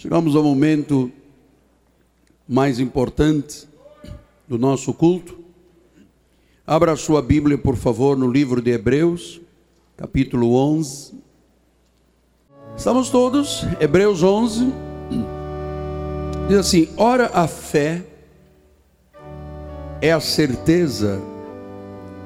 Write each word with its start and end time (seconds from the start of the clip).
Chegamos 0.00 0.34
ao 0.34 0.42
momento 0.42 1.12
mais 2.48 2.80
importante 2.80 3.68
do 4.48 4.56
nosso 4.56 4.94
culto. 4.94 5.38
Abra 6.66 6.96
sua 6.96 7.20
Bíblia, 7.20 7.58
por 7.58 7.76
favor, 7.76 8.16
no 8.16 8.26
livro 8.26 8.62
de 8.62 8.70
Hebreus, 8.70 9.42
capítulo 9.98 10.54
11. 10.54 11.12
Estamos 12.78 13.10
todos? 13.10 13.66
Hebreus 13.78 14.22
11. 14.22 14.72
Diz 16.48 16.56
assim: 16.56 16.88
Ora, 16.96 17.30
a 17.34 17.46
fé 17.46 18.02
é 20.00 20.10
a 20.10 20.20
certeza 20.20 21.20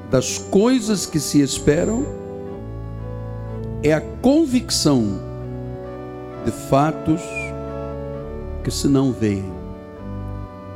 das 0.09 0.37
coisas 0.37 1.05
que 1.05 1.19
se 1.19 1.41
esperam, 1.41 2.05
é 3.83 3.91
a 3.91 3.99
convicção 3.99 5.19
de 6.45 6.51
fatos 6.69 7.44
que 8.65 8.71
se 8.71 8.87
não 8.87 9.13
veem. 9.13 9.45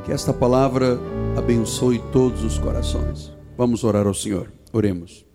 Que 0.04 0.12
esta 0.12 0.32
palavra 0.32 0.96
abençoe 1.36 2.00
todos 2.12 2.44
os 2.44 2.56
corações. 2.56 3.32
Vamos 3.58 3.82
orar 3.82 4.06
ao 4.06 4.14
Senhor. 4.14 4.52
Oremos. 4.72 5.26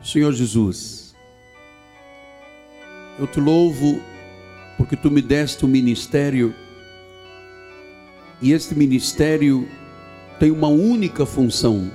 Senhor 0.00 0.32
Jesus, 0.32 1.12
eu 3.18 3.26
te 3.26 3.40
louvo 3.40 4.00
porque 4.78 4.94
tu 4.94 5.10
me 5.10 5.20
deste 5.20 5.64
um 5.64 5.68
ministério 5.68 6.54
e 8.40 8.52
este 8.52 8.76
ministério 8.76 9.68
tem 10.38 10.52
uma 10.52 10.68
única 10.68 11.26
função: 11.26 11.90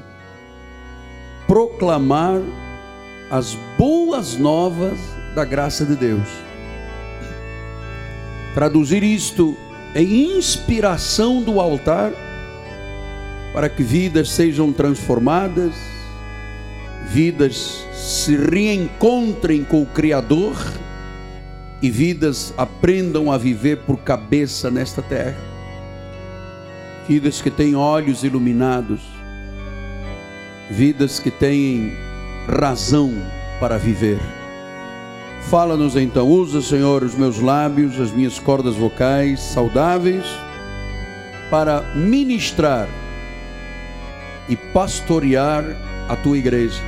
proclamar 1.49 2.43
as 3.31 3.57
boas 3.75 4.37
novas 4.37 4.99
da 5.33 5.43
graça 5.43 5.83
de 5.83 5.95
Deus. 5.95 6.27
Traduzir 8.53 9.01
isto 9.01 9.57
em 9.95 10.37
inspiração 10.37 11.41
do 11.41 11.59
altar 11.59 12.11
para 13.51 13.67
que 13.67 13.81
vidas 13.81 14.29
sejam 14.29 14.71
transformadas, 14.71 15.73
vidas 17.07 17.83
se 17.95 18.37
reencontrem 18.37 19.63
com 19.63 19.81
o 19.81 19.87
Criador 19.87 20.55
e 21.81 21.89
vidas 21.89 22.53
aprendam 22.59 23.31
a 23.31 23.39
viver 23.39 23.77
por 23.87 23.97
cabeça 23.97 24.69
nesta 24.69 25.01
terra. 25.01 25.37
Vidas 27.07 27.41
que 27.41 27.49
têm 27.49 27.75
olhos 27.75 28.23
iluminados, 28.23 29.18
vidas 30.69 31.19
que 31.19 31.31
têm 31.31 31.91
razão 32.47 33.13
para 33.59 33.77
viver. 33.77 34.19
Fala-nos 35.49 35.95
então, 35.95 36.27
usa, 36.27 36.61
Senhor, 36.61 37.03
os 37.03 37.15
meus 37.15 37.39
lábios, 37.39 37.99
as 37.99 38.11
minhas 38.11 38.37
cordas 38.39 38.75
vocais 38.75 39.39
saudáveis, 39.39 40.25
para 41.49 41.81
ministrar 41.95 42.87
e 44.47 44.55
pastorear 44.55 45.63
a 46.07 46.15
tua 46.15 46.37
igreja, 46.37 46.81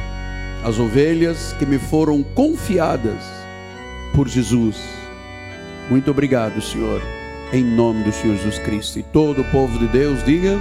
as 0.64 0.78
ovelhas 0.78 1.56
que 1.58 1.66
me 1.66 1.80
foram 1.80 2.22
confiadas 2.22 3.24
por 4.14 4.28
Jesus. 4.28 4.78
Muito 5.90 6.12
obrigado, 6.12 6.62
Senhor, 6.62 7.02
em 7.52 7.64
nome 7.64 8.04
do 8.04 8.12
Senhor 8.12 8.36
Jesus 8.36 8.60
Cristo. 8.60 9.00
E 9.00 9.04
todo 9.04 9.42
o 9.42 9.52
povo 9.52 9.80
de 9.80 9.88
Deus 9.88 10.24
diga 10.24 10.60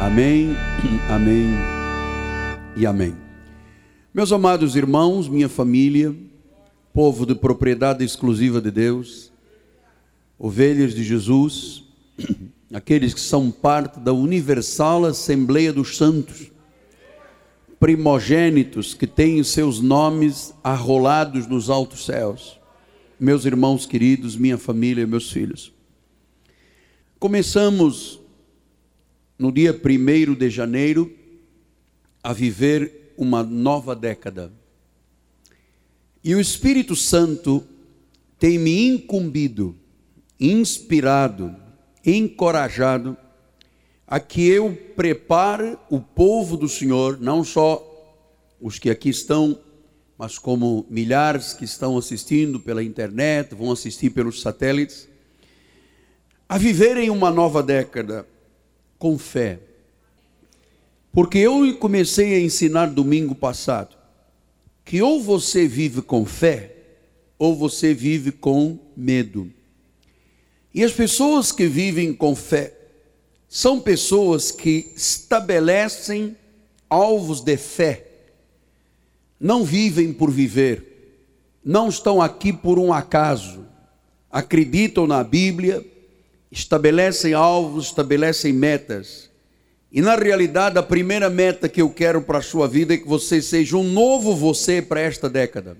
amém, 0.00 0.56
amém 1.10 1.81
e 2.76 2.86
amém. 2.86 3.14
Meus 4.14 4.32
amados 4.32 4.76
irmãos, 4.76 5.28
minha 5.28 5.48
família, 5.48 6.14
povo 6.92 7.26
de 7.26 7.34
propriedade 7.34 8.04
exclusiva 8.04 8.60
de 8.60 8.70
Deus, 8.70 9.30
ovelhas 10.38 10.94
de 10.94 11.04
Jesus, 11.04 11.84
aqueles 12.72 13.12
que 13.12 13.20
são 13.20 13.50
parte 13.50 14.00
da 14.00 14.12
universal 14.12 15.04
Assembleia 15.04 15.72
dos 15.72 15.96
Santos, 15.96 16.50
primogênitos 17.78 18.94
que 18.94 19.06
têm 19.06 19.42
seus 19.42 19.80
nomes 19.80 20.54
arrolados 20.62 21.46
nos 21.46 21.68
altos 21.68 22.04
céus, 22.04 22.58
meus 23.18 23.44
irmãos 23.44 23.86
queridos, 23.86 24.36
minha 24.36 24.56
família, 24.56 25.06
meus 25.06 25.30
filhos. 25.30 25.72
Começamos 27.18 28.20
no 29.38 29.52
dia 29.52 29.72
1 29.72 30.34
de 30.34 30.50
janeiro 30.50 31.21
a 32.22 32.32
viver 32.32 33.14
uma 33.16 33.42
nova 33.42 33.96
década. 33.96 34.52
E 36.22 36.34
o 36.34 36.40
Espírito 36.40 36.94
Santo 36.94 37.64
tem 38.38 38.58
me 38.58 38.86
incumbido, 38.86 39.76
inspirado, 40.38 41.54
encorajado 42.04 43.16
a 44.06 44.20
que 44.20 44.46
eu 44.46 44.76
prepare 44.94 45.78
o 45.88 46.00
povo 46.00 46.56
do 46.56 46.68
Senhor, 46.68 47.18
não 47.20 47.42
só 47.42 47.88
os 48.60 48.78
que 48.78 48.90
aqui 48.90 49.08
estão, 49.08 49.58
mas 50.18 50.38
como 50.38 50.86
milhares 50.88 51.52
que 51.52 51.64
estão 51.64 51.96
assistindo 51.96 52.60
pela 52.60 52.84
internet, 52.84 53.54
vão 53.54 53.72
assistir 53.72 54.10
pelos 54.10 54.40
satélites, 54.40 55.08
a 56.48 56.58
viverem 56.58 57.10
uma 57.10 57.30
nova 57.30 57.62
década 57.62 58.26
com 58.98 59.18
fé 59.18 59.58
porque 61.12 61.38
eu 61.38 61.76
comecei 61.76 62.34
a 62.34 62.40
ensinar 62.40 62.86
domingo 62.86 63.34
passado 63.34 63.96
que 64.84 65.02
ou 65.02 65.22
você 65.22 65.68
vive 65.68 66.02
com 66.02 66.24
fé 66.24 66.74
ou 67.38 67.54
você 67.54 67.92
vive 67.92 68.32
com 68.32 68.78
medo. 68.96 69.52
E 70.74 70.82
as 70.82 70.92
pessoas 70.92 71.52
que 71.52 71.66
vivem 71.66 72.14
com 72.14 72.34
fé 72.34 72.74
são 73.48 73.78
pessoas 73.80 74.50
que 74.50 74.92
estabelecem 74.96 76.36
alvos 76.88 77.40
de 77.40 77.56
fé. 77.56 78.06
Não 79.38 79.64
vivem 79.64 80.12
por 80.12 80.30
viver, 80.30 81.20
não 81.64 81.88
estão 81.88 82.22
aqui 82.22 82.52
por 82.52 82.78
um 82.78 82.92
acaso. 82.92 83.66
Acreditam 84.30 85.06
na 85.06 85.22
Bíblia, 85.22 85.84
estabelecem 86.50 87.34
alvos, 87.34 87.86
estabelecem 87.86 88.52
metas 88.52 89.31
e 89.92 90.00
na 90.00 90.16
realidade, 90.16 90.78
a 90.78 90.82
primeira 90.82 91.28
meta 91.28 91.68
que 91.68 91.82
eu 91.82 91.90
quero 91.90 92.22
para 92.22 92.38
a 92.38 92.42
sua 92.42 92.66
vida 92.66 92.94
é 92.94 92.96
que 92.96 93.06
você 93.06 93.42
seja 93.42 93.76
um 93.76 93.84
novo 93.84 94.34
você 94.34 94.80
para 94.80 95.00
esta 95.00 95.28
década. 95.28 95.76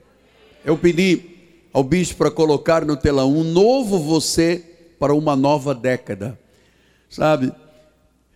Eu 0.62 0.76
pedi 0.76 1.22
ao 1.72 1.82
bispo 1.82 2.18
para 2.18 2.30
colocar 2.30 2.84
no 2.84 2.94
telão 2.94 3.34
um 3.34 3.42
novo 3.42 3.98
você 3.98 4.62
para 4.98 5.14
uma 5.14 5.34
nova 5.34 5.74
década. 5.74 6.38
Sabe, 7.08 7.52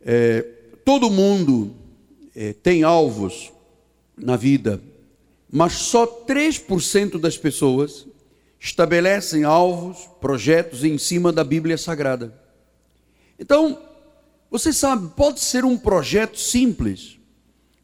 é, 0.03 0.47
todo 0.83 1.11
mundo 1.11 1.75
é, 2.35 2.55
tem 2.55 2.83
alvos 2.83 3.53
na 4.17 4.35
vida, 4.35 4.81
mas 5.53 5.75
só 5.75 6.07
3% 6.07 7.21
das 7.21 7.37
pessoas 7.37 8.07
estabelecem 8.59 9.45
alvos, 9.45 10.09
projetos 10.23 10.85
em 10.85 10.97
cima 10.97 11.31
da 11.31 11.45
Bíblia 11.45 11.77
Sagrada. 11.77 12.33
Então, 13.39 13.79
você 14.51 14.73
sabe, 14.73 15.09
pode 15.17 15.41
ser 15.41 15.65
um 15.65 15.77
projeto 15.77 16.39
simples, 16.39 17.19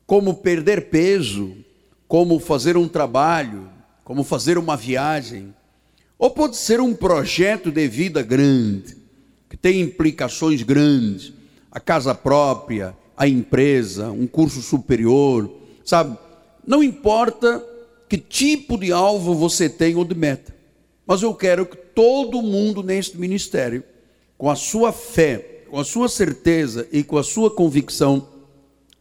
como 0.06 0.34
perder 0.34 0.90
peso, 0.90 1.56
como 2.06 2.38
fazer 2.38 2.76
um 2.76 2.88
trabalho, 2.88 3.68
como 4.04 4.22
fazer 4.22 4.58
uma 4.58 4.76
viagem, 4.76 5.54
ou 6.18 6.30
pode 6.30 6.56
ser 6.56 6.80
um 6.80 6.94
projeto 6.94 7.70
de 7.70 7.88
vida 7.88 8.22
grande, 8.22 8.96
que 9.48 9.56
tem 9.56 9.80
implicações 9.80 10.62
grandes, 10.62 11.32
a 11.70 11.80
casa 11.80 12.14
própria, 12.14 12.96
a 13.16 13.26
empresa, 13.26 14.10
um 14.10 14.26
curso 14.26 14.62
superior, 14.62 15.52
sabe? 15.84 16.16
Não 16.66 16.82
importa 16.82 17.64
que 18.08 18.18
tipo 18.18 18.78
de 18.78 18.92
alvo 18.92 19.34
você 19.34 19.68
tem 19.68 19.96
ou 19.96 20.04
de 20.04 20.14
meta, 20.14 20.54
mas 21.06 21.22
eu 21.22 21.34
quero 21.34 21.66
que 21.66 21.76
todo 21.76 22.42
mundo 22.42 22.82
neste 22.82 23.18
ministério, 23.18 23.82
com 24.38 24.50
a 24.50 24.54
sua 24.54 24.92
fé, 24.92 25.51
com 25.72 25.80
a 25.80 25.84
sua 25.84 26.06
certeza 26.06 26.86
e 26.92 27.02
com 27.02 27.16
a 27.16 27.24
sua 27.24 27.50
convicção, 27.50 28.28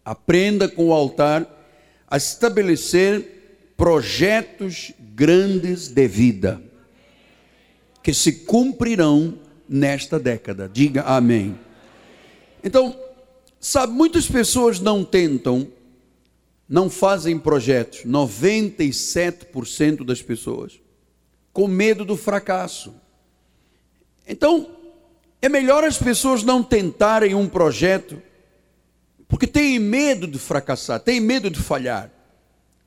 aprenda 0.06 0.70
com 0.70 0.88
o 0.88 0.94
altar 0.94 1.46
a 2.08 2.16
estabelecer 2.16 3.74
projetos 3.76 4.94
grandes 4.98 5.90
de 5.90 6.08
vida 6.08 6.64
que 8.02 8.14
se 8.14 8.46
cumprirão 8.46 9.38
nesta 9.68 10.18
década. 10.18 10.72
Diga 10.72 11.02
amém. 11.02 11.60
Então, 12.64 12.98
sabe, 13.60 13.92
muitas 13.92 14.26
pessoas 14.26 14.80
não 14.80 15.04
tentam, 15.04 15.68
não 16.70 16.90
fazem 16.90 17.38
projetos, 17.38 18.06
97% 18.06 20.06
das 20.06 20.22
pessoas, 20.22 20.80
com 21.52 21.68
medo 21.68 22.06
do 22.06 22.16
fracasso. 22.16 22.96
Então, 24.26 24.81
é 25.42 25.50
melhor 25.50 25.84
as 25.84 25.98
pessoas 25.98 26.44
não 26.44 26.62
tentarem 26.62 27.34
um 27.34 27.48
projeto 27.48 28.22
porque 29.32 29.48
têm 29.48 29.80
medo 29.80 30.28
de 30.28 30.38
fracassar, 30.38 31.00
têm 31.00 31.22
medo 31.22 31.50
de 31.50 31.58
falhar. 31.58 32.12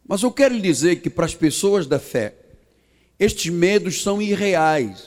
Mas 0.07 0.23
eu 0.23 0.31
quero 0.31 0.61
dizer 0.61 0.97
que 0.97 1.09
para 1.09 1.25
as 1.25 1.35
pessoas 1.35 1.87
da 1.87 1.99
fé, 1.99 2.35
estes 3.19 3.51
medos 3.51 4.03
são 4.03 4.21
irreais, 4.21 5.05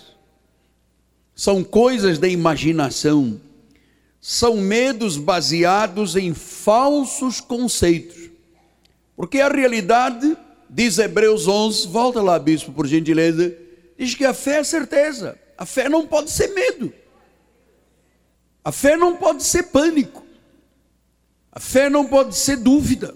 são 1.36 1.64
coisas 1.64 2.18
da 2.18 2.28
imaginação, 2.28 3.40
são 4.20 4.58
medos 4.58 5.16
baseados 5.16 6.16
em 6.16 6.34
falsos 6.34 7.40
conceitos, 7.40 8.32
porque 9.16 9.40
a 9.40 9.48
realidade, 9.48 10.36
diz 10.68 10.98
Hebreus 10.98 11.48
11, 11.48 11.88
volta 11.88 12.20
lá, 12.20 12.40
bispo, 12.40 12.72
por 12.72 12.88
gentileza, 12.88 13.56
diz 13.96 14.16
que 14.16 14.26
a 14.26 14.34
fé 14.34 14.58
é 14.58 14.64
certeza, 14.64 15.38
a 15.56 15.68
fé 15.68 15.88
não 15.88 16.08
pode 16.08 16.32
ser 16.32 16.48
medo, 16.48 16.92
a 18.68 18.72
fé 18.74 18.98
não 18.98 19.16
pode 19.16 19.46
ser 19.46 19.64
pânico, 19.64 20.26
a 21.50 21.58
fé 21.58 21.90
não 21.90 22.06
pode 22.06 22.36
ser 22.36 22.58
dúvida. 22.58 23.16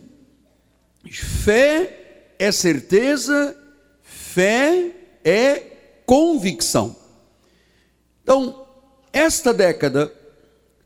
Fé 1.12 2.36
é 2.39 2.53
certeza, 2.53 3.53
fé 4.01 4.95
é 5.25 5.56
convicção. 6.06 6.95
Então, 8.24 8.65
esta 9.12 9.53
década 9.53 10.09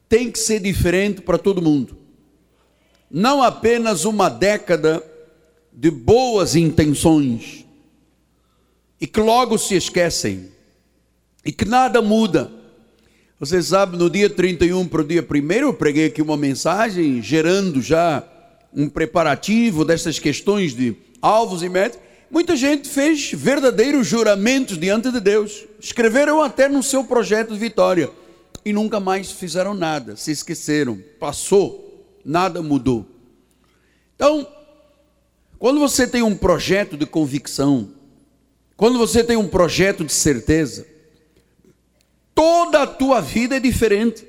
tem 0.10 0.32
que 0.32 0.40
ser 0.40 0.60
diferente 0.60 1.22
para 1.22 1.38
todo 1.38 1.62
mundo. 1.62 1.96
Não 3.08 3.44
apenas 3.44 4.04
uma 4.04 4.30
década 4.30 5.04
de 5.72 5.92
boas 5.92 6.56
intenções 6.56 7.64
e 9.00 9.06
que 9.06 9.20
logo 9.20 9.60
se 9.60 9.76
esquecem 9.76 10.52
e 11.46 11.52
que 11.52 11.66
nada 11.66 12.02
muda. 12.02 12.65
Você 13.38 13.62
sabe, 13.62 13.98
no 13.98 14.10
dia 14.10 14.30
31 14.30 14.88
para 14.88 15.02
o 15.02 15.04
dia 15.04 15.22
1 15.22 15.52
eu 15.56 15.74
preguei 15.74 16.06
aqui 16.06 16.22
uma 16.22 16.38
mensagem 16.38 17.22
gerando 17.22 17.82
já 17.82 18.24
um 18.74 18.88
preparativo 18.88 19.84
dessas 19.84 20.18
questões 20.18 20.74
de 20.74 20.96
alvos 21.22 21.62
e 21.62 21.68
metas. 21.68 22.00
Muita 22.32 22.56
gente 22.56 22.88
fez 22.88 23.34
verdadeiros 23.34 24.08
juramentos 24.08 24.78
diante 24.78 25.12
de 25.12 25.20
Deus. 25.20 25.66
Escreveram 25.82 26.42
até 26.42 26.70
no 26.70 26.82
seu 26.82 27.04
projeto 27.04 27.52
de 27.52 27.60
vitória 27.60 28.10
e 28.64 28.72
nunca 28.72 29.02
mais 29.02 29.30
fizeram 29.34 29.74
nada, 29.74 30.16
se 30.16 30.32
esqueceram. 30.32 30.98
Passou, 31.20 32.08
nada 32.24 32.62
mudou. 32.62 33.06
Então, 34.16 34.48
quando 35.60 35.78
você 35.78 36.08
tem 36.08 36.22
um 36.22 36.38
projeto 36.38 36.96
de 36.96 37.06
convicção, 37.06 37.90
quando 38.78 38.98
você 38.98 39.26
tem 39.26 39.36
um 39.36 39.50
projeto 39.50 40.06
de 40.06 40.14
certeza, 40.14 40.95
Toda 42.36 42.84
a 42.84 42.88
tua 42.88 43.22
vida 43.22 43.56
é 43.56 43.60
diferente. 43.62 44.28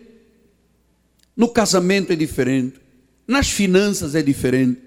No 1.37 1.49
casamento 1.49 2.13
é 2.13 2.17
diferente. 2.17 2.81
Nas 3.27 3.51
finanças 3.51 4.15
é 4.15 4.23
diferente. 4.23 4.81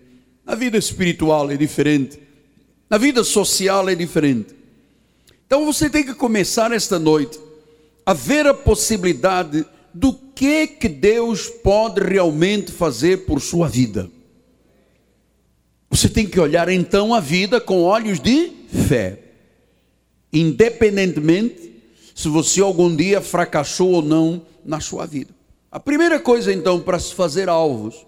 Na 0.45 0.55
vida 0.55 0.77
espiritual 0.77 1.51
é 1.51 1.57
diferente. 1.57 2.17
Na 2.89 2.97
vida 2.97 3.23
social 3.23 3.89
é 3.89 3.93
diferente. 3.93 4.55
Então 5.45 5.65
você 5.65 5.89
tem 5.89 6.05
que 6.05 6.13
começar 6.13 6.71
esta 6.71 6.97
noite 6.97 7.37
a 8.05 8.13
ver 8.13 8.47
a 8.47 8.53
possibilidade 8.53 9.65
do 9.93 10.13
que 10.13 10.65
que 10.65 10.87
Deus 10.87 11.47
pode 11.47 12.01
realmente 12.01 12.71
fazer 12.71 13.25
por 13.25 13.41
sua 13.41 13.67
vida. 13.67 14.09
Você 15.89 16.07
tem 16.07 16.25
que 16.25 16.39
olhar 16.39 16.69
então 16.69 17.13
a 17.13 17.19
vida 17.19 17.59
com 17.59 17.81
olhos 17.81 18.19
de 18.19 18.51
fé. 18.87 19.19
Independentemente 20.31 21.68
se 22.19 22.27
você 22.27 22.59
algum 22.59 22.93
dia 22.93 23.21
fracassou 23.21 23.91
ou 23.91 24.01
não 24.01 24.45
na 24.65 24.81
sua 24.81 25.05
vida. 25.05 25.33
A 25.71 25.79
primeira 25.79 26.19
coisa, 26.19 26.51
então, 26.51 26.77
para 26.81 26.99
se 26.99 27.15
fazer 27.15 27.47
alvos, 27.47 28.05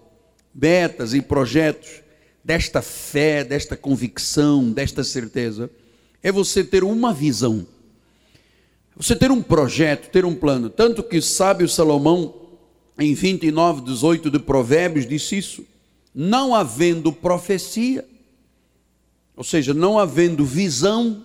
metas 0.54 1.14
e 1.14 1.22
projetos 1.22 2.02
desta 2.44 2.82
fé, 2.82 3.42
desta 3.42 3.74
convicção, 3.74 4.70
desta 4.70 5.02
certeza, 5.02 5.70
é 6.22 6.30
você 6.30 6.62
ter 6.62 6.84
uma 6.84 7.10
visão. 7.14 7.66
Você 8.94 9.16
ter 9.16 9.30
um 9.30 9.40
projeto, 9.40 10.10
ter 10.10 10.26
um 10.26 10.34
plano. 10.34 10.68
Tanto 10.68 11.02
que 11.02 11.22
sábio 11.22 11.66
Salomão, 11.66 12.34
em 12.98 13.14
29, 13.14 13.80
18 13.80 14.30
de 14.30 14.38
Provérbios, 14.38 15.08
disse 15.08 15.38
isso. 15.38 15.64
Não 16.14 16.54
havendo 16.54 17.14
profecia, 17.14 18.06
ou 19.34 19.42
seja, 19.42 19.72
não 19.72 19.98
havendo 19.98 20.44
visão, 20.44 21.24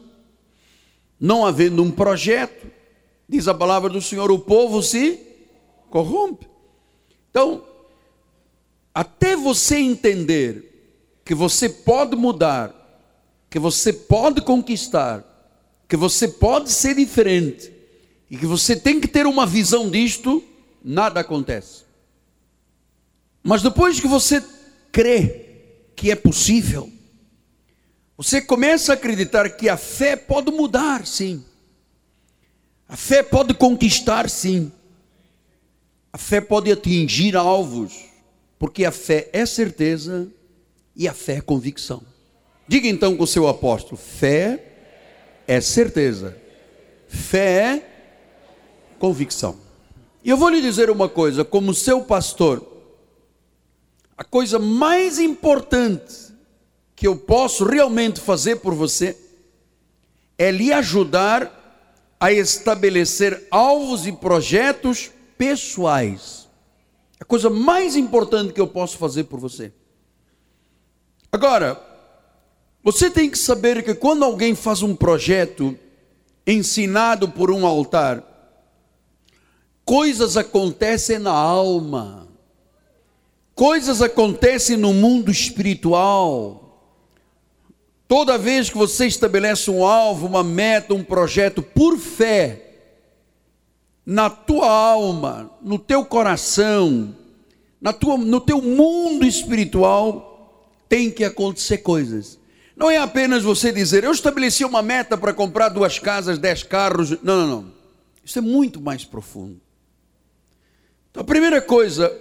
não 1.20 1.46
havendo 1.46 1.84
um 1.84 1.92
projeto, 1.92 2.77
Diz 3.28 3.48
a 3.48 3.54
palavra 3.54 3.90
do 3.90 4.02
Senhor: 4.02 4.32
o 4.32 4.40
povo 4.40 4.82
se 4.82 5.20
corrompe. 5.90 6.48
Então, 7.30 7.64
até 8.94 9.36
você 9.36 9.78
entender 9.78 11.20
que 11.24 11.36
você 11.36 11.68
pode 11.68 12.16
mudar, 12.16 12.74
que 13.50 13.60
você 13.60 13.92
pode 13.92 14.42
conquistar, 14.42 15.24
que 15.88 15.98
você 15.98 16.28
pode 16.28 16.72
ser 16.72 16.96
diferente, 16.96 17.72
e 18.30 18.38
que 18.38 18.46
você 18.46 18.76
tem 18.76 19.00
que 19.00 19.08
ter 19.08 19.26
uma 19.26 19.46
visão 19.46 19.90
disto, 19.90 20.44
nada 20.84 21.20
acontece. 21.20 21.84
Mas 23.44 23.62
depois 23.62 24.00
que 24.00 24.08
você 24.08 24.44
crê 24.92 25.46
que 25.96 26.12
é 26.12 26.16
possível, 26.16 26.92
você 28.18 28.42
começa 28.42 28.92
a 28.92 28.96
acreditar 28.96 29.50
que 29.50 29.70
a 29.70 29.78
fé 29.78 30.16
pode 30.16 30.52
mudar, 30.52 31.06
sim. 31.06 31.46
A 32.88 32.96
fé 32.96 33.22
pode 33.22 33.54
conquistar, 33.54 34.30
sim. 34.30 34.72
A 36.12 36.18
fé 36.18 36.40
pode 36.40 36.72
atingir 36.72 37.36
alvos, 37.36 38.06
porque 38.58 38.86
a 38.86 38.92
fé 38.92 39.30
é 39.34 39.46
certeza 39.46 40.28
e 40.96 41.08
a 41.08 41.14
fé 41.14 41.34
é 41.34 41.42
convicção. 41.42 42.02
Diga 42.68 42.88
então 42.88 43.16
com 43.16 43.24
o 43.24 43.28
seu 43.28 43.48
apóstolo: 43.48 43.98
fé 43.98 44.64
é 45.48 45.60
certeza, 45.60 46.38
fé 47.08 47.76
é 47.76 47.90
convicção. 48.98 49.58
E 50.24 50.30
eu 50.30 50.38
vou 50.38 50.50
lhe 50.50 50.62
dizer 50.62 50.90
uma 50.90 51.08
coisa, 51.08 51.46
como 51.46 51.74
seu 51.74 52.02
pastor, 52.02 52.66
a 54.18 54.24
coisa 54.24 54.58
mais 54.58 55.20
importante 55.20 56.34
que 56.96 57.08
eu 57.08 57.16
posso 57.16 57.64
realmente 57.64 58.20
fazer 58.20 58.58
por 58.58 58.74
você 58.74 59.16
é 60.38 60.52
lhe 60.52 60.74
ajudar 60.74 61.58
a 62.20 62.32
estabelecer 62.32 63.48
alvos 63.52 64.08
e 64.08 64.12
projetos 64.12 65.12
pessoais. 65.38 66.48
A 67.20 67.26
coisa 67.26 67.50
mais 67.50 67.96
importante 67.96 68.54
que 68.54 68.62
eu 68.62 68.68
posso 68.68 68.98
fazer 68.98 69.26
por 69.26 69.40
você. 69.40 69.72
Agora, 71.32 71.82
você 72.84 73.10
tem 73.10 73.30
que 73.30 73.38
saber 73.38 73.84
que 73.84 73.94
quando 73.94 74.24
alguém 74.24 74.56
faz 74.56 74.82
um 74.82 74.96
projeto 74.96 75.78
ensinado 76.46 77.28
por 77.30 77.52
um 77.52 77.66
altar, 77.66 78.24
coisas 79.84 80.38
acontecem 80.38 81.20
na 81.20 81.32
alma, 81.32 82.28
coisas 83.54 84.02
acontecem 84.02 84.78
no 84.78 84.94
mundo 84.94 85.30
espiritual. 85.30 86.67
Toda 88.08 88.38
vez 88.38 88.70
que 88.70 88.78
você 88.78 89.06
estabelece 89.06 89.70
um 89.70 89.86
alvo, 89.86 90.28
uma 90.28 90.44
meta, 90.44 90.94
um 90.94 91.04
projeto 91.04 91.62
por 91.62 91.98
fé, 91.98 92.64
na 94.06 94.30
tua 94.30 94.70
alma, 94.70 95.52
no 95.62 95.78
teu 95.78 96.06
coração, 96.06 97.14
na 97.82 97.92
tua, 97.92 98.18
no 98.18 98.40
teu 98.40 98.62
mundo 98.62 99.26
espiritual, 99.26 100.72
tem 100.88 101.12
que 101.12 101.26
acontecer 101.26 101.80
coisas. 101.80 102.40
Não 102.78 102.90
é 102.90 102.98
apenas 102.98 103.44
você 103.44 103.72
dizer, 103.72 104.06
eu 104.06 104.12
estabeleci 104.12 104.64
uma 104.64 104.82
meta 104.82 105.18
para 105.18 105.34
comprar 105.34 105.68
duas 105.68 106.00
casas, 106.00 106.38
dez 106.38 106.64
carros. 106.64 107.12
Não, 107.22 107.42
não, 107.42 107.48
não. 107.48 107.74
Isso 108.24 108.40
é 108.40 108.42
muito 108.42 108.80
mais 108.80 109.04
profundo. 109.04 109.60
Então, 111.12 111.22
a 111.22 111.26
primeira 111.26 111.62
coisa 111.62 112.16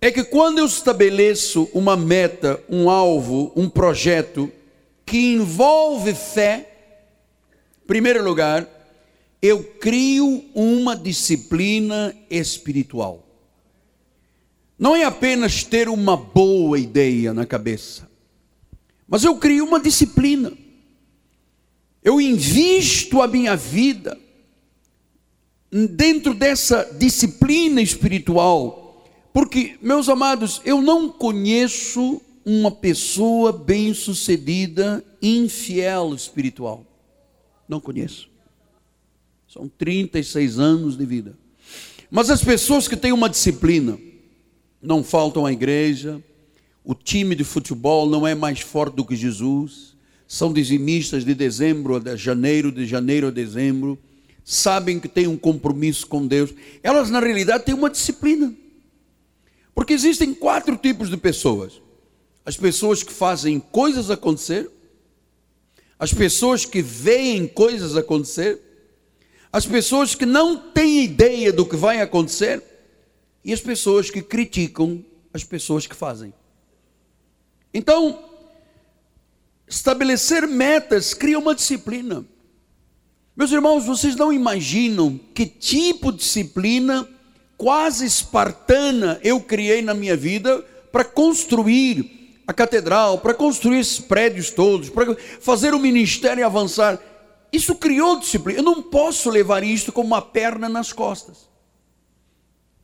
é 0.00 0.10
que 0.10 0.24
quando 0.24 0.58
eu 0.58 0.66
estabeleço 0.66 1.68
uma 1.74 1.96
meta, 1.96 2.62
um 2.68 2.88
alvo, 2.88 3.52
um 3.56 3.68
projeto, 3.68 4.50
que 5.04 5.34
envolve 5.34 6.14
fé, 6.14 6.70
em 7.82 7.86
primeiro 7.86 8.24
lugar, 8.24 8.68
eu 9.40 9.62
crio 9.62 10.44
uma 10.54 10.96
disciplina 10.96 12.16
espiritual. 12.30 13.24
Não 14.78 14.96
é 14.96 15.04
apenas 15.04 15.62
ter 15.62 15.88
uma 15.88 16.16
boa 16.16 16.78
ideia 16.78 17.32
na 17.34 17.46
cabeça, 17.46 18.08
mas 19.06 19.22
eu 19.22 19.36
crio 19.36 19.64
uma 19.64 19.78
disciplina. 19.78 20.52
Eu 22.02 22.20
invisto 22.20 23.22
a 23.22 23.28
minha 23.28 23.56
vida 23.56 24.18
dentro 25.90 26.34
dessa 26.34 26.84
disciplina 26.98 27.82
espiritual, 27.82 29.04
porque, 29.32 29.76
meus 29.82 30.08
amados, 30.08 30.62
eu 30.64 30.80
não 30.80 31.08
conheço 31.08 32.20
uma 32.44 32.70
pessoa 32.70 33.52
bem-sucedida, 33.52 35.04
infiel 35.22 36.14
espiritual? 36.14 36.84
Não 37.68 37.80
conheço. 37.80 38.28
São 39.48 39.68
36 39.68 40.58
anos 40.58 40.96
de 40.96 41.06
vida. 41.06 41.36
Mas 42.10 42.30
as 42.30 42.44
pessoas 42.44 42.86
que 42.86 42.96
têm 42.96 43.12
uma 43.12 43.28
disciplina, 43.28 43.98
não 44.80 45.02
faltam 45.02 45.46
à 45.46 45.52
igreja, 45.52 46.22
o 46.84 46.94
time 46.94 47.34
de 47.34 47.44
futebol 47.44 48.08
não 48.08 48.26
é 48.26 48.34
mais 48.34 48.60
forte 48.60 48.94
do 48.94 49.04
que 49.04 49.16
Jesus, 49.16 49.96
são 50.26 50.52
dizimistas 50.52 51.24
de 51.24 51.34
dezembro 51.34 51.96
a 51.96 52.16
janeiro, 52.16 52.70
de 52.70 52.84
janeiro 52.84 53.28
a 53.28 53.30
dezembro, 53.30 53.98
sabem 54.44 55.00
que 55.00 55.08
têm 55.08 55.26
um 55.26 55.36
compromisso 55.36 56.06
com 56.06 56.26
Deus. 56.26 56.52
Elas, 56.82 57.10
na 57.10 57.20
realidade, 57.20 57.64
têm 57.64 57.74
uma 57.74 57.88
disciplina. 57.88 58.52
Porque 59.74 59.92
existem 59.92 60.34
quatro 60.34 60.76
tipos 60.76 61.08
de 61.08 61.16
pessoas: 61.16 61.80
as 62.44 62.56
pessoas 62.56 63.02
que 63.02 63.12
fazem 63.12 63.58
coisas 63.58 64.10
acontecer, 64.10 64.70
as 65.98 66.12
pessoas 66.12 66.66
que 66.66 66.82
veem 66.82 67.46
coisas 67.46 67.96
acontecer, 67.96 68.60
as 69.52 69.64
pessoas 69.64 70.14
que 70.14 70.26
não 70.26 70.56
têm 70.56 71.04
ideia 71.04 71.52
do 71.52 71.64
que 71.64 71.76
vai 71.76 72.00
acontecer 72.00 72.62
e 73.44 73.52
as 73.52 73.60
pessoas 73.60 74.10
que 74.10 74.20
criticam 74.20 75.04
as 75.32 75.44
pessoas 75.44 75.86
que 75.86 75.94
fazem. 75.94 76.34
Então, 77.72 78.30
estabelecer 79.66 80.46
metas 80.46 81.14
cria 81.14 81.38
uma 81.38 81.54
disciplina. 81.54 82.24
Meus 83.36 83.50
irmãos, 83.50 83.84
vocês 83.84 84.14
não 84.14 84.32
imaginam 84.32 85.18
que 85.34 85.46
tipo 85.46 86.12
de 86.12 86.18
disciplina 86.18 87.08
quase 87.56 88.04
espartana 88.04 89.18
eu 89.24 89.40
criei 89.40 89.82
na 89.82 89.94
minha 89.94 90.16
vida 90.16 90.60
para 90.92 91.04
construir 91.04 92.13
a 92.46 92.52
catedral, 92.52 93.18
para 93.18 93.34
construir 93.34 93.78
esses 93.78 94.00
prédios 94.00 94.50
todos, 94.50 94.90
para 94.90 95.16
fazer 95.40 95.74
o 95.74 95.78
ministério 95.78 96.44
avançar. 96.44 97.00
Isso 97.52 97.74
criou 97.74 98.18
disciplina. 98.18 98.58
Eu 98.58 98.64
não 98.64 98.82
posso 98.82 99.30
levar 99.30 99.62
isto 99.62 99.92
como 99.92 100.08
uma 100.08 100.20
perna 100.20 100.68
nas 100.68 100.92
costas. 100.92 101.48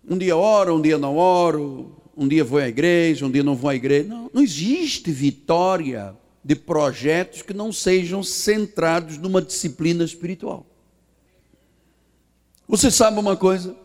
Um 0.09 0.17
dia 0.17 0.37
oro, 0.37 0.77
um 0.77 0.81
dia 0.81 0.97
não 0.97 1.17
oro, 1.17 1.97
um 2.17 2.27
dia 2.27 2.45
vou 2.45 2.59
à 2.59 2.69
igreja, 2.69 3.27
um 3.27 3.31
dia 3.31 3.43
não 3.43 3.55
vou 3.55 3.69
à 3.69 3.75
igreja. 3.75 4.09
Não, 4.09 4.31
não 4.33 4.43
existe 4.43 5.11
vitória 5.11 6.17
de 6.43 6.55
projetos 6.55 7.43
que 7.43 7.53
não 7.53 7.73
sejam 7.73 8.23
centrados 8.23 9.19
numa 9.19 9.43
disciplina 9.43 10.05
espiritual. 10.05 10.67
Você 12.67 12.91
sabe 12.91 13.19
uma 13.19 13.37
coisa? 13.37 13.77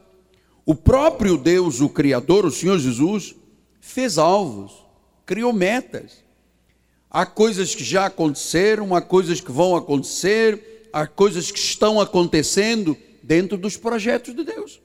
O 0.65 0.73
próprio 0.73 1.37
Deus, 1.37 1.81
o 1.81 1.89
Criador, 1.89 2.45
o 2.45 2.51
Senhor 2.51 2.77
Jesus, 2.77 3.35
fez 3.81 4.17
alvos, 4.17 4.84
criou 5.25 5.51
metas. 5.51 6.23
Há 7.09 7.25
coisas 7.25 7.73
que 7.73 7.83
já 7.83 8.05
aconteceram, 8.05 8.95
há 8.95 9.01
coisas 9.01 9.39
que 9.39 9.51
vão 9.51 9.75
acontecer, 9.75 10.89
há 10.91 11.07
coisas 11.07 11.51
que 11.51 11.59
estão 11.59 11.99
acontecendo 11.99 12.97
dentro 13.23 13.57
dos 13.57 13.77
projetos 13.77 14.35
de 14.35 14.43
Deus. 14.43 14.81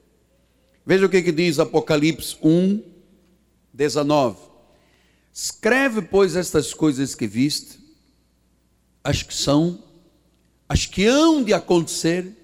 Veja 0.85 1.05
o 1.05 1.09
que, 1.09 1.21
que 1.21 1.31
diz 1.31 1.59
Apocalipse 1.59 2.37
1, 2.41 2.81
19. 3.73 4.37
Escreve, 5.33 6.01
pois, 6.01 6.35
estas 6.35 6.73
coisas 6.73 7.15
que 7.15 7.27
viste, 7.27 7.79
as 9.03 9.23
que 9.23 9.33
são, 9.33 9.81
as 10.67 10.85
que 10.85 11.05
hão 11.05 11.43
de 11.43 11.53
acontecer, 11.53 12.35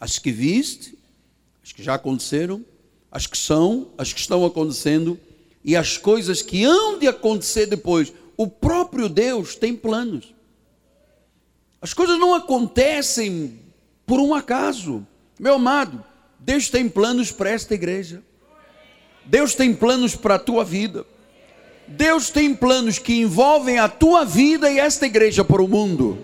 as 0.00 0.18
que 0.18 0.32
viste, 0.32 0.98
as 1.62 1.72
que 1.72 1.82
já 1.82 1.94
aconteceram, 1.94 2.64
as 3.10 3.26
que 3.26 3.38
são, 3.38 3.92
as 3.96 4.12
que 4.12 4.20
estão 4.20 4.44
acontecendo 4.44 5.18
e 5.64 5.74
as 5.74 5.96
coisas 5.96 6.42
que 6.42 6.64
hão 6.64 6.98
de 6.98 7.08
acontecer 7.08 7.66
depois. 7.66 8.12
O 8.36 8.46
próprio 8.46 9.08
Deus 9.08 9.56
tem 9.56 9.74
planos. 9.74 10.34
As 11.80 11.94
coisas 11.94 12.18
não 12.18 12.34
acontecem 12.34 13.60
por 14.06 14.20
um 14.20 14.34
acaso. 14.34 15.06
Meu 15.38 15.54
amado, 15.54 16.04
Deus 16.38 16.68
tem 16.68 16.88
planos 16.88 17.32
para 17.32 17.50
esta 17.50 17.74
igreja. 17.74 18.22
Deus 19.24 19.54
tem 19.54 19.74
planos 19.74 20.14
para 20.14 20.34
a 20.34 20.38
tua 20.38 20.64
vida. 20.64 21.06
Deus 21.86 22.30
tem 22.30 22.54
planos 22.54 22.98
que 22.98 23.20
envolvem 23.20 23.78
a 23.78 23.88
tua 23.88 24.24
vida 24.24 24.70
e 24.70 24.78
esta 24.78 25.06
igreja 25.06 25.44
para 25.44 25.62
o 25.62 25.68
mundo. 25.68 26.18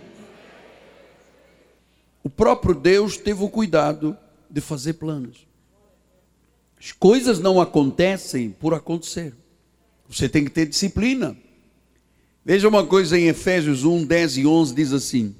O 2.22 2.28
próprio 2.28 2.74
Deus 2.74 3.16
teve 3.16 3.42
o 3.42 3.48
cuidado 3.48 4.16
de 4.48 4.60
fazer 4.60 4.94
planos. 4.94 5.49
As 6.80 6.92
coisas 6.92 7.38
não 7.38 7.60
acontecem 7.60 8.50
por 8.50 8.72
acontecer. 8.72 9.34
Você 10.08 10.28
tem 10.28 10.44
que 10.44 10.50
ter 10.50 10.66
disciplina. 10.66 11.36
Veja 12.42 12.66
uma 12.66 12.86
coisa 12.86 13.18
em 13.18 13.28
Efésios 13.28 13.84
1, 13.84 14.06
10 14.06 14.38
e 14.38 14.46
11 14.46 14.74
diz 14.74 14.92
assim: 14.94 15.34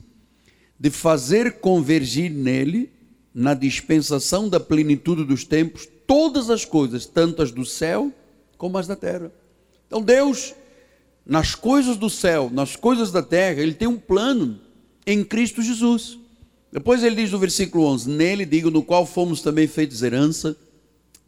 de 0.79 0.91
fazer 0.91 1.61
convergir 1.61 2.31
nele, 2.31 2.93
na 3.35 3.55
dispensação 3.55 4.49
da 4.49 4.59
plenitude 4.59 5.25
dos 5.25 5.45
tempos, 5.45 5.89
todas 6.07 6.51
as 6.51 6.65
coisas, 6.65 7.07
tanto 7.07 7.43
as 7.43 7.53
do 7.53 7.65
céu 7.65 8.13
como 8.59 8.77
as 8.77 8.87
da 8.87 8.97
terra. 8.97 9.33
Então 9.87 10.03
Deus, 10.03 10.55
nas 11.25 11.55
coisas 11.55 11.97
do 11.97 12.11
céu, 12.11 12.51
nas 12.53 12.77
coisas 12.77 13.11
da 13.13 13.23
terra, 13.23 13.63
Ele 13.63 13.75
tem 13.75 13.89
um 13.89 13.99
plano 13.99 14.61
em 15.07 15.25
Cristo 15.25 15.63
Jesus. 15.63 16.19
Depois 16.73 17.03
ele 17.03 17.17
diz 17.17 17.33
no 17.33 17.39
versículo 17.39 17.85
11: 17.85 18.11
Nele 18.11 18.45
digo, 18.45 18.71
no 18.71 18.83
qual 18.83 19.07
fomos 19.07 19.41
também 19.43 19.67
feitos 19.67 20.03
herança, 20.03 20.57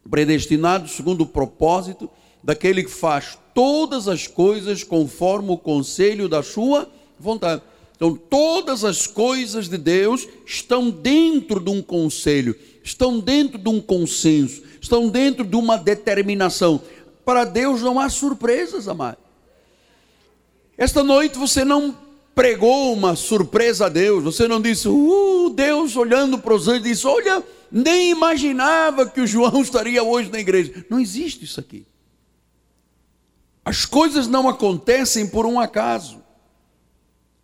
predestinados 0.09 0.91
segundo 0.91 1.21
o 1.21 1.27
propósito 1.27 2.09
daquele 2.43 2.83
que 2.83 2.91
faz 2.91 3.37
todas 3.53 4.07
as 4.07 4.27
coisas 4.27 4.83
conforme 4.83 5.51
o 5.51 5.57
conselho 5.57 6.27
da 6.27 6.43
sua 6.43 6.89
vontade. 7.19 7.61
Então, 7.95 8.15
todas 8.15 8.83
as 8.83 9.07
coisas 9.07 9.69
de 9.69 9.77
Deus 9.77 10.27
estão 10.45 10.89
dentro 10.89 11.59
de 11.59 11.69
um 11.69 11.81
conselho, 11.81 12.55
estão 12.83 13.19
dentro 13.19 13.57
de 13.57 13.69
um 13.69 13.79
consenso, 13.79 14.61
estão 14.81 15.07
dentro 15.07 15.45
de 15.45 15.55
uma 15.55 15.77
determinação. 15.77 16.81
Para 17.23 17.45
Deus 17.45 17.81
não 17.81 17.99
há 17.99 18.09
surpresas, 18.09 18.87
amado. 18.87 19.17
Esta 20.77 21.03
noite 21.03 21.37
você 21.37 21.63
não 21.63 21.95
pregou 22.33 22.93
uma 22.93 23.15
surpresa 23.15 23.85
a 23.85 23.89
Deus, 23.89 24.23
você 24.23 24.47
não 24.47 24.61
disse, 24.61 24.87
uh, 24.87 25.49
Deus 25.55 25.95
olhando 25.95 26.37
para 26.37 26.53
os 26.53 26.67
anjos 26.67 26.83
disse: 26.83 27.07
Olha, 27.07 27.43
nem 27.71 28.11
imaginava 28.11 29.05
que 29.05 29.21
o 29.21 29.27
João 29.27 29.61
estaria 29.63 30.03
hoje 30.03 30.31
na 30.31 30.39
igreja. 30.39 30.85
Não 30.89 30.99
existe 30.99 31.45
isso 31.45 31.59
aqui. 31.59 31.85
As 33.65 33.85
coisas 33.85 34.27
não 34.27 34.49
acontecem 34.49 35.27
por 35.27 35.45
um 35.45 35.59
acaso. 35.59 36.21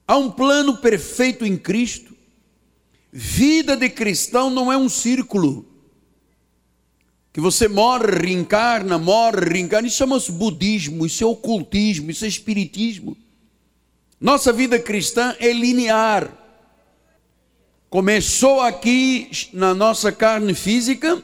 Há 0.07 0.17
um 0.17 0.29
plano 0.29 0.77
perfeito 0.77 1.45
em 1.45 1.55
Cristo. 1.55 2.15
Vida 3.11 3.75
de 3.77 3.89
cristão 3.89 4.49
não 4.49 4.71
é 4.71 4.77
um 4.77 4.89
círculo 4.89 5.65
que 7.31 7.39
você 7.39 7.67
morre, 7.67 8.27
reencarna, 8.27 8.97
morre, 8.97 9.45
reencarna. 9.45 9.87
Isso 9.87 9.97
chama-se 9.97 10.31
budismo, 10.31 11.05
isso 11.05 11.23
é 11.23 11.27
ocultismo, 11.27 12.11
isso 12.11 12.25
é 12.25 12.27
espiritismo. 12.27 13.15
Nossa 14.19 14.51
vida 14.51 14.77
cristã 14.77 15.35
é 15.39 15.53
linear. 15.53 16.29
Começou 17.89 18.59
aqui 18.59 19.31
na 19.53 19.73
nossa 19.73 20.11
carne 20.11 20.53
física, 20.53 21.23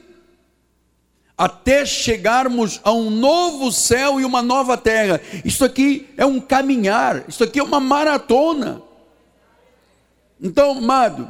até 1.38 1.86
chegarmos 1.86 2.80
a 2.84 2.92
um 2.94 3.10
novo 3.10 3.72
céu 3.72 4.20
e 4.20 4.26
uma 4.26 4.42
nova 4.42 4.78
terra. 4.78 5.20
Isso 5.44 5.66
aqui 5.66 6.08
é 6.16 6.26
um 6.26 6.40
caminhar, 6.40 7.26
isso 7.28 7.44
aqui 7.44 7.60
é 7.60 7.64
uma 7.64 7.80
maratona. 7.80 8.82
Então, 10.42 10.78
amado, 10.78 11.30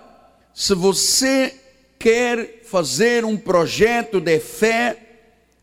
se 0.53 0.75
você 0.75 1.60
quer 1.98 2.62
fazer 2.63 3.25
um 3.25 3.36
projeto 3.36 4.22
de 4.22 4.39
fé, 4.39 4.98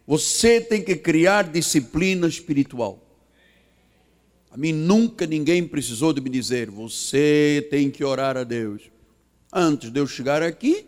você 0.07 0.61
tem 0.61 0.83
que 0.83 0.97
criar 0.97 1.45
disciplina 1.45 2.27
espiritual. 2.27 2.99
A 4.53 4.57
mim 4.59 4.71
nunca 4.71 5.27
ninguém 5.27 5.67
precisou 5.67 6.13
de 6.13 6.21
me 6.21 6.29
dizer, 6.29 6.71
você 6.71 7.67
tem 7.71 7.91
que 7.91 8.05
orar 8.05 8.37
a 8.37 8.45
Deus. 8.45 8.83
Antes 9.51 9.91
de 9.91 9.99
eu 9.99 10.07
chegar 10.07 10.43
aqui, 10.43 10.85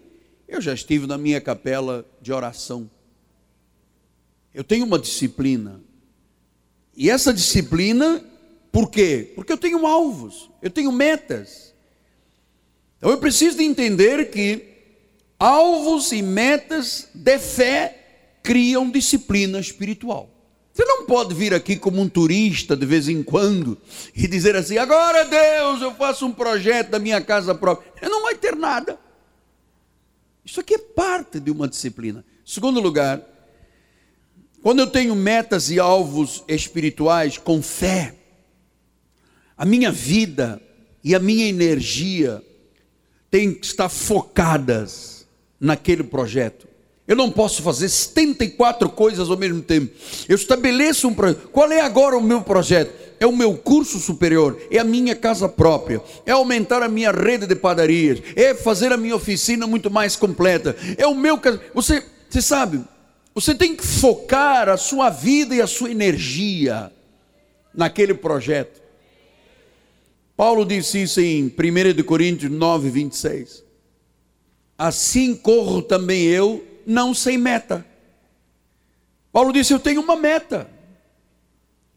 eu 0.47 0.61
já 0.61 0.75
estive 0.75 1.07
na 1.07 1.17
minha 1.17 1.41
capela 1.41 2.05
de 2.21 2.31
oração. 2.31 2.91
Eu 4.53 4.63
tenho 4.63 4.85
uma 4.85 4.99
disciplina. 4.99 5.81
E 6.95 7.09
essa 7.09 7.33
disciplina, 7.33 8.23
por 8.71 8.91
quê? 8.91 9.33
Porque 9.35 9.55
eu 9.55 9.57
tenho 9.57 9.87
alvos, 9.87 10.51
eu 10.61 10.71
tenho 10.71 10.93
metas. 10.93 11.73
Então 12.99 13.09
eu 13.09 13.17
preciso 13.17 13.57
de 13.57 13.65
entender 13.65 14.31
que 14.31 14.75
alvos 15.39 16.13
e 16.13 16.21
metas 16.21 17.09
de 17.15 17.39
fé 17.39 18.37
criam 18.43 18.91
disciplina 18.91 19.59
espiritual. 19.59 20.34
Você 20.75 20.85
não 20.85 21.07
pode 21.07 21.33
vir 21.33 21.55
aqui 21.55 21.77
como 21.77 22.03
um 22.03 22.09
turista 22.09 22.77
de 22.77 22.85
vez 22.85 23.09
em 23.09 23.23
quando 23.23 23.79
e 24.13 24.27
dizer 24.27 24.57
assim: 24.57 24.77
agora 24.77 25.25
Deus, 25.25 25.81
eu 25.81 25.95
faço 25.95 26.27
um 26.27 26.33
projeto 26.33 26.91
da 26.91 26.99
minha 26.99 27.21
casa 27.21 27.55
própria. 27.55 27.93
Você 27.97 28.09
não 28.09 28.25
vai 28.25 28.35
ter 28.35 28.57
nada. 28.57 28.99
Isso 30.45 30.59
aqui 30.59 30.75
é 30.75 30.79
parte 30.79 31.39
de 31.39 31.53
uma 31.53 31.69
disciplina. 31.69 32.25
Segundo 32.45 32.81
lugar, 32.81 33.23
quando 34.63 34.81
eu 34.81 34.89
tenho 34.89 35.15
metas 35.15 35.71
e 35.71 35.79
alvos 35.79 36.43
espirituais 36.49 37.39
com 37.39 37.63
fé, 37.63 38.17
a 39.57 39.65
minha 39.65 39.93
vida 39.93 40.61
e 41.05 41.15
a 41.15 41.21
minha 41.21 41.47
energia 41.47 42.43
têm 43.31 43.55
que 43.55 43.65
estar 43.65 43.89
focadas 43.89 45.25
naquele 45.61 46.03
projeto. 46.03 46.74
Eu 47.07 47.17
não 47.17 47.31
posso 47.31 47.63
fazer 47.63 47.89
74 47.89 48.89
coisas 48.89 49.29
ao 49.29 49.37
mesmo 49.37 49.61
tempo. 49.61 49.95
Eu 50.27 50.37
estabeleço 50.37 51.07
um 51.07 51.15
projeto. 51.15 51.49
Qual 51.49 51.71
é 51.71 51.83
agora 51.83 52.17
o 52.17 52.23
meu 52.23 52.41
projeto? 52.41 53.05
É 53.21 53.27
o 53.27 53.37
meu 53.37 53.57
curso 53.57 54.01
superior, 54.01 54.59
é 54.71 54.79
a 54.79 54.85
minha 54.85 55.15
casa 55.15 55.49
própria, 55.49 56.03
é 56.27 56.33
aumentar 56.33 56.83
a 56.83 56.89
minha 56.89 57.13
rede 57.13 57.47
de 57.47 57.55
padarias, 57.55 58.21
é 58.35 58.55
fazer 58.55 58.93
a 58.93 58.97
minha 58.97 59.15
oficina 59.15 59.67
muito 59.67 59.91
mais 59.91 60.17
completa. 60.17 60.77
É 60.99 61.07
o 61.07 61.15
meu 61.15 61.41
você, 61.73 62.05
você 62.29 62.43
sabe, 62.43 62.83
você 63.35 63.55
tem 63.55 63.77
que 63.77 63.87
focar 63.87 64.69
a 64.69 64.77
sua 64.77 65.11
vida 65.11 65.55
e 65.55 65.63
a 65.63 65.67
sua 65.67 65.91
energia 65.91 66.91
naquele 67.73 68.15
projeto. 68.15 68.83
Paulo 70.37 70.65
disse 70.65 71.03
isso 71.03 71.21
em 71.21 71.45
1 71.47 72.03
Coríntios 72.03 72.51
9, 72.51 72.91
26. 72.91 73.63
Assim 74.77 75.37
corro 75.37 75.81
também 75.81 76.25
eu 76.25 76.74
não 76.87 77.15
sem 77.15 77.39
meta. 77.39 77.85
Paulo 79.33 79.53
disse: 79.53 79.73
Eu 79.73 79.81
tenho 79.81 80.01
uma 80.01 80.17
meta. 80.17 80.69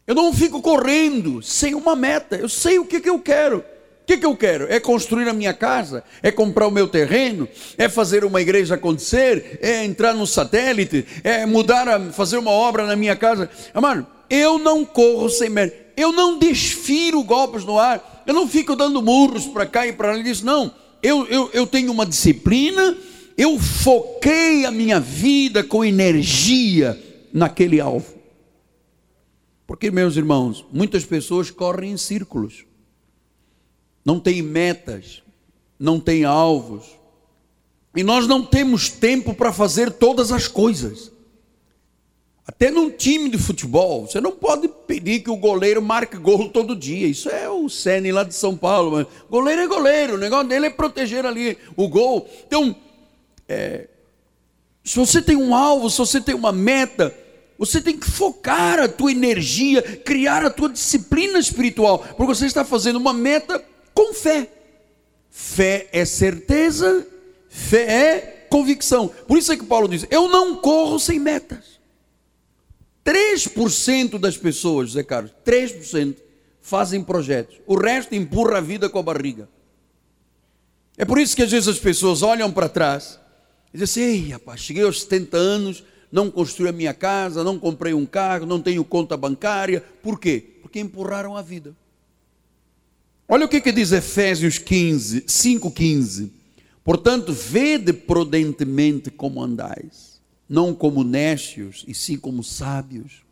Eu 0.06 0.14
não 0.14 0.32
fico 0.32 0.62
correndo 0.62 1.42
sem 1.42 1.74
uma 1.74 1.94
meta. 1.94 2.34
Eu 2.34 2.48
sei 2.48 2.78
o 2.78 2.84
que, 2.84 2.98
que 2.98 3.10
eu 3.10 3.18
quero. 3.18 3.58
O 3.58 3.64
que, 4.06 4.16
que 4.16 4.24
eu 4.24 4.34
quero? 4.34 4.66
É 4.72 4.80
construir 4.80 5.28
a 5.28 5.34
minha 5.34 5.52
casa? 5.52 6.02
É 6.22 6.30
comprar 6.30 6.66
o 6.66 6.70
meu 6.70 6.88
terreno? 6.88 7.46
É 7.76 7.90
fazer 7.90 8.24
uma 8.24 8.40
igreja 8.40 8.74
acontecer? 8.74 9.58
É 9.60 9.84
entrar 9.84 10.14
no 10.14 10.26
satélite? 10.26 11.06
É 11.22 11.44
mudar, 11.44 11.86
a, 11.86 12.00
fazer 12.10 12.38
uma 12.38 12.50
obra 12.50 12.86
na 12.86 12.96
minha 12.96 13.14
casa? 13.14 13.50
Amado, 13.74 14.06
eu 14.30 14.58
não 14.58 14.82
corro 14.82 15.28
sem 15.28 15.50
meta. 15.50 15.76
Eu 15.94 16.10
não 16.10 16.38
desfiro 16.38 17.22
golpes 17.22 17.64
no 17.64 17.78
ar. 17.78 18.24
Eu 18.26 18.32
não 18.32 18.48
fico 18.48 18.74
dando 18.74 19.02
murros 19.02 19.46
para 19.46 19.66
cá 19.66 19.86
e 19.86 19.92
para 19.92 20.12
ali. 20.12 20.22
Diz, 20.22 20.40
não, 20.40 20.74
eu, 21.02 21.26
eu, 21.26 21.50
eu 21.52 21.66
tenho 21.66 21.92
uma 21.92 22.06
disciplina 22.06 22.96
eu 23.38 23.56
foquei 23.56 24.64
a 24.64 24.70
minha 24.72 24.98
vida 24.98 25.62
com 25.62 25.84
energia 25.84 27.00
naquele 27.32 27.80
alvo. 27.80 28.18
Porque, 29.64 29.92
meus 29.92 30.16
irmãos, 30.16 30.66
muitas 30.72 31.04
pessoas 31.04 31.48
correm 31.48 31.92
em 31.92 31.96
círculos, 31.96 32.64
não 34.04 34.18
têm 34.18 34.42
metas, 34.42 35.22
não 35.78 36.00
têm 36.00 36.24
alvos, 36.24 36.86
e 37.94 38.02
nós 38.02 38.26
não 38.26 38.44
temos 38.44 38.88
tempo 38.88 39.32
para 39.32 39.52
fazer 39.52 39.92
todas 39.92 40.32
as 40.32 40.48
coisas. 40.48 41.12
Até 42.44 42.70
num 42.70 42.90
time 42.90 43.28
de 43.28 43.38
futebol, 43.38 44.06
você 44.06 44.20
não 44.20 44.32
pode 44.32 44.66
pedir 44.86 45.20
que 45.20 45.30
o 45.30 45.36
goleiro 45.36 45.82
marque 45.82 46.16
gol 46.16 46.48
todo 46.48 46.74
dia. 46.74 47.06
Isso 47.06 47.28
é 47.28 47.48
o 47.48 47.68
Sene 47.68 48.10
lá 48.10 48.24
de 48.24 48.34
São 48.34 48.56
Paulo. 48.56 48.92
Mas 48.92 49.06
goleiro 49.28 49.62
é 49.62 49.66
goleiro, 49.66 50.14
o 50.14 50.18
negócio 50.18 50.48
dele 50.48 50.66
é 50.66 50.70
proteger 50.70 51.26
ali 51.26 51.58
o 51.76 51.88
gol. 51.88 52.26
Então, 52.46 52.74
é, 53.48 53.88
se 54.84 54.96
você 54.96 55.20
tem 55.22 55.36
um 55.36 55.54
alvo, 55.54 55.90
se 55.90 55.98
você 55.98 56.20
tem 56.20 56.34
uma 56.34 56.52
meta, 56.52 57.14
você 57.58 57.80
tem 57.80 57.98
que 57.98 58.08
focar 58.08 58.78
a 58.78 58.88
tua 58.88 59.10
energia, 59.10 59.82
criar 59.82 60.44
a 60.44 60.50
tua 60.50 60.68
disciplina 60.68 61.38
espiritual, 61.38 61.98
porque 61.98 62.34
você 62.34 62.46
está 62.46 62.64
fazendo 62.64 62.96
uma 62.96 63.12
meta 63.12 63.62
com 63.92 64.14
fé. 64.14 64.48
Fé 65.30 65.88
é 65.92 66.04
certeza, 66.04 67.06
fé 67.48 67.82
é 67.82 68.46
convicção. 68.48 69.08
Por 69.08 69.36
isso 69.36 69.52
é 69.52 69.56
que 69.56 69.64
Paulo 69.64 69.88
diz: 69.88 70.06
Eu 70.10 70.28
não 70.28 70.56
corro 70.56 70.98
sem 70.98 71.18
metas. 71.18 71.78
3% 73.04 74.18
das 74.18 74.36
pessoas, 74.36 74.88
José 74.88 75.02
Carlos, 75.02 75.32
3% 75.44 76.16
fazem 76.60 77.02
projetos. 77.02 77.56
O 77.66 77.76
resto 77.76 78.14
empurra 78.14 78.58
a 78.58 78.60
vida 78.60 78.88
com 78.88 78.98
a 78.98 79.02
barriga. 79.02 79.48
É 80.96 81.04
por 81.04 81.18
isso 81.18 81.34
que 81.34 81.42
às 81.42 81.50
vezes 81.50 81.68
as 81.68 81.78
pessoas 81.78 82.22
olham 82.22 82.52
para 82.52 82.68
trás 82.68 83.18
e 83.72 83.78
diz 83.78 83.90
assim: 83.90 84.00
Ei, 84.00 84.28
rapaz, 84.30 84.60
cheguei 84.60 84.84
aos 84.84 85.02
70 85.02 85.36
anos, 85.36 85.84
não 86.10 86.30
construí 86.30 86.68
a 86.68 86.72
minha 86.72 86.94
casa, 86.94 87.44
não 87.44 87.58
comprei 87.58 87.92
um 87.92 88.06
carro, 88.06 88.46
não 88.46 88.60
tenho 88.60 88.84
conta 88.84 89.16
bancária. 89.16 89.82
Por 90.02 90.18
quê? 90.18 90.42
Porque 90.62 90.80
empurraram 90.80 91.36
a 91.36 91.42
vida. 91.42 91.76
Olha 93.28 93.44
o 93.44 93.48
que, 93.48 93.60
que 93.60 93.72
diz 93.72 93.92
Efésios 93.92 94.58
15, 94.58 95.22
5,15. 95.22 96.30
Portanto, 96.82 97.32
vede 97.34 97.92
prudentemente 97.92 99.10
como 99.10 99.42
andais, 99.42 100.22
não 100.48 100.74
como 100.74 101.04
necios, 101.04 101.84
e 101.86 101.92
sim 101.92 102.16
como 102.16 102.42
sábios. 102.42 103.22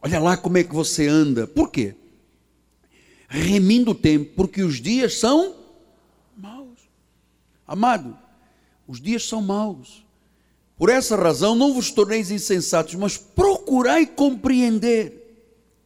Olha 0.00 0.20
lá 0.20 0.36
como 0.36 0.58
é 0.58 0.62
que 0.62 0.72
você 0.72 1.08
anda. 1.08 1.48
Por 1.48 1.72
quê? 1.72 1.96
Remindo 3.26 3.90
o 3.90 3.94
tempo, 3.94 4.32
porque 4.36 4.62
os 4.62 4.80
dias 4.80 5.18
são 5.18 5.56
maus. 6.36 6.78
Amado, 7.66 8.16
os 8.86 9.00
dias 9.00 9.26
são 9.26 9.40
maus. 9.40 10.04
Por 10.76 10.90
essa 10.90 11.16
razão, 11.16 11.54
não 11.54 11.72
vos 11.72 11.90
torneis 11.90 12.30
insensatos, 12.30 12.94
mas 12.94 13.16
procurai 13.16 14.06
compreender 14.06 15.24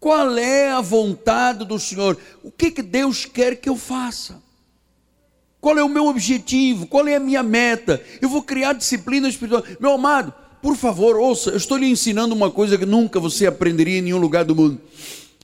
qual 0.00 0.36
é 0.38 0.70
a 0.70 0.80
vontade 0.80 1.64
do 1.64 1.78
Senhor. 1.78 2.16
O 2.42 2.50
que, 2.50 2.70
que 2.70 2.82
Deus 2.82 3.24
quer 3.24 3.56
que 3.56 3.68
eu 3.68 3.76
faça? 3.76 4.42
Qual 5.60 5.76
é 5.76 5.82
o 5.82 5.88
meu 5.88 6.06
objetivo? 6.06 6.86
Qual 6.86 7.06
é 7.06 7.16
a 7.16 7.20
minha 7.20 7.42
meta? 7.42 8.02
Eu 8.20 8.28
vou 8.28 8.42
criar 8.42 8.72
disciplina 8.74 9.28
espiritual. 9.28 9.64
Meu 9.80 9.92
amado, 9.92 10.32
por 10.62 10.76
favor, 10.76 11.16
ouça, 11.16 11.50
eu 11.50 11.56
estou 11.56 11.76
lhe 11.76 11.86
ensinando 11.86 12.34
uma 12.34 12.50
coisa 12.50 12.78
que 12.78 12.86
nunca 12.86 13.20
você 13.20 13.46
aprenderia 13.46 13.98
em 13.98 14.02
nenhum 14.02 14.18
lugar 14.18 14.44
do 14.44 14.54
mundo. 14.54 14.80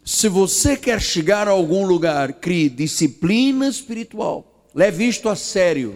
Se 0.04 0.28
você 0.28 0.76
quer 0.76 1.00
chegar 1.00 1.48
a 1.48 1.52
algum 1.52 1.86
lugar, 1.86 2.34
crie 2.34 2.68
disciplina 2.68 3.66
espiritual. 3.66 4.68
Leve 4.74 5.06
isto 5.08 5.28
a 5.28 5.36
sério. 5.36 5.94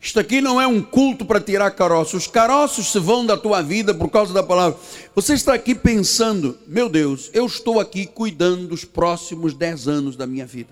Isto 0.00 0.20
aqui 0.20 0.40
não 0.40 0.60
é 0.60 0.66
um 0.66 0.80
culto 0.80 1.24
para 1.26 1.40
tirar 1.40 1.70
caroços. 1.72 2.22
Os 2.22 2.26
caroços 2.28 2.92
se 2.92 2.98
vão 3.00 3.26
da 3.26 3.36
tua 3.36 3.62
vida 3.62 3.92
por 3.92 4.08
causa 4.08 4.32
da 4.32 4.42
palavra. 4.42 4.78
Você 5.14 5.34
está 5.34 5.54
aqui 5.54 5.74
pensando, 5.74 6.56
meu 6.66 6.88
Deus, 6.88 7.30
eu 7.34 7.46
estou 7.46 7.80
aqui 7.80 8.06
cuidando 8.06 8.68
dos 8.68 8.84
próximos 8.84 9.54
dez 9.54 9.88
anos 9.88 10.16
da 10.16 10.26
minha 10.26 10.46
vida. 10.46 10.70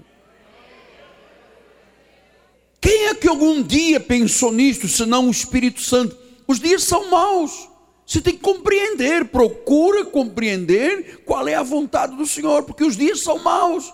Quem 2.81 3.07
é 3.07 3.15
que 3.15 3.27
algum 3.27 3.63
dia 3.63 3.99
pensou 3.99 4.53
nisto, 4.53 4.87
senão 4.87 5.27
o 5.27 5.31
Espírito 5.31 5.81
Santo? 5.81 6.17
Os 6.47 6.61
dias 6.61 6.85
são 6.85 7.11
maus. 7.11 7.69
Você 8.07 8.21
tem 8.21 8.35
que 8.35 8.41
compreender, 8.41 9.25
procura 9.25 10.05
compreender 10.05 11.23
qual 11.25 11.49
é 11.49 11.55
a 11.55 11.65
vontade 11.65 12.15
do 12.15 12.25
Senhor, 12.25 12.63
porque 12.63 12.85
os 12.85 12.97
dias 12.97 13.21
são 13.21 13.41
maus. 13.41 13.93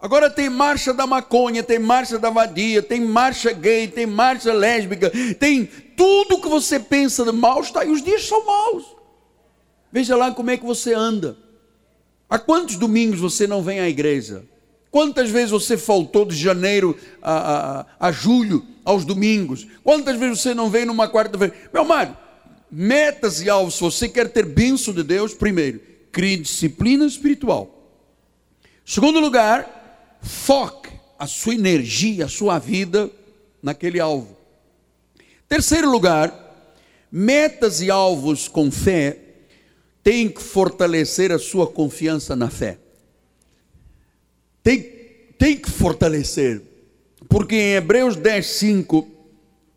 Agora 0.00 0.30
tem 0.30 0.48
marcha 0.48 0.94
da 0.94 1.06
maconha, 1.06 1.62
tem 1.62 1.78
marcha 1.78 2.18
da 2.18 2.30
vadia, 2.30 2.82
tem 2.82 3.00
marcha 3.00 3.52
gay, 3.52 3.86
tem 3.86 4.06
marcha 4.06 4.52
lésbica, 4.52 5.10
tem 5.38 5.66
tudo 5.94 6.40
que 6.40 6.48
você 6.48 6.80
pensa 6.80 7.22
de 7.24 7.32
mal 7.32 7.60
está 7.60 7.80
aí. 7.80 7.90
Os 7.90 8.02
dias 8.02 8.26
são 8.26 8.46
maus. 8.46 8.84
Veja 9.92 10.16
lá 10.16 10.32
como 10.32 10.50
é 10.50 10.56
que 10.56 10.64
você 10.64 10.94
anda. 10.94 11.36
Há 12.30 12.38
quantos 12.38 12.76
domingos 12.76 13.20
você 13.20 13.46
não 13.46 13.62
vem 13.62 13.80
à 13.80 13.88
igreja? 13.88 14.44
Quantas 14.90 15.28
vezes 15.28 15.50
você 15.50 15.76
faltou 15.76 16.24
de 16.24 16.34
janeiro 16.34 16.96
a, 17.20 17.80
a, 18.00 18.08
a 18.08 18.12
julho 18.12 18.64
aos 18.84 19.04
domingos? 19.04 19.66
Quantas 19.84 20.16
vezes 20.16 20.40
você 20.40 20.54
não 20.54 20.70
vem 20.70 20.86
numa 20.86 21.08
quarta-feira? 21.08 21.54
Meu 21.72 21.82
amado, 21.82 22.16
metas 22.70 23.42
e 23.42 23.50
alvos, 23.50 23.74
se 23.74 23.80
você 23.80 24.08
quer 24.08 24.28
ter 24.30 24.46
bênção 24.46 24.94
de 24.94 25.02
Deus, 25.02 25.34
primeiro, 25.34 25.80
crie 26.10 26.38
disciplina 26.38 27.04
espiritual. 27.04 27.76
Segundo 28.84 29.20
lugar, 29.20 29.79
foque 30.22 30.90
a 31.18 31.26
sua 31.26 31.54
energia, 31.54 32.24
a 32.24 32.28
sua 32.28 32.58
vida 32.58 33.10
naquele 33.62 34.00
alvo. 34.00 34.36
Terceiro 35.48 35.90
lugar, 35.90 36.32
metas 37.10 37.80
e 37.80 37.90
alvos 37.90 38.48
com 38.48 38.70
fé 38.70 39.18
têm 40.02 40.28
que 40.28 40.40
fortalecer 40.40 41.30
a 41.30 41.38
sua 41.38 41.66
confiança 41.66 42.34
na 42.34 42.48
fé. 42.48 42.78
Tem, 44.62 44.80
tem 45.38 45.56
que 45.56 45.70
fortalecer. 45.70 46.62
Porque 47.28 47.54
em 47.54 47.74
Hebreus 47.74 48.16
10, 48.16 48.46
5, 48.46 49.08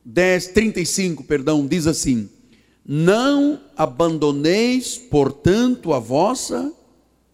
10, 0.06 0.48
35, 0.48 1.24
perdão, 1.24 1.68
diz 1.68 1.88
assim: 1.88 2.30
Não 2.86 3.62
abandoneis, 3.76 4.98
portanto, 4.98 5.94
a 5.94 6.00
vossa 6.00 6.74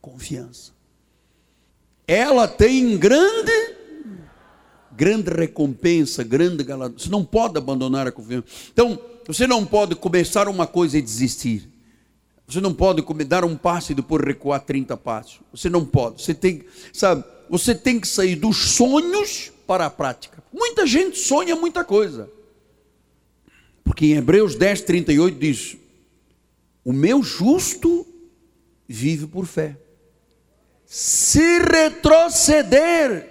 confiança 0.00 0.79
ela 2.12 2.48
tem 2.48 2.98
grande, 2.98 3.52
grande 4.90 5.30
recompensa, 5.30 6.24
grande 6.24 6.64
galardão. 6.64 6.98
Você 6.98 7.08
não 7.08 7.24
pode 7.24 7.56
abandonar 7.56 8.08
a 8.08 8.10
confiança. 8.10 8.46
Então, 8.72 8.98
você 9.24 9.46
não 9.46 9.64
pode 9.64 9.94
começar 9.94 10.48
uma 10.48 10.66
coisa 10.66 10.98
e 10.98 11.02
desistir. 11.02 11.68
Você 12.48 12.60
não 12.60 12.74
pode 12.74 13.00
dar 13.24 13.44
um 13.44 13.56
passo 13.56 13.92
e 13.92 13.94
depois 13.94 14.24
recuar 14.24 14.58
30 14.58 14.96
passos. 14.96 15.38
Você 15.52 15.70
não 15.70 15.86
pode. 15.86 16.20
Você 16.20 16.34
tem, 16.34 16.64
sabe, 16.92 17.22
você 17.48 17.76
tem 17.76 18.00
que 18.00 18.08
sair 18.08 18.34
dos 18.34 18.56
sonhos 18.56 19.52
para 19.64 19.86
a 19.86 19.90
prática. 19.90 20.42
Muita 20.52 20.88
gente 20.88 21.16
sonha 21.16 21.54
muita 21.54 21.84
coisa. 21.84 22.28
Porque 23.84 24.06
em 24.06 24.16
Hebreus 24.16 24.56
10, 24.56 24.80
38 24.80 25.38
diz: 25.38 25.76
O 26.84 26.92
meu 26.92 27.22
justo 27.22 28.04
vive 28.88 29.28
por 29.28 29.46
fé. 29.46 29.76
Se 30.92 31.60
retroceder, 31.60 33.28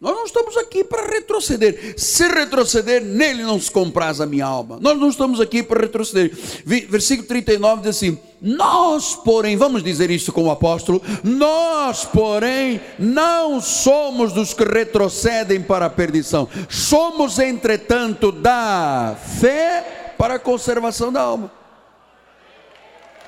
Nós 0.00 0.16
não 0.16 0.24
estamos 0.24 0.56
aqui 0.56 0.82
para 0.82 1.06
retroceder. 1.06 1.94
Se 1.96 2.26
retroceder, 2.26 3.04
nele 3.04 3.44
não 3.44 3.60
se 3.60 3.70
compraz 3.70 4.20
a 4.20 4.26
minha 4.26 4.44
alma. 4.44 4.78
Nós 4.80 4.98
não 4.98 5.08
estamos 5.08 5.40
aqui 5.40 5.62
para 5.62 5.80
retroceder. 5.80 6.32
Versículo 6.64 7.28
39 7.28 7.82
diz 7.82 7.96
assim: 7.96 8.18
Nós, 8.42 9.14
porém, 9.14 9.56
vamos 9.56 9.84
dizer 9.84 10.10
isso 10.10 10.32
com 10.32 10.44
o 10.44 10.50
apóstolo: 10.50 11.00
Nós, 11.22 12.04
porém, 12.04 12.80
não 12.98 13.60
somos 13.60 14.32
dos 14.32 14.52
que 14.52 14.64
retrocedem 14.64 15.62
para 15.62 15.86
a 15.86 15.90
perdição. 15.90 16.48
Somos, 16.68 17.38
entretanto, 17.38 18.32
da 18.32 19.16
fé 19.40 20.14
para 20.18 20.34
a 20.34 20.38
conservação 20.40 21.12
da 21.12 21.20
alma. 21.20 21.52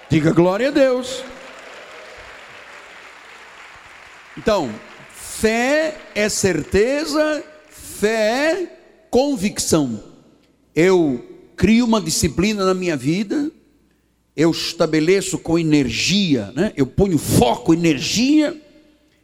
Diga 0.08 0.32
glória 0.32 0.68
a 0.68 0.72
Deus. 0.72 1.22
Então, 4.36 4.70
Fé 5.40 5.94
é 6.14 6.28
certeza, 6.28 7.42
fé 7.70 8.52
é 8.52 8.66
convicção. 9.08 9.98
Eu 10.76 11.24
crio 11.56 11.86
uma 11.86 11.98
disciplina 11.98 12.62
na 12.62 12.74
minha 12.74 12.94
vida, 12.94 13.50
eu 14.36 14.50
estabeleço 14.50 15.38
com 15.38 15.58
energia, 15.58 16.52
né? 16.54 16.74
eu 16.76 16.84
ponho 16.84 17.16
foco, 17.16 17.72
energia. 17.72 18.54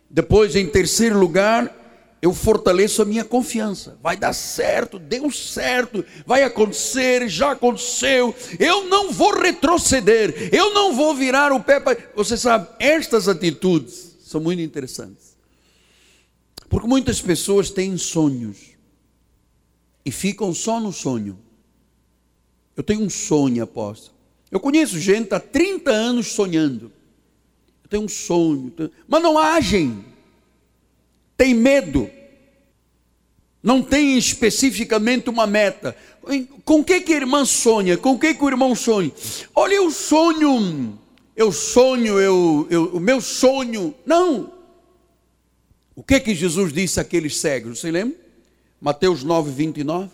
Depois, 0.08 0.56
em 0.56 0.66
terceiro 0.66 1.18
lugar, 1.18 1.70
eu 2.22 2.32
fortaleço 2.32 3.02
a 3.02 3.04
minha 3.04 3.24
confiança. 3.24 3.98
Vai 4.02 4.16
dar 4.16 4.32
certo, 4.32 4.98
deu 4.98 5.30
certo, 5.30 6.02
vai 6.24 6.44
acontecer, 6.44 7.28
já 7.28 7.50
aconteceu. 7.50 8.34
Eu 8.58 8.86
não 8.88 9.12
vou 9.12 9.38
retroceder, 9.38 10.48
eu 10.50 10.72
não 10.72 10.94
vou 10.94 11.14
virar 11.14 11.52
o 11.52 11.60
pé 11.60 11.78
para. 11.78 11.98
Você 12.16 12.38
sabe, 12.38 12.68
estas 12.80 13.28
atitudes 13.28 14.05
são 14.26 14.40
muito 14.40 14.60
interessantes. 14.60 15.36
Porque 16.68 16.88
muitas 16.88 17.20
pessoas 17.20 17.70
têm 17.70 17.96
sonhos 17.96 18.72
e 20.04 20.10
ficam 20.10 20.52
só 20.52 20.80
no 20.80 20.92
sonho. 20.92 21.38
Eu 22.76 22.82
tenho 22.82 23.02
um 23.02 23.08
sonho, 23.08 23.62
apóstolo. 23.62 24.16
Eu 24.50 24.58
conheço 24.58 24.98
gente 24.98 25.32
há 25.32 25.38
30 25.38 25.92
anos 25.92 26.26
sonhando. 26.32 26.90
Eu 27.84 27.88
tenho 27.88 28.02
um 28.02 28.08
sonho, 28.08 28.72
mas 29.06 29.22
não 29.22 29.38
agem. 29.38 30.04
Tem 31.36 31.54
medo. 31.54 32.10
Não 33.62 33.80
tem 33.80 34.18
especificamente 34.18 35.30
uma 35.30 35.46
meta. 35.46 35.96
Com 36.64 36.80
o 36.80 36.84
que, 36.84 37.00
que 37.00 37.12
a 37.12 37.16
irmã 37.16 37.44
sonha? 37.44 37.96
Com 37.96 38.14
o 38.14 38.18
que, 38.18 38.34
que 38.34 38.42
o 38.42 38.48
irmão 38.48 38.74
sonha? 38.74 39.12
Olha, 39.54 39.74
eu 39.74 39.88
sonho, 39.92 40.98
eu 41.36 41.52
sonho, 41.52 42.18
eu, 42.18 42.66
eu, 42.70 42.84
o 42.96 43.00
meu 43.00 43.20
sonho. 43.20 43.94
Não, 44.06 44.52
o 45.94 46.02
que 46.02 46.18
que 46.18 46.34
Jesus 46.34 46.72
disse 46.72 46.98
àqueles 46.98 47.38
cegos? 47.38 47.78
Você 47.78 47.90
lembra? 47.90 48.16
Mateus 48.80 49.22
9, 49.22 49.50
29. 49.50 50.10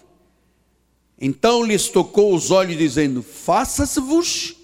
Então 1.20 1.62
lhes 1.62 1.88
tocou 1.88 2.35
os 2.35 2.50
olhos, 2.50 2.76
dizendo: 2.76 3.22
Faça-se-vos 3.22 4.56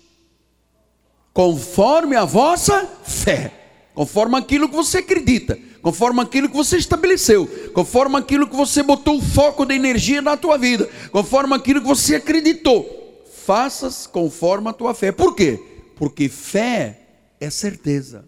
conforme 1.32 2.16
a 2.16 2.24
vossa 2.24 2.84
fé, 3.04 3.52
conforme 3.94 4.36
aquilo 4.36 4.68
que 4.68 4.74
você 4.74 4.98
acredita, 4.98 5.56
conforme 5.80 6.20
aquilo 6.20 6.48
que 6.48 6.56
você 6.56 6.76
estabeleceu, 6.76 7.46
conforme 7.72 8.16
aquilo 8.16 8.48
que 8.48 8.56
você 8.56 8.82
botou 8.82 9.18
o 9.18 9.22
foco 9.22 9.64
da 9.64 9.74
energia 9.74 10.20
na 10.20 10.36
tua 10.36 10.58
vida, 10.58 10.90
conforme 11.12 11.54
aquilo 11.54 11.80
que 11.80 11.86
você 11.86 12.16
acreditou. 12.16 13.22
Faças 13.44 14.06
conforme 14.06 14.68
a 14.68 14.72
tua 14.72 14.92
fé. 14.92 15.12
Por 15.12 15.34
quê? 15.36 15.67
Porque 15.98 16.28
fé 16.28 17.00
é 17.40 17.50
certeza. 17.50 18.24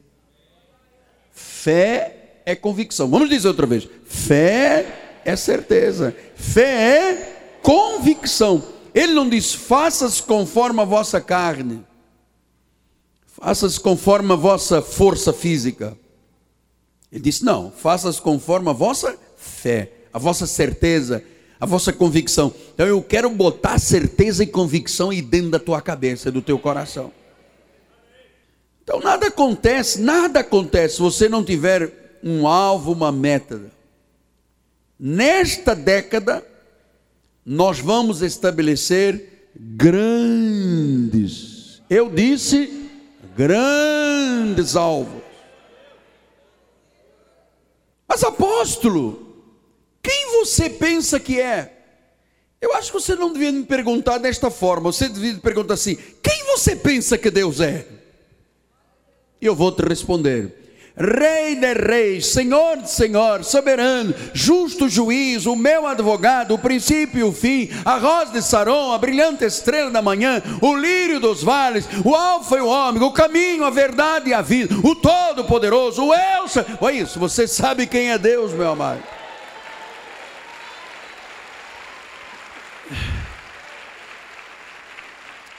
Fé 1.32 2.42
é 2.44 2.54
convicção. 2.54 3.08
Vamos 3.08 3.28
dizer 3.28 3.48
outra 3.48 3.66
vez: 3.66 3.88
fé 4.04 5.20
é 5.24 5.36
certeza, 5.36 6.14
fé 6.34 6.62
é 6.62 7.58
convicção. 7.62 8.62
Ele 8.92 9.14
não 9.14 9.28
diz, 9.28 9.54
faças 9.54 10.20
conforme 10.20 10.80
a 10.80 10.84
vossa 10.84 11.20
carne, 11.20 11.84
faças 13.26 13.78
conforme 13.78 14.32
a 14.32 14.36
vossa 14.36 14.82
força 14.82 15.32
física. 15.32 15.96
Ele 17.12 17.22
disse, 17.22 17.44
não, 17.44 17.70
faças 17.70 18.18
conforme 18.18 18.68
a 18.68 18.72
vossa 18.72 19.16
fé, 19.36 19.92
a 20.12 20.18
vossa 20.18 20.46
certeza, 20.46 21.22
a 21.60 21.66
vossa 21.66 21.92
convicção. 21.92 22.52
Então 22.74 22.86
eu 22.86 23.02
quero 23.02 23.30
botar 23.30 23.78
certeza 23.78 24.42
e 24.42 24.46
convicção 24.46 25.10
aí 25.10 25.22
dentro 25.22 25.50
da 25.50 25.58
tua 25.58 25.80
cabeça, 25.80 26.30
do 26.30 26.42
teu 26.42 26.58
coração. 26.58 27.12
Então 28.82 29.00
nada 29.00 29.26
acontece, 29.28 30.00
nada 30.00 30.40
acontece 30.40 30.96
se 30.96 31.00
você 31.00 31.28
não 31.28 31.44
tiver 31.44 32.18
um 32.22 32.46
alvo, 32.46 32.92
uma 32.92 33.12
meta. 33.12 33.60
Nesta 34.98 35.74
década, 35.74 36.44
nós 37.44 37.78
vamos 37.78 38.20
estabelecer 38.22 39.50
grandes, 39.56 41.30
eu 41.88 42.10
disse, 42.10 42.88
grandes 43.36 44.76
alvos. 44.76 45.22
Mas 48.06 48.22
apóstolo, 48.24 49.44
quem 50.02 50.38
você 50.40 50.68
pensa 50.68 51.18
que 51.18 51.40
é? 51.40 51.76
Eu 52.60 52.74
acho 52.74 52.92
que 52.92 53.00
você 53.00 53.14
não 53.14 53.32
devia 53.32 53.50
me 53.50 53.64
perguntar 53.64 54.18
desta 54.18 54.50
forma, 54.50 54.92
você 54.92 55.08
devia 55.08 55.32
me 55.32 55.40
perguntar 55.40 55.74
assim: 55.74 55.96
quem 56.22 56.44
você 56.44 56.76
pensa 56.76 57.16
que 57.16 57.30
Deus 57.30 57.60
é? 57.60 57.86
E 59.40 59.46
eu 59.46 59.54
vou 59.54 59.72
te 59.72 59.82
responder: 59.82 60.60
Rei 60.96 61.56
de 61.56 61.72
reis, 61.72 62.26
Senhor 62.26 62.76
de 62.76 62.90
senhor, 62.90 63.42
soberano, 63.42 64.14
justo 64.34 64.86
juiz, 64.86 65.46
o 65.46 65.56
meu 65.56 65.86
advogado, 65.86 66.52
o 66.52 66.58
princípio 66.58 67.20
e 67.20 67.22
o 67.22 67.32
fim, 67.32 67.70
a 67.84 67.96
rosa 67.96 68.32
de 68.32 68.42
Saron, 68.42 68.92
a 68.92 68.98
brilhante 68.98 69.44
estrela 69.44 69.90
da 69.90 70.02
manhã, 70.02 70.42
o 70.60 70.76
lírio 70.76 71.18
dos 71.18 71.42
vales, 71.42 71.88
o 72.04 72.14
alfa 72.14 72.56
e 72.56 72.60
o 72.60 72.66
ômega, 72.66 73.06
o 73.06 73.12
caminho, 73.12 73.64
a 73.64 73.70
verdade 73.70 74.28
e 74.28 74.34
a 74.34 74.42
vida, 74.42 74.74
o 74.82 74.94
todo-poderoso, 74.94 76.04
o 76.04 76.14
Elsa. 76.14 76.66
Olha 76.78 76.96
isso, 76.96 77.18
você 77.18 77.46
sabe 77.46 77.86
quem 77.86 78.10
é 78.10 78.18
Deus, 78.18 78.52
meu 78.52 78.70
amado. 78.70 79.02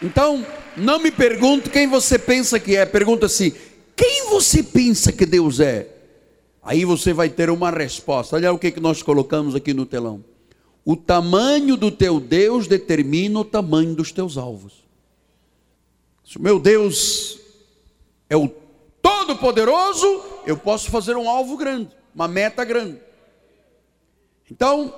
Então, 0.03 0.45
não 0.75 0.99
me 0.99 1.11
pergunte 1.11 1.69
quem 1.69 1.87
você 1.87 2.17
pensa 2.17 2.59
que 2.59 2.75
é, 2.75 2.85
pergunta 2.85 3.27
assim: 3.27 3.53
quem 3.95 4.29
você 4.29 4.63
pensa 4.63 5.11
que 5.11 5.25
Deus 5.25 5.59
é? 5.59 5.87
Aí 6.63 6.85
você 6.85 7.13
vai 7.13 7.29
ter 7.29 7.49
uma 7.49 7.71
resposta. 7.71 8.35
Olha 8.35 8.53
o 8.53 8.59
que, 8.59 8.79
nós 8.79 9.01
colocamos 9.01 9.55
aqui 9.55 9.73
no 9.73 9.85
telão. 9.85 10.23
O 10.85 10.95
tamanho 10.95 11.75
do 11.75 11.91
teu 11.91 12.19
Deus 12.19 12.67
determina 12.67 13.39
o 13.39 13.45
tamanho 13.45 13.93
dos 13.95 14.11
teus 14.11 14.37
alvos. 14.37 14.73
Se 16.23 16.37
o 16.37 16.41
meu 16.41 16.59
Deus 16.59 17.39
é 18.29 18.37
o 18.37 18.49
Todo-Poderoso, 19.01 20.23
eu 20.45 20.55
posso 20.55 20.89
fazer 20.89 21.15
um 21.15 21.29
alvo 21.29 21.57
grande, 21.57 21.89
uma 22.13 22.27
meta 22.27 22.63
grande. 22.63 22.99
Então, 24.49 24.93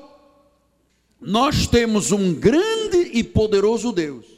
nós 1.19 1.67
temos 1.67 2.11
um 2.11 2.33
grande 2.33 3.11
e 3.13 3.23
poderoso 3.23 3.91
Deus. 3.91 4.32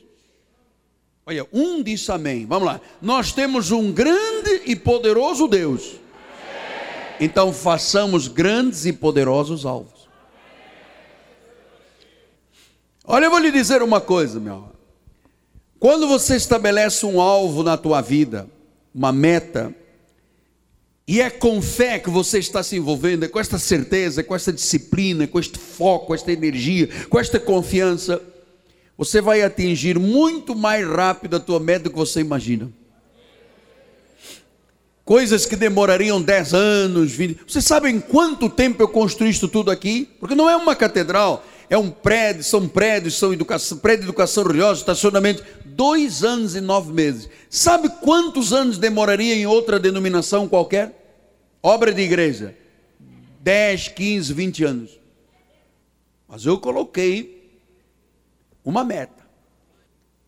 Olha, 1.26 1.48
um 1.52 1.82
disse 1.82 2.12
amém. 2.12 2.46
Vamos 2.46 2.68
lá. 2.68 2.80
Nós 3.02 3.32
temos 3.32 3.72
um 3.72 3.92
grande 3.92 4.62
e 4.66 4.76
poderoso 4.76 5.48
Deus. 5.48 5.96
Então 7.20 7.52
façamos 7.52 8.28
grandes 8.28 8.86
e 8.86 8.94
poderosos 8.94 9.66
alvos. 9.66 10.08
Olha, 13.04 13.26
eu 13.26 13.32
vou 13.32 13.40
lhe 13.40 13.52
dizer 13.52 13.82
uma 13.82 14.00
coisa, 14.00 14.40
meu. 14.40 14.70
Quando 15.80 16.08
você 16.08 16.36
estabelece 16.36 17.06
um 17.06 17.20
alvo 17.20 17.64
na 17.64 17.76
tua 17.76 18.02
vida, 18.02 18.48
uma 18.94 19.12
meta, 19.12 19.74
e 21.08 21.22
é 21.22 21.30
com 21.30 21.62
fé 21.62 21.98
que 21.98 22.10
você 22.10 22.38
está 22.38 22.62
se 22.62 22.76
envolvendo, 22.76 23.26
é 23.26 23.28
com 23.28 23.40
esta 23.40 23.58
certeza, 23.58 24.24
com 24.24 24.36
esta 24.36 24.54
disciplina, 24.54 25.28
com 25.28 25.40
este 25.40 25.58
foco, 25.58 26.08
com 26.08 26.16
esta 26.16 26.32
energia, 26.32 26.90
com 27.10 27.20
esta 27.20 27.40
confiança, 27.40 28.22
você 28.98 29.20
vai 29.20 29.42
atingir 29.42 30.00
muito 30.00 30.56
mais 30.56 30.88
rápido 30.88 31.36
a 31.36 31.40
tua 31.40 31.60
meta 31.60 31.86
do 31.86 31.90
que 31.90 31.98
você 31.98 32.22
imagina. 32.22 32.72
Coisas 35.04 35.46
que 35.46 35.56
demorariam 35.56 36.22
10 36.22 36.54
anos, 36.54 37.12
20. 37.12 37.42
Você 37.48 37.62
sabe 37.62 37.90
em 37.90 38.00
quanto 38.00 38.50
tempo 38.50 38.82
eu 38.82 38.88
construí 38.88 39.30
isso 39.30 39.48
tudo 39.48 39.70
aqui? 39.70 40.10
Porque 40.20 40.34
não 40.34 40.50
é 40.50 40.56
uma 40.56 40.76
catedral, 40.76 41.46
é 41.70 41.78
um 41.78 41.92
prédio, 41.92 42.44
são 42.44 42.68
prédios, 42.68 43.16
são 43.16 43.32
educação, 43.32 43.78
prédio 43.78 44.04
de 44.04 44.10
educação 44.10 44.44
religiosa, 44.44 44.80
estacionamento. 44.80 45.44
Dois 45.64 46.24
anos 46.24 46.56
e 46.56 46.62
nove 46.62 46.92
meses. 46.92 47.30
Sabe 47.50 47.90
quantos 48.02 48.54
anos 48.54 48.78
demoraria 48.78 49.36
em 49.36 49.46
outra 49.46 49.78
denominação 49.78 50.48
qualquer? 50.48 51.04
Obra 51.62 51.94
de 51.94 52.02
igreja. 52.02 52.56
10, 53.42 53.90
15, 53.90 54.34
20 54.34 54.64
anos. 54.64 55.00
Mas 56.28 56.46
eu 56.46 56.58
coloquei 56.58 57.35
uma 58.66 58.84
meta. 58.84 59.24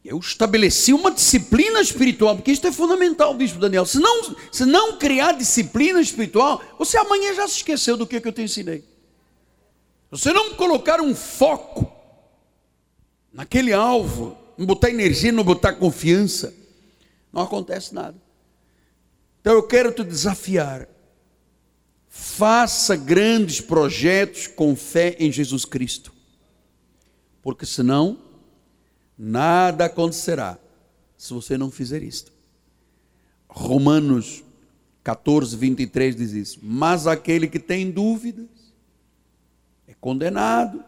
Eu 0.05 0.19
estabeleci 0.19 0.93
uma 0.93 1.11
disciplina 1.11 1.81
espiritual, 1.81 2.35
porque 2.35 2.51
isso 2.51 2.65
é 2.65 2.71
fundamental, 2.71 3.33
Bispo 3.33 3.59
Daniel. 3.59 3.85
Se 3.85 3.99
não, 3.99 4.35
se 4.51 4.63
não 4.63 4.97
criar 4.97 5.33
disciplina 5.33 5.99
espiritual, 5.99 6.61
você 6.79 6.97
amanhã 6.97 7.33
já 7.33 7.45
se 7.47 7.55
esqueceu 7.55 7.97
do 7.97 8.07
que, 8.07 8.21
que 8.21 8.27
eu 8.27 8.31
te 8.31 8.41
ensinei. 8.41 8.85
você 10.09 10.31
não 10.31 10.53
colocar 10.53 11.01
um 11.01 11.13
foco 11.13 11.91
naquele 13.33 13.73
alvo, 13.73 14.37
não 14.57 14.65
botar 14.65 14.89
energia, 14.89 15.31
não 15.31 15.43
botar 15.43 15.73
confiança, 15.73 16.53
não 17.33 17.41
acontece 17.41 17.93
nada. 17.93 18.15
Então 19.41 19.53
eu 19.53 19.63
quero 19.63 19.91
te 19.91 20.03
desafiar. 20.03 20.87
Faça 22.07 22.95
grandes 22.95 23.59
projetos 23.59 24.47
com 24.47 24.75
fé 24.75 25.17
em 25.19 25.31
Jesus 25.31 25.65
Cristo. 25.65 26.13
Porque 27.41 27.65
senão, 27.65 28.26
nada 29.17 29.85
acontecerá 29.85 30.57
se 31.17 31.33
você 31.33 31.57
não 31.57 31.71
fizer 31.71 32.03
isto. 32.03 32.31
Romanos 33.47 34.43
14, 35.03 35.55
23 35.55 36.15
diz 36.15 36.31
isso. 36.33 36.59
Mas 36.61 37.07
aquele 37.07 37.47
que 37.47 37.59
tem 37.59 37.89
dúvidas 37.89 38.47
é 39.87 39.93
condenado 39.93 40.83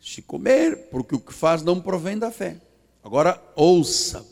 se 0.00 0.22
comer, 0.22 0.88
porque 0.90 1.14
o 1.14 1.20
que 1.20 1.32
faz 1.32 1.62
não 1.62 1.80
provém 1.80 2.18
da 2.18 2.30
fé. 2.30 2.56
Agora 3.02 3.42
ouça. 3.54 4.26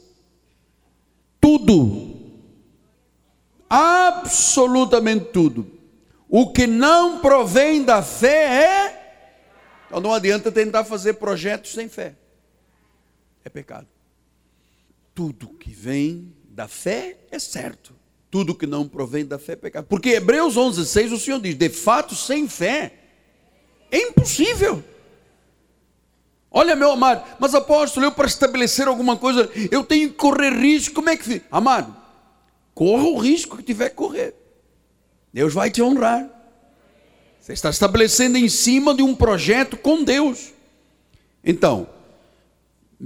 Tudo, 1.41 2.17
absolutamente 3.69 5.27
tudo, 5.27 5.71
o 6.29 6.51
que 6.51 6.67
não 6.67 7.21
provém 7.21 7.85
da 7.85 8.03
fé 8.03 8.65
é. 8.65 9.27
Então 9.87 10.01
não 10.01 10.13
adianta 10.13 10.51
tentar 10.51 10.85
fazer 10.85 11.15
projetos 11.15 11.73
sem 11.73 11.89
fé. 11.89 12.15
É 13.45 13.49
pecado. 13.49 13.87
Tudo 15.15 15.49
que 15.49 15.71
vem 15.71 16.35
da 16.49 16.67
fé 16.67 17.19
é 17.31 17.39
certo. 17.39 17.95
Tudo 18.31 18.55
que 18.55 18.67
não 18.67 18.89
provém 18.89 19.25
da 19.25 19.39
fé 19.39 19.53
é 19.53 19.57
pecado. 19.57 19.87
Porque 19.87 20.11
Hebreus 20.11 20.57
11, 20.57 20.87
6 20.87 21.13
o 21.13 21.19
Senhor 21.19 21.41
diz: 21.41 21.55
de 21.55 21.69
fato, 21.69 22.15
sem 22.15 22.49
fé 22.49 22.93
é 23.91 23.99
impossível. 23.99 24.83
Olha, 26.51 26.77
meu 26.77 26.93
amado, 26.93 27.25
mas 27.39 27.55
apóstolo, 27.55 28.07
eu 28.07 28.13
para 28.13 28.27
estabelecer 28.27 28.87
alguma 28.87 29.17
coisa, 29.17 29.51
eu 29.71 29.85
tenho 29.85 30.11
que 30.11 30.15
correr 30.15 30.51
risco. 30.51 30.95
Como 30.95 31.11
é 31.11 31.17
que. 31.17 31.43
Amado, 31.51 31.95
corra 32.75 33.05
o 33.05 33.19
risco 33.19 33.57
que 33.57 33.63
tiver 33.63 33.91
que 33.91 33.97
correr. 33.97 34.35
Deus 35.33 35.53
vai 35.53 35.71
te 35.71 35.83
honrar. 35.83 36.29
Você 37.41 37.53
está 37.53 37.71
estabelecendo 37.71 38.39
em 38.39 38.49
cima 38.49 38.95
de 38.95 39.03
um 39.03 39.15
projeto 39.15 39.77
com 39.77 40.03
Deus. 40.03 40.53
Então, 41.45 41.89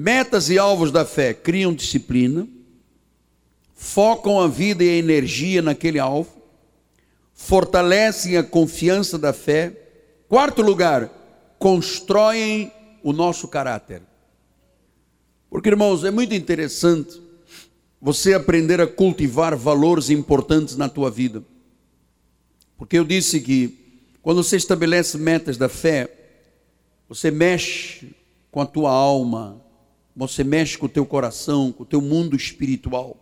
metas 0.00 0.48
e 0.48 0.56
alvos 0.56 0.92
da 0.92 1.04
fé 1.04 1.34
criam 1.34 1.74
disciplina 1.74 2.46
focam 3.74 4.40
a 4.40 4.46
vida 4.46 4.84
e 4.84 4.90
a 4.90 4.96
energia 4.96 5.60
naquele 5.60 5.98
alvo, 5.98 6.42
fortalecem 7.32 8.36
a 8.36 8.42
confiança 8.42 9.16
da 9.16 9.32
fé. 9.32 9.72
Quarto 10.28 10.62
lugar, 10.62 11.08
constroem 11.60 12.72
o 13.04 13.12
nosso 13.12 13.46
caráter. 13.46 14.02
Porque, 15.48 15.68
irmãos, 15.68 16.04
é 16.04 16.10
muito 16.10 16.34
interessante 16.34 17.22
você 18.00 18.34
aprender 18.34 18.80
a 18.80 18.86
cultivar 18.86 19.56
valores 19.56 20.10
importantes 20.10 20.76
na 20.76 20.88
tua 20.88 21.08
vida. 21.08 21.42
Porque 22.76 22.98
eu 22.98 23.04
disse 23.04 23.40
que 23.40 24.06
quando 24.22 24.42
você 24.42 24.56
estabelece 24.56 25.16
metas 25.16 25.56
da 25.56 25.68
fé, 25.68 26.08
você 27.08 27.30
mexe 27.30 28.14
com 28.50 28.60
a 28.60 28.66
tua 28.66 28.90
alma, 28.90 29.67
você 30.18 30.42
mexe 30.42 30.76
com 30.76 30.86
o 30.86 30.88
teu 30.88 31.06
coração, 31.06 31.70
com 31.70 31.84
o 31.84 31.86
teu 31.86 32.00
mundo 32.00 32.34
espiritual. 32.34 33.16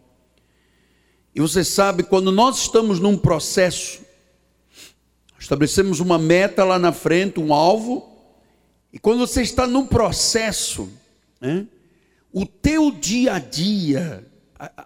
E 1.35 1.41
você 1.43 1.63
sabe, 1.63 2.03
quando 2.03 2.33
nós 2.33 2.57
estamos 2.57 2.99
num 2.99 3.19
processo, 3.19 4.01
estabelecemos 5.39 6.01
uma 6.01 6.19
meta 6.19 6.65
lá 6.65 6.79
na 6.79 6.93
frente, 6.93 7.39
um 7.39 7.53
alvo, 7.53 8.11
e 8.91 8.99
quando 8.99 9.19
você 9.19 9.43
está 9.43 9.67
num 9.67 9.87
processo, 9.87 10.89
né, 11.39 11.67
o 12.33 12.47
teu 12.47 12.91
dia 12.91 13.35
a 13.35 13.39
dia, 13.39 14.27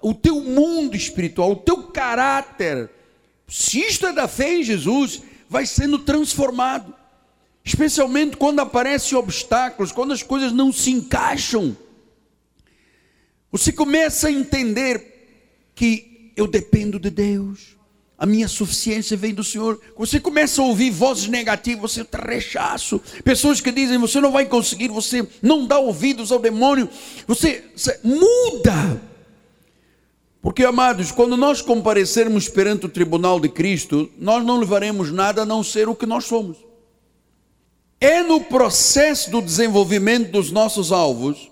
o 0.02 0.12
teu 0.12 0.40
mundo 0.40 0.96
espiritual, 0.96 1.52
o 1.52 1.56
teu 1.56 1.84
caráter, 1.84 2.90
se 3.46 3.78
isto 3.78 4.04
é 4.08 4.12
da 4.12 4.26
fé 4.26 4.54
em 4.54 4.64
Jesus, 4.64 5.22
vai 5.48 5.64
sendo 5.64 6.00
transformado. 6.00 6.92
Especialmente 7.64 8.36
quando 8.36 8.58
aparecem 8.58 9.16
obstáculos, 9.16 9.92
quando 9.92 10.12
as 10.12 10.24
coisas 10.24 10.50
não 10.50 10.72
se 10.72 10.90
encaixam. 10.90 11.76
Você 13.50 13.72
começa 13.72 14.28
a 14.28 14.32
entender 14.32 15.72
que 15.74 16.32
eu 16.36 16.46
dependo 16.46 16.98
de 16.98 17.10
Deus. 17.10 17.76
A 18.16 18.26
minha 18.26 18.48
suficiência 18.48 19.16
vem 19.16 19.32
do 19.32 19.42
Senhor. 19.42 19.80
Você 19.96 20.20
começa 20.20 20.60
a 20.60 20.64
ouvir 20.64 20.90
vozes 20.90 21.26
negativas, 21.26 21.92
você 21.92 22.06
rechaço. 22.28 23.00
Pessoas 23.24 23.60
que 23.60 23.72
dizem, 23.72 23.98
você 23.98 24.20
não 24.20 24.30
vai 24.30 24.44
conseguir, 24.44 24.88
você 24.88 25.26
não 25.40 25.66
dá 25.66 25.78
ouvidos 25.78 26.30
ao 26.30 26.38
demônio. 26.38 26.88
Você, 27.26 27.64
você 27.74 27.98
muda. 28.04 29.00
Porque, 30.42 30.64
amados, 30.64 31.10
quando 31.10 31.36
nós 31.36 31.60
comparecermos 31.60 32.48
perante 32.48 32.86
o 32.86 32.90
tribunal 32.90 33.40
de 33.40 33.48
Cristo, 33.48 34.10
nós 34.18 34.44
não 34.44 34.58
levaremos 34.58 35.10
nada 35.10 35.42
a 35.42 35.46
não 35.46 35.64
ser 35.64 35.88
o 35.88 35.94
que 35.94 36.06
nós 36.06 36.24
somos. 36.26 36.58
É 38.00 38.22
no 38.22 38.40
processo 38.40 39.30
do 39.30 39.42
desenvolvimento 39.42 40.30
dos 40.30 40.50
nossos 40.50 40.92
alvos 40.92 41.49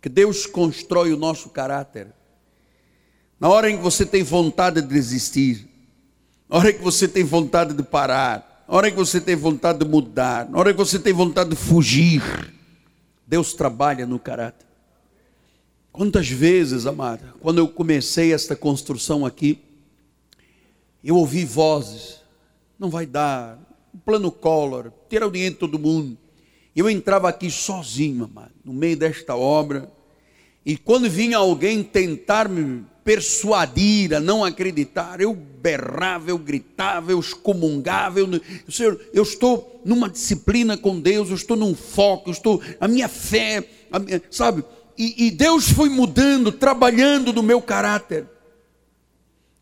que 0.00 0.08
Deus 0.08 0.46
constrói 0.46 1.12
o 1.12 1.16
nosso 1.16 1.50
caráter. 1.50 2.08
Na 3.38 3.48
hora 3.48 3.70
em 3.70 3.76
que 3.76 3.82
você 3.82 4.04
tem 4.04 4.22
vontade 4.22 4.80
de 4.80 4.88
desistir, 4.88 5.68
na 6.48 6.58
hora 6.58 6.70
em 6.70 6.74
que 6.74 6.82
você 6.82 7.06
tem 7.06 7.24
vontade 7.24 7.74
de 7.74 7.82
parar, 7.82 8.64
na 8.68 8.76
hora 8.76 8.88
em 8.88 8.90
que 8.92 8.98
você 8.98 9.20
tem 9.20 9.36
vontade 9.36 9.78
de 9.78 9.84
mudar, 9.84 10.48
na 10.48 10.58
hora 10.58 10.70
em 10.70 10.74
que 10.74 10.78
você 10.78 10.98
tem 10.98 11.12
vontade 11.12 11.50
de 11.50 11.56
fugir, 11.56 12.22
Deus 13.26 13.52
trabalha 13.52 14.06
no 14.06 14.18
caráter. 14.18 14.66
Quantas 15.92 16.28
vezes, 16.28 16.86
amada, 16.86 17.34
quando 17.40 17.58
eu 17.58 17.68
comecei 17.68 18.32
esta 18.32 18.54
construção 18.54 19.26
aqui, 19.26 19.60
eu 21.02 21.16
ouvi 21.16 21.44
vozes, 21.44 22.20
não 22.78 22.90
vai 22.90 23.06
dar, 23.06 23.58
plano 24.04 24.30
Collor, 24.30 24.92
tirar 25.08 25.26
o 25.26 25.30
dinheiro 25.30 25.54
de 25.54 25.60
todo 25.60 25.78
mundo. 25.78 26.16
Eu 26.74 26.88
entrava 26.88 27.28
aqui 27.28 27.50
sozinho, 27.50 28.24
amado, 28.24 28.52
no 28.64 28.72
meio 28.72 28.96
desta 28.96 29.34
obra, 29.34 29.90
e 30.64 30.76
quando 30.76 31.08
vinha 31.08 31.38
alguém 31.38 31.82
tentar 31.82 32.48
me 32.48 32.84
persuadir 33.02 34.14
a 34.14 34.20
não 34.20 34.44
acreditar, 34.44 35.20
eu 35.20 35.34
berrava, 35.34 36.30
eu 36.30 36.38
gritava, 36.38 37.10
eu 37.10 37.18
excomungava, 37.18 38.20
eu, 38.20 38.28
Senhor, 38.68 39.00
eu 39.12 39.22
estou 39.22 39.80
numa 39.84 40.08
disciplina 40.08 40.76
com 40.76 41.00
Deus, 41.00 41.28
eu 41.30 41.34
estou 41.34 41.56
num 41.56 41.74
foco, 41.74 42.30
eu 42.30 42.32
estou, 42.32 42.62
a 42.78 42.86
minha 42.86 43.08
fé, 43.08 43.66
a 43.90 43.98
minha, 43.98 44.22
sabe? 44.30 44.62
E, 44.96 45.26
e 45.26 45.30
Deus 45.30 45.70
foi 45.70 45.88
mudando, 45.88 46.52
trabalhando 46.52 47.32
no 47.32 47.42
meu 47.42 47.60
caráter. 47.62 48.26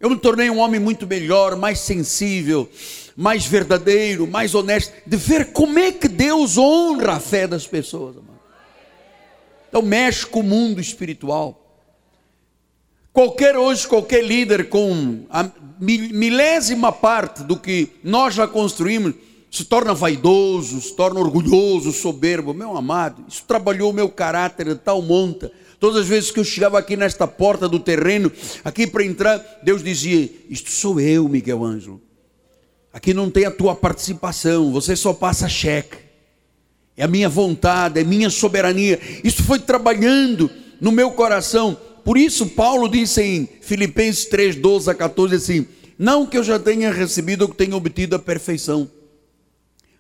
Eu 0.01 0.11
me 0.11 0.17
tornei 0.17 0.51
um 0.51 0.59
homem 0.59 0.81
muito 0.81 1.07
melhor, 1.07 1.57
mais 1.57 1.79
sensível, 1.81 2.69
mais 3.19 3.45
verdadeiro, 3.45 4.29
mais 4.29 4.55
honesto, 4.55 4.93
de 5.05 5.17
ver 5.17 5.47
como 5.53 5.77
é 5.77 5.91
que 5.91 6.07
Deus 6.07 6.57
honra 6.57 7.15
a 7.15 7.21
fé 7.21 7.49
das 7.49 7.67
pessoas. 7.67 8.15
Então 9.69 9.83
mexe 9.83 10.25
com 10.25 10.39
o 10.39 10.45
mundo 10.45 10.81
espiritual. 10.81 11.61
Qualquer 13.13 13.57
hoje, 13.57 13.89
qualquer 13.89 14.25
líder 14.25 14.69
com 14.69 15.27
a 15.31 15.51
milésima 15.81 16.93
parte 16.93 17.43
do 17.43 17.57
que 17.57 17.89
nós 18.05 18.35
já 18.35 18.47
construímos 18.47 19.15
se 19.51 19.65
torna 19.65 19.93
vaidoso, 19.95 20.81
se 20.81 20.95
torna 20.95 21.19
orgulhoso, 21.19 21.91
soberbo. 21.91 22.55
Meu 22.55 22.77
amado, 22.77 23.25
isso 23.29 23.43
trabalhou 23.49 23.91
o 23.91 23.95
meu 23.95 24.09
caráter 24.09 24.67
de 24.67 24.77
tal 24.77 25.03
monta. 25.03 25.51
Todas 25.81 26.03
as 26.03 26.07
vezes 26.07 26.31
que 26.31 26.39
eu 26.39 26.45
chegava 26.45 26.79
aqui 26.79 26.97
nesta 26.97 27.27
porta 27.27 27.69
do 27.69 27.81
terreno, 27.81 28.31
aqui 28.65 28.87
para 28.87 29.05
entrar, 29.05 29.45
Deus 29.65 29.83
dizia: 29.83 30.31
Isto 30.49 30.71
sou 30.71 31.01
eu, 31.01 31.29
Miguel 31.29 31.65
Ângelo. 31.65 32.08
Aqui 32.93 33.13
não 33.13 33.31
tem 33.31 33.45
a 33.45 33.51
tua 33.51 33.75
participação, 33.77 34.73
você 34.73 34.97
só 34.97 35.13
passa 35.13 35.49
cheque. 35.49 35.99
É 36.97 37.05
a 37.05 37.09
minha 37.09 37.29
vontade, 37.29 38.01
é 38.01 38.05
minha 38.05 38.29
soberania. 38.29 38.99
Isso 39.23 39.43
foi 39.45 39.61
trabalhando 39.61 40.51
no 40.81 40.91
meu 40.91 41.13
coração. 41.13 41.77
Por 42.05 42.17
isso, 42.17 42.47
Paulo 42.47 42.89
disse 42.89 43.23
em 43.23 43.49
Filipenses 43.61 44.25
3, 44.25 44.57
12 44.57 44.91
a 44.91 44.95
14 44.95 45.35
assim: 45.35 45.67
Não 45.99 46.27
que 46.27 46.37
eu 46.37 46.43
já 46.43 46.59
tenha 46.59 46.91
recebido 46.91 47.43
ou 47.43 47.49
que 47.49 47.57
tenha 47.57 47.77
obtido 47.77 48.17
a 48.17 48.19
perfeição. 48.19 48.91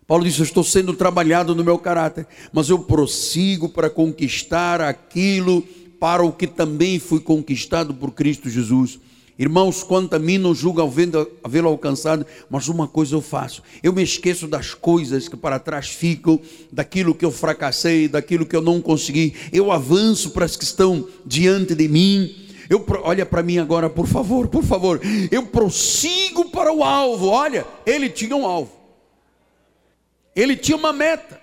Paulo 0.09 0.25
disse: 0.25 0.41
Eu 0.41 0.45
estou 0.45 0.65
sendo 0.65 0.95
trabalhado 0.95 1.55
no 1.55 1.63
meu 1.63 1.79
caráter, 1.79 2.27
mas 2.53 2.69
eu 2.69 2.79
prossigo 2.79 3.69
para 3.69 3.91
conquistar 3.91 4.81
aquilo 4.81 5.63
para 6.01 6.25
o 6.25 6.33
que 6.33 6.47
também 6.47 6.99
fui 6.99 7.21
conquistado 7.21 7.93
por 7.93 8.13
Cristo 8.13 8.49
Jesus. 8.49 8.99
Irmãos, 9.39 9.85
quanto 9.85 10.15
a 10.15 10.19
mim 10.19 10.37
não 10.37 10.53
julgo 10.53 10.81
havê-lo 10.83 11.69
alcançado, 11.69 12.27
mas 12.51 12.67
uma 12.67 12.89
coisa 12.89 13.15
eu 13.15 13.21
faço: 13.21 13.63
eu 13.83 13.93
me 13.93 14.03
esqueço 14.03 14.49
das 14.49 14.75
coisas 14.75 15.29
que 15.29 15.37
para 15.37 15.61
trás 15.61 15.89
ficam, 15.89 16.41
daquilo 16.73 17.15
que 17.15 17.25
eu 17.25 17.31
fracassei, 17.31 18.09
daquilo 18.09 18.45
que 18.45 18.57
eu 18.57 18.61
não 18.61 18.81
consegui. 18.81 19.37
Eu 19.53 19.71
avanço 19.71 20.31
para 20.31 20.45
as 20.45 20.57
que 20.57 20.65
estão 20.65 21.07
diante 21.25 21.75
de 21.77 21.87
mim. 21.87 22.47
Eu, 22.69 22.85
olha 23.03 23.25
para 23.25 23.43
mim 23.43 23.59
agora, 23.59 23.89
por 23.89 24.09
favor, 24.09 24.49
por 24.49 24.65
favor. 24.65 25.01
Eu 25.31 25.47
prossigo 25.47 26.51
para 26.51 26.73
o 26.73 26.83
alvo. 26.83 27.29
Olha, 27.29 27.65
ele 27.87 28.11
tinha 28.11 28.35
um 28.35 28.45
alvo. 28.45 28.73
Ele 30.35 30.57
tinha 30.57 30.77
uma 30.77 30.93
meta. 30.93 31.41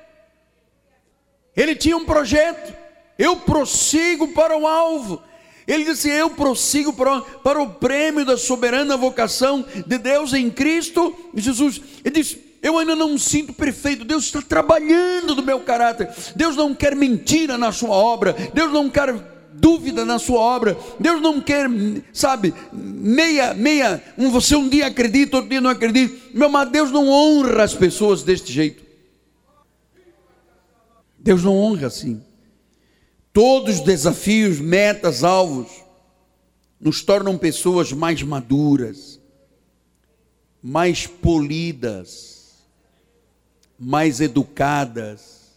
Ele 1.55 1.73
tinha 1.75 1.95
um 1.95 2.05
projeto. 2.05 2.73
Eu 3.17 3.37
prossigo 3.37 4.27
para 4.33 4.57
o 4.57 4.67
alvo. 4.67 5.21
Ele 5.67 5.83
disse: 5.83 6.09
Eu 6.09 6.29
prossigo 6.29 6.93
para, 6.93 7.61
o 7.61 7.69
prêmio 7.69 8.25
da 8.25 8.37
soberana 8.37 8.95
vocação 8.95 9.65
de 9.85 9.97
Deus 9.97 10.33
em 10.33 10.49
Cristo 10.49 11.15
Jesus. 11.33 11.81
Ele 12.03 12.21
disse: 12.21 12.39
Eu 12.61 12.77
ainda 12.77 12.95
não 12.95 13.13
me 13.13 13.19
sinto 13.19 13.53
perfeito. 13.53 14.05
Deus 14.05 14.25
está 14.25 14.41
trabalhando 14.41 15.35
no 15.35 15.43
meu 15.43 15.59
caráter. 15.61 16.09
Deus 16.35 16.55
não 16.55 16.75
quer 16.75 16.95
mentira 16.95 17.57
na 17.57 17.71
sua 17.71 17.95
obra. 17.95 18.35
Deus 18.53 18.71
não 18.71 18.89
quer 18.89 19.13
dúvida 19.53 20.05
na 20.05 20.19
sua 20.19 20.39
obra. 20.39 20.77
Deus 20.99 21.21
não 21.21 21.41
quer, 21.41 21.67
sabe, 22.13 22.53
meia, 22.71 23.53
meia. 23.53 24.03
Um, 24.17 24.29
você 24.29 24.55
um 24.55 24.69
dia 24.69 24.87
acredita, 24.87 25.37
outro 25.37 25.49
dia 25.49 25.61
não 25.61 25.69
acredita. 25.69 26.15
Meu 26.33 26.47
amado, 26.47 26.71
Deus 26.71 26.91
não 26.91 27.09
honra 27.09 27.63
as 27.63 27.73
pessoas 27.73 28.21
deste 28.21 28.51
jeito. 28.53 28.83
Deus 31.17 31.43
não 31.43 31.57
honra 31.57 31.87
assim. 31.87 32.21
Todos 33.35 33.79
os 33.79 33.81
desafios, 33.81 34.61
metas, 34.61 35.21
alvos, 35.21 35.69
nos 36.79 37.01
tornam 37.01 37.37
pessoas 37.37 37.91
mais 37.91 38.23
maduras, 38.23 39.19
mais 40.63 41.05
polidas, 41.05 42.63
mais 43.77 44.21
educadas, 44.21 45.51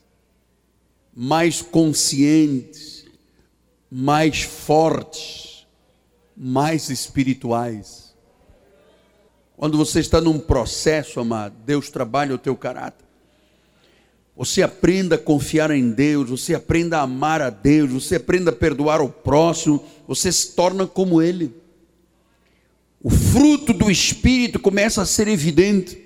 mais 1.15 1.61
conscientes, 1.61 3.05
mais 3.89 4.41
fortes, 4.41 5.65
mais 6.35 6.89
espirituais. 6.89 8.13
Quando 9.55 9.77
você 9.77 10.01
está 10.01 10.19
num 10.19 10.37
processo, 10.37 11.17
amado, 11.21 11.55
Deus 11.65 11.89
trabalha 11.89 12.35
o 12.35 12.37
teu 12.37 12.57
caráter. 12.57 13.08
Você 14.39 14.61
aprenda 14.63 15.15
a 15.15 15.17
confiar 15.17 15.69
em 15.69 15.91
Deus, 15.91 16.29
você 16.29 16.55
aprenda 16.55 16.97
a 16.97 17.01
amar 17.01 17.41
a 17.41 17.49
Deus, 17.49 17.91
você 17.91 18.15
aprenda 18.15 18.51
a 18.51 18.55
perdoar 18.55 19.01
o 19.01 19.09
próximo, 19.09 19.83
você 20.07 20.31
se 20.31 20.55
torna 20.55 20.87
como 20.87 21.21
Ele. 21.21 21.53
O 23.03 23.09
fruto 23.09 23.73
do 23.73 23.91
Espírito 23.91 24.57
começa 24.57 25.01
a 25.01 25.05
ser 25.05 25.27
evidente. 25.27 26.01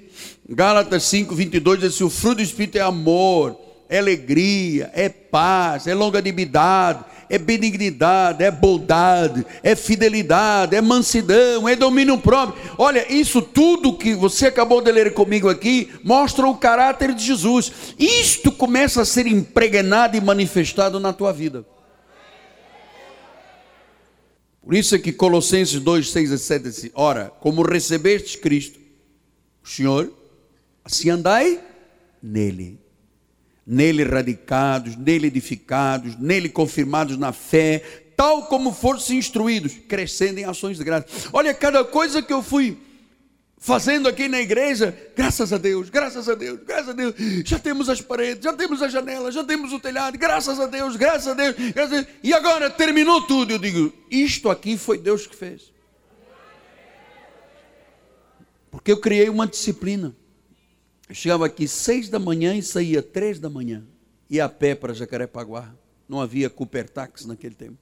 Gálatas 0.49 1.03
5, 1.03 1.35
22 1.35 1.79
diz 1.81 1.93
assim: 1.93 2.03
o 2.05 2.09
fruto 2.09 2.37
do 2.37 2.41
Espírito 2.41 2.79
é 2.79 2.81
amor, 2.81 3.55
é 3.87 3.99
alegria, 3.99 4.89
é 4.95 5.09
paz, 5.09 5.85
é 5.85 5.93
longanimidade, 5.93 7.05
é 7.33 7.39
benignidade, 7.39 8.43
é 8.43 8.51
bondade, 8.51 9.43
é 9.63 9.75
fidelidade, 9.75 10.75
é 10.75 10.81
mansidão, 10.81 11.67
é 11.67 11.75
domínio 11.75 12.15
próprio. 12.19 12.61
Olha, 12.77 13.11
isso 13.11 13.41
tudo 13.41 13.97
que 13.97 14.13
você 14.13 14.45
acabou 14.45 14.79
de 14.81 14.91
ler 14.91 15.15
comigo 15.15 15.49
aqui 15.49 15.91
mostra 16.03 16.45
o 16.45 16.55
caráter 16.55 17.11
de 17.11 17.25
Jesus. 17.25 17.71
Isto 17.97 18.51
começa 18.51 19.01
a 19.01 19.05
ser 19.05 19.25
impregnado 19.25 20.15
e 20.15 20.21
manifestado 20.21 20.99
na 20.99 21.11
tua 21.11 21.33
vida. 21.33 21.65
Por 24.61 24.75
isso 24.75 24.93
é 24.93 24.99
que 24.99 25.11
Colossenses 25.11 25.79
2, 25.79 26.11
6 26.11 26.31
e 26.31 26.37
7 26.37 26.63
diz: 26.63 26.91
Ora, 26.93 27.31
como 27.39 27.63
recebeste 27.63 28.37
Cristo, 28.37 28.79
o 29.63 29.67
Senhor, 29.67 30.13
assim 30.85 31.09
andai 31.09 31.59
nele 32.21 32.82
nele 33.65 34.03
radicados, 34.03 34.95
nele 34.95 35.27
edificados, 35.27 36.17
nele 36.19 36.49
confirmados 36.49 37.17
na 37.17 37.31
fé, 37.31 37.83
tal 38.15 38.47
como 38.47 38.73
fossem 38.73 39.17
instruídos, 39.17 39.73
crescendo 39.87 40.39
em 40.39 40.45
ações 40.45 40.77
de 40.77 40.83
graça. 40.83 41.07
Olha, 41.31 41.53
cada 41.53 41.83
coisa 41.83 42.21
que 42.21 42.33
eu 42.33 42.43
fui 42.43 42.77
fazendo 43.57 44.09
aqui 44.09 44.27
na 44.27 44.41
igreja, 44.41 44.93
graças 45.15 45.53
a 45.53 45.57
Deus, 45.57 45.89
graças 45.89 46.27
a 46.27 46.35
Deus, 46.35 46.59
graças 46.65 46.89
a 46.89 46.93
Deus, 46.93 47.15
já 47.45 47.57
temos 47.57 47.87
as 47.87 48.01
paredes, 48.01 48.43
já 48.43 48.51
temos 48.51 48.81
as 48.81 48.91
janelas, 48.91 49.33
já 49.33 49.43
temos 49.43 49.71
o 49.71 49.79
telhado, 49.79 50.17
graças 50.17 50.59
a 50.59 50.65
Deus, 50.65 50.97
graças 50.97 51.27
a 51.27 51.33
Deus, 51.33 51.55
graças 51.73 51.93
a 51.93 52.01
Deus. 52.01 52.07
e 52.21 52.33
agora 52.33 52.69
terminou 52.69 53.21
tudo. 53.21 53.51
Eu 53.51 53.59
digo, 53.59 53.93
isto 54.11 54.49
aqui 54.49 54.77
foi 54.77 54.97
Deus 54.97 55.25
que 55.25 55.35
fez. 55.35 55.71
Porque 58.69 58.91
eu 58.91 58.99
criei 58.99 59.29
uma 59.29 59.47
disciplina. 59.47 60.13
Eu 61.13 61.15
chegava 61.15 61.45
aqui 61.45 61.67
seis 61.67 62.09
da 62.09 62.17
manhã 62.17 62.55
e 62.55 62.63
saía 62.63 63.03
três 63.03 63.37
da 63.37 63.47
manhã. 63.47 63.83
Ia 64.31 64.45
a 64.45 64.49
pé 64.49 64.73
para 64.73 64.95
Jacarepaguá. 64.95 65.71
Não 66.09 66.19
havia 66.19 66.49
Coopertax 66.49 67.27
naquele 67.27 67.53
tempo. 67.53 67.77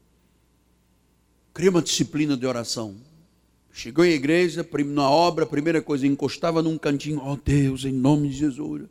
Criei 1.53 1.69
uma 1.69 1.81
disciplina 1.81 2.35
de 2.35 2.45
oração. 2.45 2.97
Chegou 3.71 4.03
em 4.03 4.11
igreja, 4.11 4.67
na 4.87 5.09
obra, 5.09 5.45
a 5.45 5.47
primeira 5.47 5.81
coisa, 5.81 6.05
encostava 6.05 6.61
num 6.61 6.77
cantinho. 6.77 7.21
Oh 7.25 7.37
Deus, 7.37 7.85
em 7.85 7.93
nome 7.93 8.27
de 8.27 8.35
Jesus. 8.35 8.81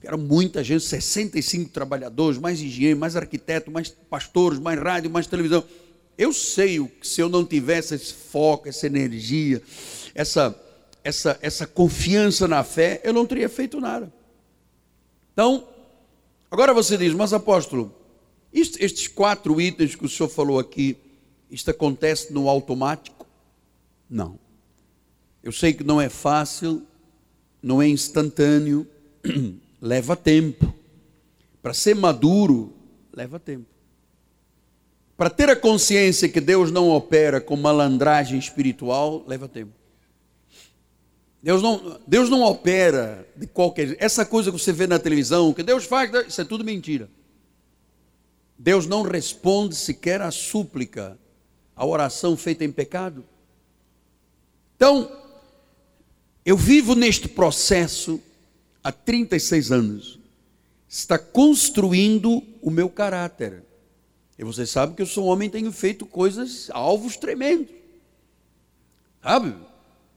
Era 0.00 0.16
muita 0.16 0.62
gente, 0.62 0.84
65 0.84 1.70
trabalhadores, 1.70 2.38
mais 2.38 2.60
engenheiro, 2.60 3.00
mais 3.00 3.16
arquiteto, 3.16 3.68
mais 3.68 3.88
pastores, 3.88 4.60
mais 4.60 4.78
rádio, 4.78 5.10
mais 5.10 5.26
televisão. 5.26 5.64
Eu 6.16 6.32
sei 6.32 6.78
que 6.86 7.08
se 7.08 7.20
eu 7.20 7.28
não 7.28 7.44
tivesse 7.44 7.96
esse 7.96 8.14
foco, 8.14 8.68
essa 8.68 8.86
energia, 8.86 9.60
essa 10.14 10.56
essa, 11.04 11.38
essa 11.42 11.66
confiança 11.66 12.46
na 12.46 12.62
fé, 12.62 13.00
eu 13.04 13.12
não 13.12 13.26
teria 13.26 13.48
feito 13.48 13.80
nada. 13.80 14.12
Então, 15.32 15.66
agora 16.50 16.72
você 16.72 16.96
diz, 16.96 17.12
mas 17.14 17.32
apóstolo, 17.32 17.94
isto, 18.52 18.82
estes 18.82 19.08
quatro 19.08 19.60
itens 19.60 19.94
que 19.94 20.04
o 20.04 20.08
senhor 20.08 20.28
falou 20.28 20.58
aqui, 20.58 20.96
isto 21.50 21.70
acontece 21.70 22.32
no 22.32 22.48
automático? 22.48 23.26
Não. 24.08 24.38
Eu 25.42 25.52
sei 25.52 25.72
que 25.72 25.82
não 25.82 26.00
é 26.00 26.08
fácil, 26.08 26.82
não 27.62 27.80
é 27.80 27.88
instantâneo, 27.88 28.86
leva 29.80 30.14
tempo. 30.14 30.72
Para 31.62 31.74
ser 31.74 31.94
maduro, 31.94 32.72
leva 33.12 33.38
tempo. 33.38 33.66
Para 35.16 35.30
ter 35.30 35.48
a 35.48 35.56
consciência 35.56 36.28
que 36.28 36.40
Deus 36.40 36.70
não 36.70 36.90
opera 36.90 37.40
com 37.40 37.56
malandragem 37.56 38.38
espiritual, 38.38 39.24
leva 39.26 39.48
tempo. 39.48 39.81
Deus 41.42 41.60
não, 41.60 42.00
Deus 42.06 42.30
não 42.30 42.42
opera 42.42 43.26
de 43.34 43.48
qualquer 43.48 43.96
Essa 43.98 44.24
coisa 44.24 44.52
que 44.52 44.58
você 44.58 44.72
vê 44.72 44.86
na 44.86 44.98
televisão, 44.98 45.52
que 45.52 45.62
Deus 45.62 45.84
faz, 45.84 46.10
isso 46.28 46.40
é 46.40 46.44
tudo 46.44 46.64
mentira. 46.64 47.10
Deus 48.56 48.86
não 48.86 49.02
responde 49.02 49.74
sequer 49.74 50.20
à 50.22 50.30
súplica, 50.30 51.18
à 51.74 51.84
oração 51.84 52.36
feita 52.36 52.64
em 52.64 52.70
pecado. 52.70 53.24
Então, 54.76 55.10
eu 56.44 56.56
vivo 56.56 56.94
neste 56.94 57.28
processo 57.28 58.20
há 58.82 58.92
36 58.92 59.72
anos. 59.72 60.18
Está 60.88 61.18
construindo 61.18 62.40
o 62.60 62.70
meu 62.70 62.88
caráter. 62.88 63.64
E 64.38 64.44
você 64.44 64.64
sabe 64.64 64.94
que 64.94 65.02
eu 65.02 65.06
sou 65.06 65.24
um 65.24 65.28
homem 65.28 65.48
e 65.48 65.52
tenho 65.52 65.72
feito 65.72 66.06
coisas, 66.06 66.70
alvos 66.72 67.16
tremendos. 67.16 67.74
Sabe? 69.20 69.56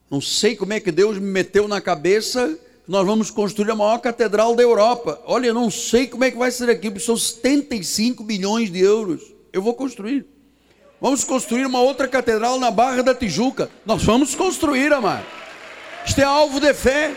Não 0.10 0.22
sei 0.22 0.56
como 0.56 0.74
é 0.74 0.80
que 0.80 0.92
Deus 0.92 1.18
me 1.18 1.28
meteu 1.28 1.68
na 1.68 1.82
cabeça 1.82 2.58
nós 2.88 3.06
vamos 3.06 3.32
construir 3.32 3.72
a 3.72 3.76
maior 3.76 3.98
catedral 3.98 4.56
da 4.56 4.62
Europa. 4.62 5.20
Olha, 5.26 5.48
eu 5.48 5.54
não 5.54 5.72
sei 5.72 6.08
como 6.08 6.24
é 6.24 6.32
que 6.32 6.38
vai 6.38 6.52
ser 6.52 6.70
aqui, 6.70 7.00
são 7.00 7.18
75 7.18 8.24
milhões 8.24 8.72
de 8.72 8.80
euros. 8.80 9.34
Eu 9.52 9.62
vou 9.62 9.74
construir. 9.74 10.26
Vamos 11.02 11.24
construir 11.24 11.66
uma 11.66 11.82
outra 11.82 12.08
catedral 12.08 12.60
na 12.60 12.70
Barra 12.70 13.02
da 13.02 13.16
Tijuca. 13.16 13.70
Nós 13.86 14.04
vamos 14.04 14.36
construir, 14.36 14.94
amado. 14.94 15.26
Isto 16.06 16.22
é 16.22 16.24
alvo 16.24 16.60
de 16.60 16.74
fé. 16.74 17.16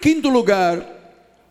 Quinto 0.00 0.28
lugar, 0.28 0.84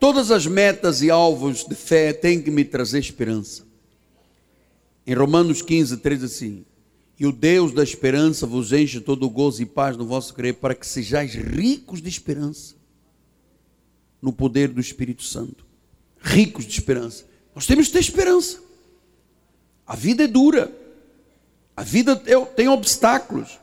todas 0.00 0.30
as 0.30 0.46
metas 0.46 1.02
e 1.02 1.10
alvos 1.10 1.64
de 1.64 1.74
fé 1.74 2.12
têm 2.12 2.40
que 2.40 2.50
me 2.50 2.64
trazer 2.64 2.98
esperança. 2.98 3.71
Em 5.06 5.14
Romanos 5.14 5.62
15, 5.62 5.96
13 5.98 6.24
assim: 6.24 6.64
E 7.18 7.26
o 7.26 7.32
Deus 7.32 7.72
da 7.72 7.82
esperança 7.82 8.46
vos 8.46 8.72
enche 8.72 9.00
todo 9.00 9.24
o 9.24 9.30
gozo 9.30 9.62
e 9.62 9.66
paz 9.66 9.96
no 9.96 10.06
vosso 10.06 10.32
crer, 10.34 10.54
para 10.54 10.74
que 10.74 10.86
sejais 10.86 11.34
ricos 11.34 12.00
de 12.00 12.08
esperança, 12.08 12.74
no 14.20 14.32
poder 14.32 14.68
do 14.68 14.80
Espírito 14.80 15.24
Santo. 15.24 15.66
Ricos 16.20 16.64
de 16.64 16.72
esperança. 16.72 17.24
Nós 17.54 17.66
temos 17.66 17.88
que 17.88 17.94
ter 17.94 17.98
esperança. 17.98 18.60
A 19.84 19.96
vida 19.96 20.24
é 20.24 20.28
dura, 20.28 20.72
a 21.76 21.82
vida 21.82 22.14
tem 22.14 22.68
obstáculos, 22.68 23.58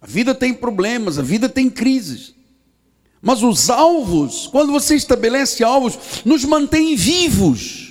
a 0.00 0.06
vida 0.06 0.34
tem 0.34 0.52
problemas, 0.52 1.18
a 1.18 1.22
vida 1.22 1.48
tem 1.48 1.70
crises. 1.70 2.34
Mas 3.22 3.42
os 3.42 3.70
alvos, 3.70 4.48
quando 4.48 4.72
você 4.72 4.96
estabelece 4.96 5.62
alvos, 5.62 6.24
nos 6.24 6.44
mantém 6.44 6.96
vivos 6.96 7.89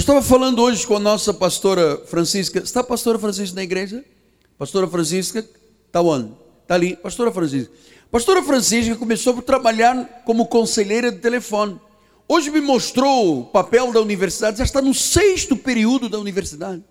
eu 0.00 0.02
estava 0.02 0.22
falando 0.22 0.62
hoje 0.62 0.86
com 0.86 0.96
a 0.96 0.98
nossa 0.98 1.34
pastora 1.34 2.00
Francisca. 2.06 2.58
Está 2.60 2.80
a 2.80 2.84
pastora 2.84 3.18
Francisca 3.18 3.54
na 3.54 3.62
igreja? 3.62 4.02
Pastora 4.56 4.88
Francisca, 4.88 5.46
está 5.86 6.00
onde? 6.00 6.32
Está 6.62 6.74
ali. 6.74 6.96
Pastora 6.96 7.30
Francisca. 7.30 7.70
Pastora 8.10 8.42
Francisca 8.42 8.96
começou 8.96 9.36
a 9.36 9.42
trabalhar 9.42 10.22
como 10.24 10.46
conselheira 10.46 11.12
de 11.12 11.18
telefone. 11.18 11.78
Hoje 12.26 12.50
me 12.50 12.62
mostrou 12.62 13.40
o 13.40 13.44
papel 13.44 13.92
da 13.92 14.00
universidade, 14.00 14.56
já 14.56 14.64
está 14.64 14.80
no 14.80 14.94
sexto 14.94 15.54
período 15.54 16.08
da 16.08 16.18
universidade. 16.18 16.82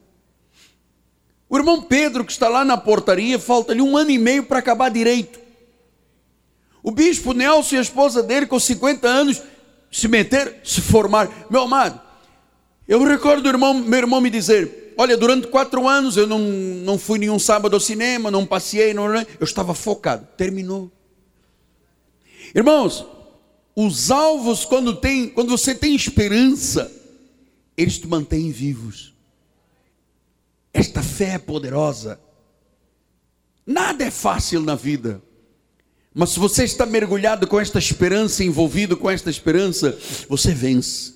O 1.50 1.58
irmão 1.58 1.82
Pedro, 1.82 2.24
que 2.24 2.32
está 2.32 2.48
lá 2.48 2.64
na 2.64 2.78
portaria, 2.78 3.40
falta-lhe 3.40 3.82
um 3.82 3.98
ano 3.98 4.12
e 4.12 4.20
meio 4.20 4.44
para 4.44 4.60
acabar 4.60 4.90
direito. 4.90 5.40
O 6.84 6.92
bispo 6.92 7.34
Nelson 7.34 7.74
e 7.74 7.78
a 7.80 7.82
esposa 7.82 8.22
dele, 8.22 8.46
com 8.46 8.60
50 8.60 9.08
anos, 9.08 9.42
se 9.92 10.08
meter, 10.08 10.58
se 10.64 10.80
formar. 10.80 11.48
Meu 11.50 11.64
amado, 11.64 12.08
eu 12.90 13.04
recordo 13.04 13.48
irmão, 13.48 13.76
meu 13.76 14.00
irmão 14.00 14.20
me 14.20 14.32
dizer: 14.32 14.96
Olha, 14.98 15.16
durante 15.16 15.46
quatro 15.46 15.88
anos 15.88 16.18
eu 16.18 16.26
não, 16.26 16.40
não 16.40 16.98
fui 16.98 17.20
nenhum 17.20 17.38
sábado 17.38 17.76
ao 17.76 17.80
cinema, 17.80 18.32
não 18.32 18.48
passei, 18.48 18.96
não, 18.96 19.16
eu 19.16 19.26
estava 19.44 19.76
focado. 19.76 20.28
Terminou. 20.36 20.92
Irmãos, 22.54 23.06
os 23.76 24.10
alvos, 24.10 24.66
quando, 24.66 24.96
tem, 24.96 25.30
quando 25.30 25.50
você 25.50 25.76
tem 25.76 25.96
esperança, 25.96 26.92
eles 27.78 28.00
te 28.00 28.08
mantêm 28.08 28.52
vivos. 28.52 29.14
Esta 30.74 31.04
fé 31.04 31.36
é 31.36 31.38
poderosa. 31.38 32.20
Nada 33.64 34.04
é 34.04 34.10
fácil 34.10 34.62
na 34.62 34.74
vida. 34.74 35.22
Mas 36.12 36.32
se 36.32 36.40
você 36.40 36.64
está 36.64 36.88
mergulhado 36.88 37.46
com 37.46 37.60
esta 37.60 37.78
esperança, 37.78 38.44
envolvido 38.44 38.98
com 38.98 39.12
esta 39.12 39.30
esperança, 39.30 39.96
você 40.28 40.56
vence. 40.56 41.14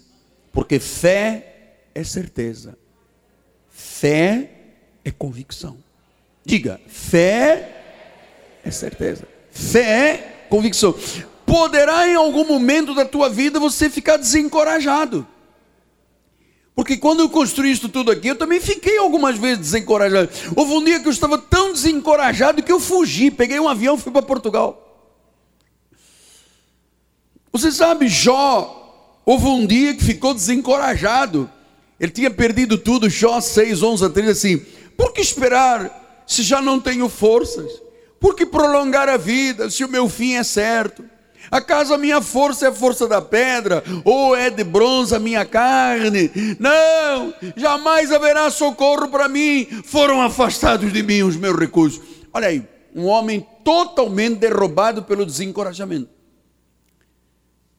Porque 0.51 0.79
fé 0.79 1.52
é 1.93 2.03
certeza. 2.03 2.77
Fé 3.69 4.49
é 5.03 5.11
convicção. 5.11 5.77
Diga, 6.45 6.79
fé 6.87 7.83
é 8.63 8.71
certeza. 8.71 9.27
Fé 9.51 9.81
é 9.81 10.47
convicção. 10.49 10.95
Poderá 11.45 12.07
em 12.07 12.15
algum 12.15 12.45
momento 12.45 12.93
da 12.95 13.05
tua 13.05 13.29
vida 13.29 13.59
você 13.59 13.89
ficar 13.89 14.17
desencorajado. 14.17 15.27
Porque 16.75 16.97
quando 16.97 17.19
eu 17.19 17.29
construí 17.29 17.71
isso 17.71 17.87
tudo 17.87 18.09
aqui, 18.09 18.29
eu 18.29 18.35
também 18.35 18.59
fiquei 18.59 18.97
algumas 18.97 19.37
vezes 19.37 19.59
desencorajado. 19.59 20.29
Houve 20.55 20.73
um 20.73 20.83
dia 20.83 20.99
que 20.99 21.07
eu 21.07 21.11
estava 21.11 21.37
tão 21.37 21.71
desencorajado 21.71 22.63
que 22.63 22.71
eu 22.71 22.79
fugi, 22.79 23.29
peguei 23.29 23.59
um 23.59 23.69
avião 23.69 23.95
e 23.95 23.99
fui 23.99 24.11
para 24.11 24.23
Portugal. 24.23 24.79
Você 27.51 27.71
sabe, 27.71 28.07
Jó, 28.07 29.21
houve 29.23 29.45
um 29.45 29.67
dia 29.67 29.93
que 29.93 30.03
ficou 30.03 30.33
desencorajado. 30.33 31.49
Ele 32.03 32.11
tinha 32.11 32.29
perdido 32.29 32.77
tudo, 32.77 33.09
Jó 33.09 33.39
6, 33.39 33.81
11 33.81 34.03
a 34.03 34.09
13, 34.09 34.29
assim. 34.29 34.57
Por 34.97 35.13
que 35.13 35.21
esperar 35.21 36.25
se 36.27 36.43
já 36.43 36.61
não 36.61 36.77
tenho 36.77 37.07
forças? 37.07 37.71
Por 38.19 38.35
que 38.35 38.45
prolongar 38.45 39.07
a 39.07 39.15
vida 39.15 39.69
se 39.69 39.85
o 39.85 39.87
meu 39.87 40.09
fim 40.09 40.33
é 40.33 40.43
certo? 40.43 41.01
Acaso 41.49 41.93
a 41.93 41.97
minha 41.97 42.21
força 42.21 42.65
é 42.65 42.67
a 42.67 42.73
força 42.73 43.07
da 43.07 43.21
pedra, 43.21 43.81
ou 44.03 44.35
é 44.35 44.49
de 44.49 44.65
bronze 44.65 45.15
a 45.15 45.19
minha 45.19 45.45
carne? 45.45 46.29
Não, 46.59 47.33
jamais 47.55 48.11
haverá 48.11 48.49
socorro 48.49 49.07
para 49.07 49.29
mim. 49.29 49.65
Foram 49.85 50.21
afastados 50.21 50.91
de 50.91 51.01
mim 51.01 51.23
os 51.23 51.37
meus 51.37 51.57
recursos. 51.57 52.01
Olha 52.33 52.49
aí, 52.49 52.67
um 52.93 53.05
homem 53.05 53.47
totalmente 53.63 54.39
derrubado 54.39 55.03
pelo 55.03 55.25
desencorajamento. 55.25 56.09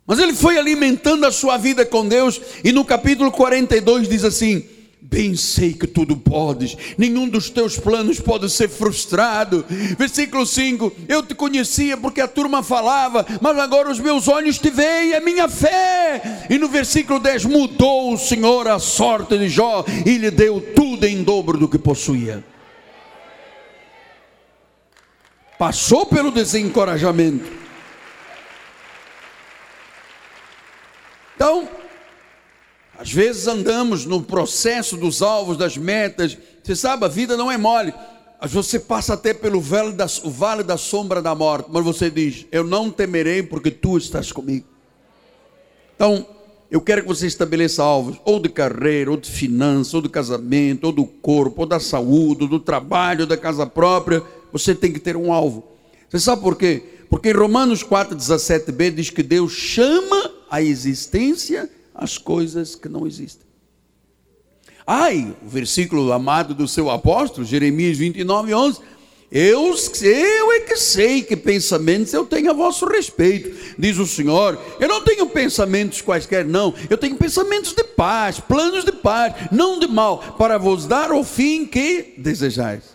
Mas 0.06 0.18
ele 0.18 0.34
foi 0.34 0.58
alimentando 0.58 1.24
a 1.24 1.32
sua 1.32 1.56
vida 1.56 1.84
com 1.86 2.06
Deus, 2.06 2.40
e 2.62 2.72
no 2.72 2.84
capítulo 2.84 3.32
42 3.32 4.08
diz 4.08 4.22
assim: 4.22 4.62
Bem 5.00 5.36
sei 5.36 5.72
que 5.72 5.86
tudo 5.86 6.16
podes, 6.16 6.76
nenhum 6.98 7.28
dos 7.28 7.48
teus 7.48 7.78
planos 7.78 8.20
pode 8.20 8.50
ser 8.50 8.68
frustrado. 8.68 9.64
Versículo 9.98 10.44
5: 10.44 10.92
Eu 11.08 11.22
te 11.22 11.34
conhecia 11.34 11.96
porque 11.96 12.20
a 12.20 12.28
turma 12.28 12.62
falava, 12.62 13.24
mas 13.40 13.58
agora 13.58 13.90
os 13.90 14.00
meus 14.00 14.28
olhos 14.28 14.58
te 14.58 14.70
veem, 14.70 15.12
é 15.12 15.20
minha 15.20 15.48
fé. 15.48 16.46
E 16.50 16.58
no 16.58 16.68
versículo 16.68 17.20
10: 17.20 17.44
Mudou 17.44 18.12
o 18.12 18.18
Senhor 18.18 18.66
a 18.66 18.78
sorte 18.78 19.38
de 19.38 19.48
Jó 19.48 19.84
e 20.04 20.18
lhe 20.18 20.30
deu 20.30 20.60
tudo 20.74 21.06
em 21.06 21.22
dobro 21.22 21.56
do 21.56 21.68
que 21.68 21.78
possuía. 21.78 22.44
Passou 25.58 26.04
pelo 26.04 26.30
desencorajamento. 26.30 27.64
Então, 31.36 31.68
às 32.98 33.03
vezes 33.14 33.46
andamos 33.46 34.04
no 34.04 34.22
processo 34.22 34.96
dos 34.96 35.22
alvos, 35.22 35.56
das 35.56 35.76
metas. 35.76 36.36
Você 36.62 36.74
sabe, 36.74 37.04
a 37.04 37.08
vida 37.08 37.36
não 37.36 37.50
é 37.50 37.56
mole. 37.56 37.94
Você 38.48 38.78
passa 38.78 39.14
até 39.14 39.32
pelo 39.32 39.60
vale 39.60 39.92
da, 39.92 40.06
o 40.24 40.30
vale 40.30 40.62
da 40.62 40.76
sombra 40.76 41.22
da 41.22 41.34
morte, 41.34 41.68
mas 41.70 41.84
você 41.84 42.10
diz: 42.10 42.46
Eu 42.52 42.64
não 42.64 42.90
temerei 42.90 43.42
porque 43.42 43.70
tu 43.70 43.96
estás 43.96 44.32
comigo. 44.32 44.66
Então, 45.94 46.26
eu 46.70 46.80
quero 46.80 47.02
que 47.02 47.08
você 47.08 47.26
estabeleça 47.26 47.82
alvos, 47.82 48.20
ou 48.24 48.40
de 48.40 48.48
carreira, 48.48 49.10
ou 49.10 49.16
de 49.16 49.30
finanças, 49.30 49.94
ou 49.94 50.02
de 50.02 50.08
casamento, 50.08 50.84
ou 50.84 50.92
do 50.92 51.04
corpo, 51.04 51.62
ou 51.62 51.66
da 51.66 51.78
saúde, 51.78 52.42
ou 52.42 52.48
do 52.48 52.58
trabalho, 52.58 53.22
ou 53.22 53.26
da 53.26 53.36
casa 53.36 53.64
própria. 53.64 54.22
Você 54.52 54.74
tem 54.74 54.92
que 54.92 54.98
ter 54.98 55.16
um 55.16 55.32
alvo. 55.32 55.64
Você 56.08 56.18
sabe 56.18 56.42
por 56.42 56.56
quê? 56.56 56.82
Porque 57.08 57.30
em 57.30 57.32
Romanos 57.32 57.84
4,17b 57.84 58.94
diz 58.94 59.08
que 59.08 59.22
Deus 59.22 59.52
chama 59.52 60.32
a 60.50 60.60
existência 60.60 61.70
as 61.94 62.18
coisas 62.18 62.74
que 62.74 62.88
não 62.88 63.06
existem. 63.06 63.46
Ai, 64.86 65.34
o 65.42 65.48
versículo 65.48 66.12
amado 66.12 66.54
do 66.54 66.68
seu 66.68 66.90
apóstolo, 66.90 67.46
Jeremias 67.46 67.96
29, 67.96 68.52
11. 68.52 68.80
Eu, 69.32 69.74
eu 70.02 70.52
é 70.52 70.60
que 70.60 70.76
sei 70.76 71.22
que 71.22 71.36
pensamentos 71.36 72.12
eu 72.12 72.24
tenho 72.24 72.50
a 72.50 72.52
vosso 72.52 72.86
respeito, 72.86 73.74
diz 73.78 73.98
o 73.98 74.06
Senhor. 74.06 74.56
Eu 74.78 74.86
não 74.86 75.02
tenho 75.02 75.26
pensamentos 75.28 76.02
quaisquer, 76.02 76.44
não. 76.44 76.74
Eu 76.88 76.98
tenho 76.98 77.16
pensamentos 77.16 77.72
de 77.72 77.82
paz, 77.82 78.38
planos 78.38 78.84
de 78.84 78.92
paz, 78.92 79.34
não 79.50 79.80
de 79.80 79.88
mal, 79.88 80.18
para 80.38 80.58
vos 80.58 80.86
dar 80.86 81.10
o 81.10 81.24
fim 81.24 81.66
que 81.66 82.14
desejais. 82.18 82.94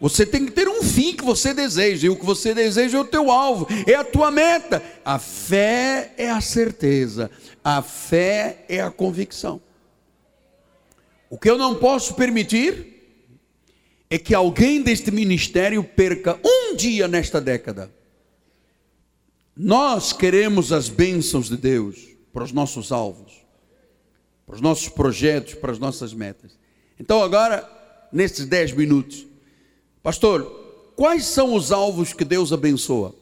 Você 0.00 0.24
tem 0.24 0.46
que 0.46 0.52
ter 0.52 0.68
um 0.68 0.82
fim 0.82 1.12
que 1.12 1.24
você 1.24 1.52
deseja, 1.52 2.06
e 2.06 2.10
o 2.10 2.14
que 2.14 2.24
você 2.24 2.54
deseja 2.54 2.98
é 2.98 3.00
o 3.00 3.04
teu 3.04 3.32
alvo, 3.32 3.66
é 3.86 3.94
a 3.94 4.04
tua 4.04 4.30
meta. 4.30 4.80
A 5.04 5.18
fé 5.18 6.12
é 6.16 6.30
a 6.30 6.40
certeza, 6.40 7.28
a 7.70 7.82
fé 7.82 8.64
é 8.66 8.80
a 8.80 8.90
convicção. 8.90 9.60
O 11.28 11.38
que 11.38 11.50
eu 11.50 11.58
não 11.58 11.74
posso 11.74 12.14
permitir 12.14 12.96
é 14.08 14.18
que 14.18 14.34
alguém 14.34 14.80
deste 14.80 15.10
ministério 15.10 15.84
perca 15.84 16.40
um 16.42 16.74
dia 16.74 17.06
nesta 17.06 17.42
década. 17.42 17.92
Nós 19.54 20.14
queremos 20.14 20.72
as 20.72 20.88
bênçãos 20.88 21.50
de 21.50 21.58
Deus 21.58 22.08
para 22.32 22.42
os 22.42 22.52
nossos 22.52 22.90
alvos, 22.90 23.34
para 24.46 24.54
os 24.54 24.62
nossos 24.62 24.88
projetos, 24.88 25.52
para 25.52 25.70
as 25.70 25.78
nossas 25.78 26.14
metas. 26.14 26.58
Então, 26.98 27.22
agora, 27.22 27.68
nesses 28.10 28.46
dez 28.46 28.72
minutos, 28.72 29.26
Pastor, 30.02 30.92
quais 30.96 31.26
são 31.26 31.52
os 31.52 31.70
alvos 31.70 32.14
que 32.14 32.24
Deus 32.24 32.50
abençoa? 32.50 33.14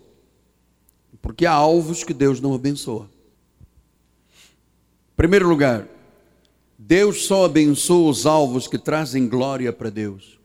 Porque 1.21 1.45
há 1.45 1.53
alvos 1.53 2.05
que 2.05 2.15
Deus 2.15 2.41
não 2.41 2.55
abençoa. 2.55 3.11
Primeiro 5.17 5.49
lugar, 5.49 5.87
Deus 6.79 7.25
só 7.25 7.47
abençoa 7.47 8.11
os 8.11 8.27
alvos 8.27 8.69
que 8.69 8.77
trazem 8.77 9.27
glória 9.27 9.73
para 9.73 9.89
Deus. 9.89 10.39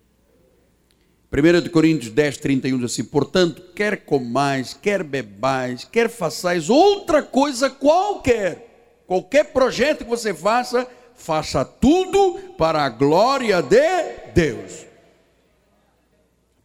1 1.31 1.69
Coríntios 1.69 2.11
10, 2.11 2.37
31 2.37 2.77
diz 2.77 2.91
assim: 2.91 3.03
Portanto, 3.03 3.61
quer 3.75 4.05
comais, 4.05 4.73
quer 4.73 5.03
bebais, 5.03 5.83
quer 5.83 6.09
façais 6.09 6.69
outra 6.69 7.21
coisa 7.21 7.69
qualquer, 7.69 9.03
qualquer 9.05 9.45
projeto 9.51 10.05
que 10.05 10.09
você 10.09 10.33
faça, 10.33 10.87
faça 11.15 11.65
tudo 11.65 12.39
para 12.57 12.83
a 12.83 12.89
glória 12.89 13.61
de 13.61 14.31
Deus. 14.33 14.85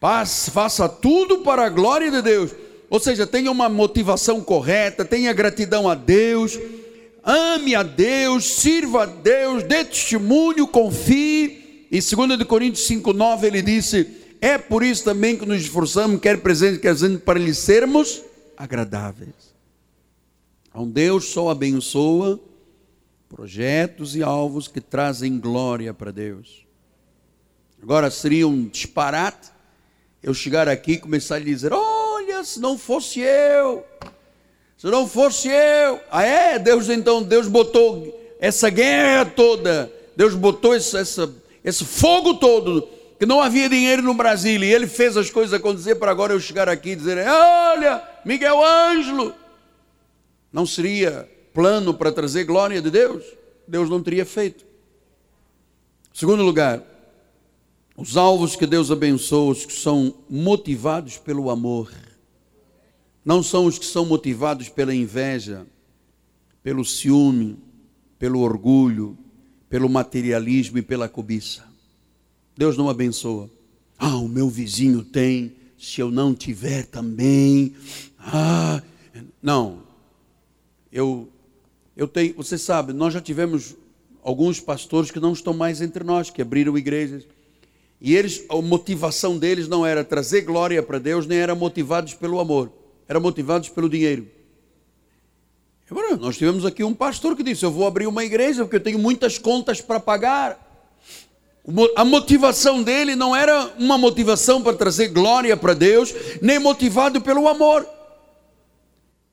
Faça 0.01 0.89
tudo 0.89 1.39
para 1.39 1.65
a 1.65 1.69
glória 1.69 2.11
de 2.11 2.23
Deus. 2.23 2.53
Ou 2.89 3.01
seja, 3.01 3.27
tenha 3.27 3.51
uma 3.51 3.69
motivação 3.69 4.41
correta, 4.41 5.05
tenha 5.05 5.33
gratidão 5.33 5.89
a 5.89 5.95
Deus, 5.95 6.57
ame 7.27 7.75
a 7.75 7.83
Deus, 7.83 8.45
sirva 8.45 9.03
a 9.03 9.07
Deus, 9.07 9.65
dê 9.65 9.85
testemunho, 9.85 10.69
confie. 10.69 11.89
E 11.91 12.01
2 12.01 12.43
Coríntios 12.45 12.89
5,9 12.89 13.43
ele 13.45 13.61
disse: 13.61 14.09
É 14.41 14.57
por 14.57 14.85
isso 14.85 15.03
também 15.03 15.37
que 15.37 15.45
nos 15.45 15.61
esforçamos, 15.61 16.21
quer 16.21 16.41
presente, 16.41 16.79
quer 16.79 16.91
ausente, 16.91 17.19
para 17.19 17.39
lhe 17.39 17.53
sermos 17.53 18.23
agradáveis. 18.57 19.55
Então 20.69 20.89
Deus 20.89 21.27
só 21.27 21.51
abençoa 21.51 22.41
projetos 23.29 24.15
e 24.15 24.23
alvos 24.23 24.69
que 24.69 24.81
trazem 24.81 25.39
glória 25.39 25.93
para 25.93 26.13
Deus. 26.13 26.65
Agora 27.83 28.11
seria 28.11 28.47
um 28.47 28.67
disparate 28.67 29.51
eu 30.23 30.33
chegar 30.35 30.69
aqui 30.69 30.93
e 30.93 30.99
começar 30.99 31.37
a 31.37 31.39
lhe 31.39 31.47
dizer: 31.47 31.73
Olha, 31.73 32.43
se 32.45 32.61
não 32.61 32.77
fosse 32.77 33.21
eu, 33.21 33.85
se 34.77 34.87
não 34.87 35.09
fosse 35.09 35.49
eu. 35.49 36.01
Ah, 36.11 36.23
é? 36.23 36.59
Deus 36.59 36.89
então, 36.89 37.23
Deus 37.23 37.49
botou 37.49 38.19
essa 38.39 38.69
guerra 38.69 39.25
toda, 39.25 39.91
Deus 40.15 40.35
botou 40.35 40.75
esse, 40.75 40.97
essa, 40.97 41.33
esse 41.65 41.85
fogo 41.85 42.35
todo, 42.35 42.87
que 43.19 43.25
não 43.25 43.41
havia 43.41 43.69
dinheiro 43.69 44.03
no 44.03 44.15
Brasil, 44.15 44.63
e 44.63 44.73
Ele 44.73 44.87
fez 44.87 45.17
as 45.17 45.31
coisas 45.31 45.55
acontecer 45.55 45.95
para 45.95 46.11
agora 46.11 46.35
eu 46.35 46.41
chegar 46.41 46.69
aqui 46.69 46.91
e 46.91 46.97
dizer: 46.97 47.27
Olha, 47.27 48.03
Miguel 48.25 48.63
Ângelo. 48.63 49.33
Não 50.53 50.65
seria 50.65 51.29
plano 51.53 51.93
para 51.93 52.13
trazer 52.13 52.45
glória 52.45 52.81
de 52.81 52.91
Deus? 52.91 53.25
Deus 53.67 53.91
não 53.91 54.03
teria 54.03 54.25
feito. 54.25 54.65
Segundo 56.13 56.43
lugar, 56.43 56.83
os 57.97 58.17
alvos 58.17 58.57
que 58.57 58.67
Deus 58.67 58.91
abençoa, 58.91 59.53
os 59.53 59.67
que 59.67 59.73
são 59.73 60.15
motivados 60.29 61.19
pelo 61.19 61.51
amor. 61.51 61.91
Não 63.27 63.43
são 63.43 63.67
os 63.67 63.77
que 63.77 63.85
são 63.85 64.07
motivados 64.07 64.69
pela 64.69 64.95
inveja, 64.95 65.67
pelo 66.63 66.85
ciúme, 66.85 67.59
pelo 68.21 68.39
orgulho, 68.39 69.19
pelo 69.69 69.89
materialismo 69.89 70.79
e 70.79 70.83
pela 70.83 71.09
cobiça. 71.09 71.65
Deus 72.57 72.77
não 72.77 72.89
abençoa. 72.89 73.51
Ah, 73.99 74.17
o 74.17 74.29
meu 74.29 74.49
vizinho 74.49 75.03
tem, 75.03 75.57
se 75.77 76.01
eu 76.01 76.09
não 76.09 76.37
tiver 76.37 76.87
também. 76.87 77.75
Ah, 78.17 78.81
não. 79.43 79.83
Eu 80.93 81.29
eu 81.97 82.07
tenho, 82.07 82.35
você 82.35 82.57
sabe, 82.57 82.93
nós 82.93 83.13
já 83.13 83.21
tivemos 83.21 83.75
alguns 84.23 84.61
pastores 84.61 85.11
que 85.11 85.19
não 85.19 85.33
estão 85.33 85.53
mais 85.53 85.81
entre 85.81 86.05
nós, 86.05 86.31
que 86.31 86.43
abriram 86.43 86.79
igrejas. 86.79 87.27
E 88.01 88.15
eles, 88.15 88.45
a 88.51 88.61
motivação 88.61 89.37
deles 89.37 89.67
não 89.67 89.85
era 89.85 90.05
trazer 90.05 90.43
glória 90.43 90.81
para 90.81 90.99
Deus, 90.99 91.27
nem 91.27 91.39
era 91.39 91.55
motivados 91.55 92.15
pelo 92.15 92.39
amor, 92.39 92.71
era 93.09 93.21
motivados 93.21 93.69
pelo 93.69 93.89
dinheiro. 93.89 94.29
Agora, 95.91 96.17
nós 96.17 96.37
tivemos 96.37 96.67
aqui 96.67 96.83
um 96.83 96.95
pastor 96.95 97.37
que 97.37 97.43
disse: 97.43 97.65
Eu 97.65 97.71
vou 97.71 97.87
abrir 97.87 98.07
uma 98.07 98.25
igreja 98.25 98.65
porque 98.65 98.77
eu 98.77 98.83
tenho 98.83 98.99
muitas 98.99 99.39
contas 99.39 99.81
para 99.81 100.01
pagar. 100.01 100.65
A 101.97 102.05
motivação 102.05 102.83
dele 102.83 103.17
não 103.17 103.35
era 103.35 103.73
uma 103.79 103.99
motivação 103.99 104.63
para 104.63 104.77
trazer 104.77 105.09
glória 105.09 105.57
para 105.57 105.75
Deus, 105.75 106.15
nem 106.41 106.59
motivado 106.59 107.21
pelo 107.21 107.49
amor. 107.49 107.87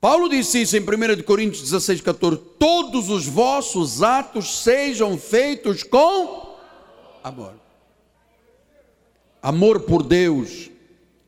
Paulo 0.02 0.28
disse 0.28 0.62
isso 0.62 0.76
em 0.76 0.82
1 0.82 1.24
Coríntios 1.24 1.64
16, 1.64 2.02
14: 2.02 2.42
Todos 2.60 3.10
os 3.10 3.26
vossos 3.28 4.04
atos 4.04 4.64
sejam 4.64 5.18
feitos 5.18 5.84
com 5.84 6.56
amor. 7.24 7.54
Amor 9.42 9.82
por 9.82 10.04
Deus, 10.04 10.70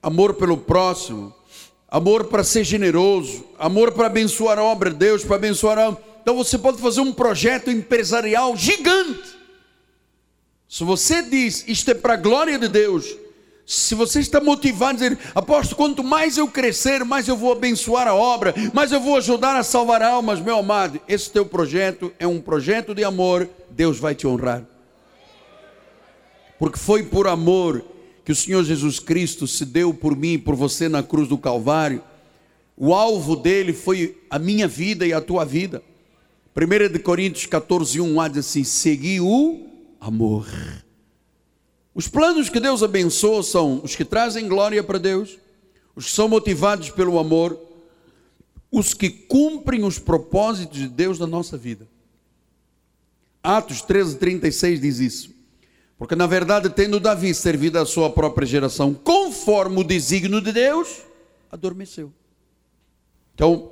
amor 0.01 0.35
pelo 0.35 0.57
próximo, 0.57 1.34
amor 1.95 2.25
para 2.25 2.43
ser 2.43 2.65
generoso, 2.65 3.45
amor 3.57 3.93
para 3.93 4.07
abençoar 4.07 4.59
a 4.59 4.63
obra 4.63 4.89
de 4.89 4.97
Deus, 4.97 5.23
para 5.23 5.37
abençoar 5.37 5.79
a. 5.79 5.97
Então 6.21 6.35
você 6.35 6.57
pode 6.57 6.77
fazer 6.81 6.99
um 6.99 7.13
projeto 7.13 7.71
empresarial 7.71 8.53
gigante. 8.57 9.23
Se 10.67 10.83
você 10.83 11.21
diz 11.21 11.63
isto 11.69 11.91
é 11.91 11.93
para 11.93 12.15
a 12.15 12.17
glória 12.17 12.59
de 12.59 12.67
Deus, 12.67 13.15
se 13.65 13.95
você 13.95 14.19
está 14.19 14.41
motivado 14.41 15.05
a 15.05 15.07
dizer, 15.07 15.17
apóstolo, 15.33 15.77
quanto 15.77 16.03
mais 16.03 16.37
eu 16.37 16.49
crescer, 16.49 17.05
mais 17.05 17.29
eu 17.29 17.37
vou 17.37 17.53
abençoar 17.53 18.09
a 18.09 18.13
obra, 18.13 18.53
mais 18.73 18.91
eu 18.91 18.99
vou 18.99 19.15
ajudar 19.15 19.55
a 19.55 19.63
salvar 19.63 20.01
almas, 20.01 20.41
meu 20.41 20.59
amado, 20.59 20.99
esse 21.07 21.31
teu 21.31 21.45
projeto 21.45 22.11
é 22.19 22.27
um 22.27 22.41
projeto 22.41 22.93
de 22.93 23.05
amor, 23.05 23.47
Deus 23.69 23.97
vai 23.97 24.13
te 24.13 24.27
honrar. 24.27 24.65
Porque 26.59 26.77
foi 26.77 27.03
por 27.03 27.25
amor 27.25 27.94
que 28.25 28.31
o 28.31 28.35
Senhor 28.35 28.63
Jesus 28.63 28.99
Cristo 28.99 29.45
se 29.45 29.63
deu 29.63 29.93
por 29.93 30.15
mim 30.17 30.33
e 30.33 30.37
por 30.39 30.55
você 30.55 30.89
na 30.89 31.03
cruz 31.03 31.27
do 31.29 31.37
Calvário. 31.37 32.03
O 32.75 32.91
alvo 32.91 33.35
dele 33.35 33.71
foi 33.71 34.17
a 34.31 34.39
minha 34.39 34.67
vida 34.67 35.05
e 35.05 35.13
a 35.13 35.21
tua 35.21 35.45
vida. 35.45 35.83
1 36.55 36.91
de 36.91 36.99
Coríntios 36.99 37.45
14, 37.45 38.01
1 38.01 38.29
diz 38.29 38.37
assim: 38.39 38.63
segui 38.63 39.21
o 39.21 39.67
amor. 40.01 40.47
Os 41.93 42.07
planos 42.07 42.49
que 42.49 42.59
Deus 42.59 42.81
abençoa 42.81 43.43
são 43.43 43.79
os 43.83 43.95
que 43.95 44.03
trazem 44.03 44.47
glória 44.47 44.83
para 44.83 44.97
Deus, 44.97 45.37
os 45.95 46.05
que 46.05 46.11
são 46.11 46.27
motivados 46.27 46.89
pelo 46.89 47.19
amor, 47.19 47.57
os 48.71 48.93
que 48.95 49.09
cumprem 49.09 49.83
os 49.83 49.99
propósitos 49.99 50.79
de 50.79 50.87
Deus 50.87 51.19
na 51.19 51.27
nossa 51.27 51.55
vida. 51.57 51.87
Atos 53.43 53.83
13, 53.83 54.17
36 54.17 54.81
diz 54.81 54.99
isso. 54.99 55.34
Porque 55.97 56.15
na 56.15 56.27
verdade, 56.27 56.69
tendo 56.69 56.99
Davi 56.99 57.33
servido 57.33 57.79
a 57.79 57.85
sua 57.85 58.09
própria 58.09 58.45
geração 58.45 58.93
conforme 58.93 59.79
o 59.79 59.83
desígnio 59.83 60.41
de 60.41 60.51
Deus, 60.51 61.01
adormeceu. 61.51 62.11
Então, 63.33 63.71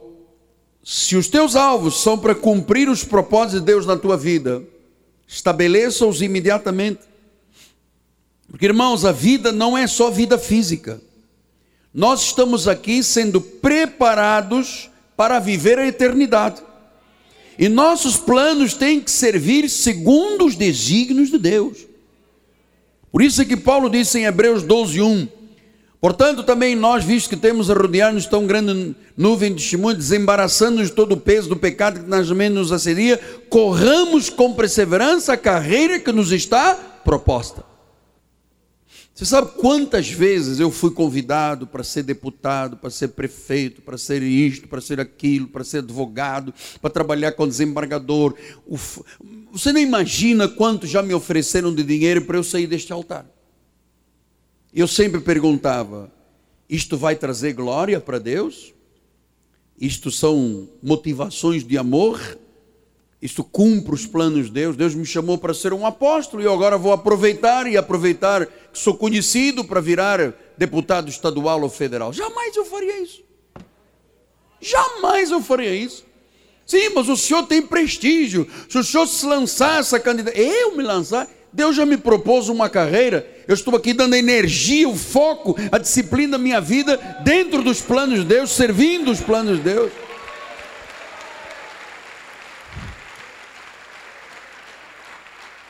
se 0.83 1.15
os 1.15 1.27
teus 1.27 1.55
alvos 1.55 2.01
são 2.01 2.17
para 2.17 2.35
cumprir 2.35 2.89
os 2.89 3.03
propósitos 3.03 3.59
de 3.59 3.65
Deus 3.65 3.85
na 3.85 3.97
tua 3.97 4.17
vida, 4.17 4.63
estabeleça-os 5.27 6.21
imediatamente. 6.21 7.01
Porque, 8.49 8.65
irmãos, 8.65 9.03
a 9.05 9.11
vida 9.11 9.51
não 9.51 9.77
é 9.77 9.87
só 9.87 10.09
vida 10.09 10.37
física. 10.37 11.01
Nós 11.93 12.23
estamos 12.23 12.67
aqui 12.67 13.03
sendo 13.03 13.39
preparados 13.39 14.89
para 15.15 15.39
viver 15.39 15.79
a 15.79 15.87
eternidade. 15.87 16.61
E 17.57 17.69
nossos 17.69 18.17
planos 18.17 18.73
têm 18.73 18.99
que 18.99 19.11
servir 19.11 19.69
segundo 19.69 20.45
os 20.45 20.55
desígnios 20.55 21.29
de 21.29 21.37
Deus. 21.37 21.92
Por 23.13 23.21
isso 23.21 23.43
é 23.43 23.45
que 23.45 23.55
Paulo 23.55 23.91
disse 23.91 24.17
em 24.17 24.25
Hebreus 24.25 24.63
12, 24.63 24.99
1: 24.99 25.27
Portanto, 26.01 26.41
também 26.41 26.75
nós, 26.75 27.05
visto 27.05 27.29
que 27.29 27.37
temos 27.37 27.69
a 27.69 27.75
rodear-nos 27.75 28.25
tão 28.25 28.47
grande 28.47 28.95
nuvem 29.15 29.53
de 29.53 29.61
testemunho, 29.61 29.95
desembaraçando-nos 29.95 30.89
de 30.89 30.95
todo 30.95 31.11
o 31.11 31.17
peso 31.17 31.47
do 31.47 31.55
pecado 31.55 31.99
que 31.99 32.09
nas 32.09 32.31
mentes 32.31 32.55
nos 32.55 32.71
assedia, 32.71 33.21
corramos 33.51 34.31
com 34.31 34.55
perseverança 34.55 35.33
a 35.33 35.37
carreira 35.37 35.99
que 35.99 36.11
nos 36.11 36.31
está 36.31 36.73
proposta. 37.05 37.72
Você 39.13 39.25
sabe 39.25 39.51
quantas 39.59 40.09
vezes 40.09 40.59
eu 40.59 40.71
fui 40.71 40.89
convidado 40.89 41.67
para 41.67 41.83
ser 41.83 42.01
deputado, 42.01 42.77
para 42.77 42.89
ser 42.89 43.09
prefeito, 43.09 43.79
para 43.79 43.95
ser 43.95 44.23
isto, 44.23 44.67
para 44.67 44.81
ser 44.81 44.99
aquilo, 44.99 45.47
para 45.47 45.63
ser 45.63 45.79
advogado, 45.79 46.51
para 46.81 46.89
trabalhar 46.89 47.33
com 47.33 47.47
desembargador. 47.47 48.35
Você 49.51 49.71
nem 49.71 49.83
imagina 49.83 50.47
quanto 50.47 50.87
já 50.87 51.03
me 51.03 51.13
ofereceram 51.13 51.73
de 51.73 51.83
dinheiro 51.83 52.25
para 52.25 52.37
eu 52.37 52.43
sair 52.43 52.65
deste 52.65 52.91
altar. 52.91 53.27
Eu 54.73 54.87
sempre 54.87 55.21
perguntava: 55.21 56.11
isto 56.67 56.97
vai 56.97 57.15
trazer 57.15 57.53
glória 57.53 58.01
para 58.01 58.17
Deus? 58.17 58.73
Isto 59.79 60.09
são 60.09 60.67
motivações 60.81 61.63
de 61.63 61.77
amor? 61.77 62.19
Isto 63.23 63.41
cumpre 63.41 63.95
os 63.95 64.05
planos 64.05 64.47
de 64.47 64.51
Deus. 64.51 64.75
Deus 64.75 64.93
me 64.93 65.05
chamou 65.05 65.37
para 65.37 65.53
ser 65.53 65.71
um 65.71 65.85
apóstolo 65.85 66.43
e 66.43 66.45
eu 66.45 66.53
agora 66.53 66.77
vou 66.77 66.91
aproveitar 66.91 67.65
e 67.67 67.77
aproveitar 67.77 68.45
que 68.45 68.77
sou 68.77 68.95
conhecido 68.95 69.63
para 69.63 69.79
virar 69.79 70.33
deputado 70.57 71.09
estadual 71.09 71.61
ou 71.61 71.69
federal. 71.69 72.11
Jamais 72.11 72.53
eu 72.57 72.65
faria 72.65 73.01
isso. 73.01 73.21
Jamais 74.59 75.31
eu 75.31 75.41
faria 75.41 75.73
isso. 75.73 76.05
Sim, 76.65 76.89
mas 76.89 77.07
o 77.07 77.15
senhor 77.15 77.43
tem 77.43 77.61
prestígio. 77.61 78.45
Se 78.67 78.77
o 78.77 78.83
senhor 78.83 79.07
se 79.07 79.25
lançar 79.25 79.79
essa 79.79 79.97
candidatura, 80.01 80.43
eu 80.43 80.75
me 80.75 80.83
lançar, 80.83 81.25
Deus 81.53 81.77
já 81.77 81.85
me 81.85 81.95
propôs 81.95 82.49
uma 82.49 82.69
carreira. 82.69 83.25
Eu 83.47 83.53
estou 83.53 83.73
aqui 83.73 83.93
dando 83.93 84.15
a 84.15 84.17
energia, 84.17 84.89
o 84.89 84.97
foco, 84.97 85.55
a 85.71 85.77
disciplina 85.77 86.33
da 86.33 86.43
minha 86.43 86.59
vida 86.59 86.99
dentro 87.23 87.63
dos 87.63 87.81
planos 87.81 88.19
de 88.19 88.25
Deus, 88.25 88.49
servindo 88.49 89.09
os 89.11 89.21
planos 89.21 89.59
de 89.59 89.63
Deus. 89.63 89.91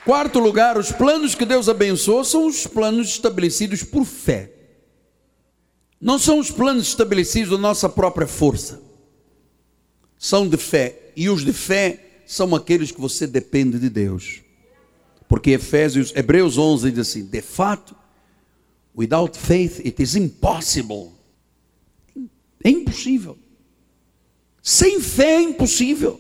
Quarto 0.05 0.39
lugar, 0.39 0.77
os 0.77 0.91
planos 0.91 1.33
que 1.33 1.45
Deus 1.45 1.69
abençoa 1.69 2.23
são 2.25 2.45
os 2.45 2.67
planos 2.67 3.07
estabelecidos 3.09 3.83
por 3.83 4.03
fé. 4.03 4.51
Não 5.99 6.19
são 6.19 6.39
os 6.39 6.51
planos 6.51 6.87
estabelecidos 6.87 7.51
da 7.51 7.57
nossa 7.57 7.87
própria 7.87 8.27
força. 8.27 8.81
São 10.17 10.47
de 10.47 10.57
fé. 10.57 11.13
E 11.15 11.29
os 11.29 11.45
de 11.45 11.53
fé 11.53 12.21
são 12.25 12.53
aqueles 12.53 12.91
que 12.91 12.99
você 12.99 13.25
depende 13.25 13.79
de 13.79 13.89
Deus. 13.89 14.41
Porque 15.29 15.51
Efésios, 15.51 16.13
Hebreus 16.13 16.57
11 16.57 16.91
diz 16.91 16.99
assim: 16.99 17.25
de 17.25 17.41
fato, 17.41 17.95
without 18.93 19.37
faith 19.37 19.79
it 19.85 20.03
is 20.03 20.15
impossible. 20.15 21.11
É 22.61 22.69
impossível. 22.69 23.37
Sem 24.61 24.99
fé 24.99 25.35
é 25.35 25.41
impossível. 25.41 26.19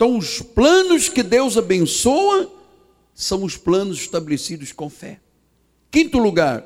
Então, 0.00 0.16
os 0.16 0.40
planos 0.40 1.10
que 1.10 1.22
Deus 1.22 1.58
abençoa 1.58 2.50
são 3.12 3.44
os 3.44 3.58
planos 3.58 3.98
estabelecidos 3.98 4.72
com 4.72 4.88
fé. 4.88 5.20
Quinto 5.90 6.18
lugar, 6.18 6.64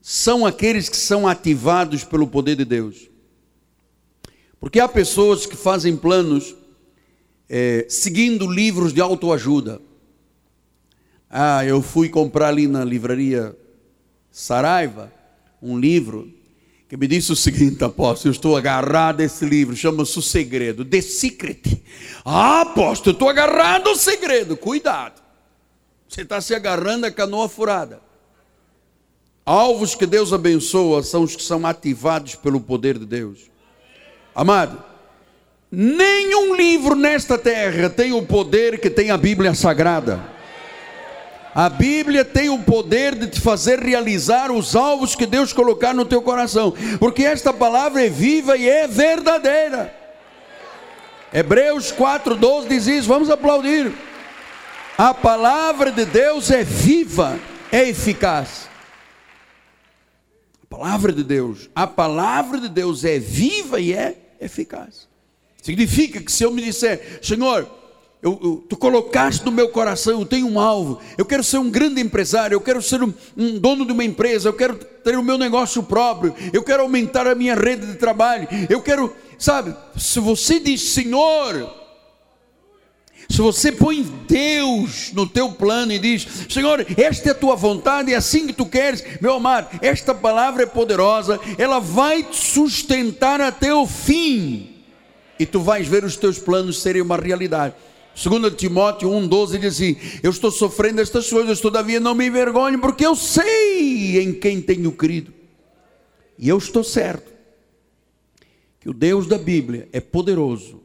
são 0.00 0.46
aqueles 0.46 0.88
que 0.88 0.96
são 0.96 1.26
ativados 1.26 2.04
pelo 2.04 2.28
poder 2.28 2.54
de 2.54 2.64
Deus. 2.64 3.10
Porque 4.60 4.78
há 4.78 4.86
pessoas 4.86 5.46
que 5.46 5.56
fazem 5.56 5.96
planos 5.96 6.54
é, 7.48 7.86
seguindo 7.88 8.48
livros 8.48 8.92
de 8.92 9.00
autoajuda. 9.00 9.80
Ah, 11.28 11.64
eu 11.64 11.82
fui 11.82 12.08
comprar 12.08 12.50
ali 12.50 12.68
na 12.68 12.84
livraria 12.84 13.52
Saraiva 14.30 15.12
um 15.60 15.76
livro 15.76 16.32
que 16.88 16.96
me 16.96 17.08
disse 17.08 17.32
o 17.32 17.36
seguinte, 17.36 17.82
apóstolo, 17.82 18.30
eu 18.30 18.36
estou 18.36 18.56
agarrado 18.56 19.20
a 19.20 19.24
esse 19.24 19.44
livro, 19.44 19.74
chama-se 19.74 20.18
O 20.18 20.22
Segredo, 20.22 20.84
The 20.84 21.00
Secret. 21.00 21.82
Ah, 22.24 22.60
apóstolo, 22.60 23.10
eu 23.10 23.12
estou 23.14 23.28
agarrado 23.28 23.88
ao 23.88 23.96
segredo, 23.96 24.56
cuidado. 24.56 25.20
Você 26.08 26.22
está 26.22 26.40
se 26.40 26.54
agarrando 26.54 27.06
a 27.06 27.10
canoa 27.10 27.48
furada. 27.48 28.00
Alvos 29.44 29.94
que 29.94 30.06
Deus 30.06 30.32
abençoa 30.32 31.02
são 31.02 31.22
os 31.22 31.34
que 31.34 31.42
são 31.42 31.66
ativados 31.66 32.36
pelo 32.36 32.60
poder 32.60 32.98
de 32.98 33.06
Deus. 33.06 33.50
Amado, 34.34 34.82
nenhum 35.70 36.54
livro 36.54 36.94
nesta 36.94 37.36
terra 37.36 37.90
tem 37.90 38.12
o 38.12 38.22
poder 38.22 38.80
que 38.80 38.90
tem 38.90 39.10
a 39.10 39.16
Bíblia 39.16 39.54
Sagrada. 39.54 40.35
A 41.56 41.70
Bíblia 41.70 42.22
tem 42.22 42.50
o 42.50 42.58
poder 42.58 43.14
de 43.14 43.28
te 43.28 43.40
fazer 43.40 43.80
realizar 43.80 44.52
os 44.52 44.76
alvos 44.76 45.14
que 45.14 45.24
Deus 45.24 45.54
colocar 45.54 45.94
no 45.94 46.04
teu 46.04 46.20
coração, 46.20 46.74
porque 46.98 47.22
esta 47.22 47.50
palavra 47.50 48.04
é 48.04 48.10
viva 48.10 48.58
e 48.58 48.68
é 48.68 48.86
verdadeira. 48.86 49.90
Hebreus 51.32 51.90
4:12 51.90 52.68
diz 52.68 52.86
isso, 52.86 53.08
vamos 53.08 53.30
aplaudir. 53.30 53.90
A 54.98 55.14
palavra 55.14 55.90
de 55.90 56.04
Deus 56.04 56.50
é 56.50 56.62
viva, 56.62 57.40
é 57.72 57.88
eficaz. 57.88 58.68
A 60.62 60.66
palavra 60.66 61.10
de 61.10 61.24
Deus, 61.24 61.70
a 61.74 61.86
palavra 61.86 62.60
de 62.60 62.68
Deus 62.68 63.02
é 63.02 63.18
viva 63.18 63.80
e 63.80 63.94
é 63.94 64.14
eficaz. 64.38 65.08
Significa 65.62 66.20
que 66.20 66.30
se 66.30 66.44
eu 66.44 66.50
me 66.50 66.60
disser, 66.60 67.18
Senhor, 67.22 67.66
eu, 68.26 68.40
eu, 68.42 68.64
tu 68.68 68.76
colocaste 68.76 69.44
no 69.44 69.52
meu 69.52 69.68
coração, 69.68 70.18
eu 70.18 70.26
tenho 70.26 70.48
um 70.48 70.58
alvo, 70.58 71.00
eu 71.16 71.24
quero 71.24 71.44
ser 71.44 71.58
um 71.58 71.70
grande 71.70 72.00
empresário, 72.00 72.56
eu 72.56 72.60
quero 72.60 72.82
ser 72.82 73.00
um, 73.00 73.14
um, 73.36 73.56
dono 73.56 73.86
de 73.86 73.92
uma 73.92 74.02
empresa, 74.02 74.48
eu 74.48 74.52
quero 74.52 74.74
ter 74.74 75.16
o 75.16 75.22
meu 75.22 75.38
negócio 75.38 75.80
próprio, 75.80 76.34
eu 76.52 76.64
quero 76.64 76.82
aumentar 76.82 77.28
a 77.28 77.36
minha 77.36 77.54
rede 77.54 77.86
de 77.86 77.94
trabalho, 77.94 78.48
eu 78.68 78.82
quero, 78.82 79.14
sabe, 79.38 79.76
se 79.96 80.18
você 80.18 80.58
diz 80.58 80.90
Senhor, 80.90 81.72
se 83.30 83.40
você 83.40 83.70
põe 83.70 84.02
Deus 84.26 85.12
no 85.12 85.28
teu 85.28 85.52
plano 85.52 85.92
e 85.92 85.98
diz, 86.00 86.26
Senhor, 86.48 86.84
esta 86.96 87.28
é 87.28 87.32
a 87.32 87.34
tua 87.34 87.54
vontade, 87.54 88.12
é 88.12 88.16
assim 88.16 88.48
que 88.48 88.52
tu 88.52 88.66
queres, 88.66 89.04
meu 89.20 89.34
amado, 89.34 89.68
esta 89.80 90.12
palavra 90.12 90.64
é 90.64 90.66
poderosa, 90.66 91.38
ela 91.56 91.78
vai 91.78 92.24
te 92.24 92.36
sustentar 92.36 93.40
até 93.40 93.72
o 93.72 93.86
fim, 93.86 94.74
e 95.38 95.46
tu 95.46 95.60
vais 95.60 95.86
ver 95.86 96.02
os 96.02 96.16
teus 96.16 96.40
planos 96.40 96.82
serem 96.82 97.02
uma 97.02 97.16
realidade. 97.16 97.74
2 98.16 98.54
Timóteo 98.54 99.10
1,12 99.10 99.58
diz 99.58 99.74
assim: 99.74 99.96
Eu 100.22 100.30
estou 100.30 100.50
sofrendo 100.50 101.02
estas 101.02 101.28
coisas, 101.28 101.60
todavia 101.60 102.00
não 102.00 102.14
me 102.14 102.26
envergonho, 102.26 102.78
porque 102.78 103.04
eu 103.04 103.14
sei 103.14 104.18
em 104.22 104.32
quem 104.32 104.62
tenho 104.62 104.90
crido. 104.90 105.32
E 106.38 106.48
eu 106.48 106.56
estou 106.56 106.82
certo 106.82 107.30
que 108.80 108.88
o 108.88 108.94
Deus 108.94 109.26
da 109.26 109.36
Bíblia 109.36 109.86
é 109.92 110.00
poderoso 110.00 110.80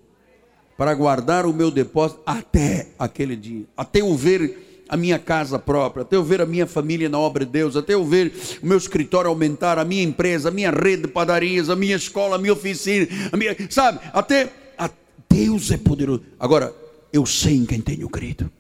para 0.78 0.94
guardar 0.94 1.46
o 1.46 1.54
meu 1.54 1.72
depósito 1.72 2.22
até 2.26 2.90
aquele 3.00 3.36
dia, 3.36 3.64
até 3.78 4.02
eu 4.02 4.14
ver 4.16 4.84
a 4.90 4.98
minha 4.98 5.18
casa 5.18 5.58
própria, 5.58 6.02
até 6.02 6.18
eu 6.18 6.24
ver 6.24 6.42
a 6.42 6.46
minha 6.46 6.68
família 6.68 7.08
na 7.08 7.18
obra 7.18 7.46
de 7.46 7.52
Deus, 7.52 7.78
até 7.78 7.94
eu 7.94 8.04
ver 8.04 8.34
o 8.62 8.66
meu 8.66 8.78
escritório 8.78 9.30
aumentar, 9.30 9.80
a 9.80 9.86
minha 9.86 10.04
empresa, 10.04 10.50
a 10.50 10.52
minha 10.52 10.70
rede 10.70 11.04
de 11.04 11.08
padarias, 11.08 11.70
a 11.70 11.78
minha 11.78 11.96
escola, 11.96 12.36
a 12.36 12.40
minha 12.40 12.52
oficina, 12.52 13.08
a 13.32 13.38
minha, 13.38 13.56
sabe? 13.70 14.00
Até 14.12 14.52
a, 14.78 14.90
Deus 15.30 15.72
é 15.72 15.78
poderoso. 15.78 16.24
Agora, 16.38 16.81
eu 17.12 17.26
sei 17.26 17.56
em 17.56 17.66
quem 17.66 17.82
tenho 17.82 18.10
crido. 18.10 18.52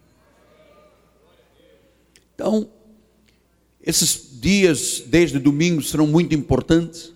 Então, 2.36 2.70
esses 3.84 4.40
dias 4.40 5.04
desde 5.06 5.40
domingo 5.40 5.82
serão 5.82 6.08
muito 6.08 6.36
importantes, 6.36 7.14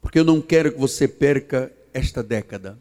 porque 0.00 0.18
eu 0.18 0.24
não 0.24 0.40
quero 0.40 0.72
que 0.72 0.78
você 0.78 1.08
perca 1.08 1.72
esta 1.92 2.22
década. 2.22 2.78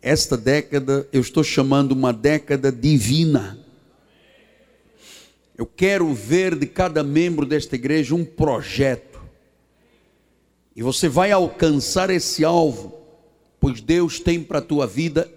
Esta 0.00 0.36
década 0.36 1.08
eu 1.12 1.20
estou 1.20 1.42
chamando 1.42 1.92
uma 1.92 2.12
década 2.12 2.70
divina. 2.70 3.58
Eu 5.56 5.66
quero 5.66 6.12
ver 6.14 6.54
de 6.54 6.66
cada 6.66 7.02
membro 7.02 7.44
desta 7.44 7.74
igreja 7.74 8.14
um 8.14 8.24
projeto. 8.24 9.20
E 10.76 10.82
você 10.82 11.08
vai 11.08 11.32
alcançar 11.32 12.10
esse 12.10 12.44
alvo, 12.44 12.96
pois 13.58 13.80
Deus 13.80 14.20
tem 14.20 14.40
para 14.40 14.60
a 14.60 14.62
tua 14.62 14.86
vida 14.86 15.28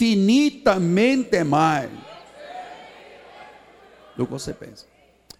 infinitamente 0.00 1.44
mais 1.44 1.90
do 4.16 4.26
que 4.26 4.32
você 4.32 4.54
pensa. 4.54 4.86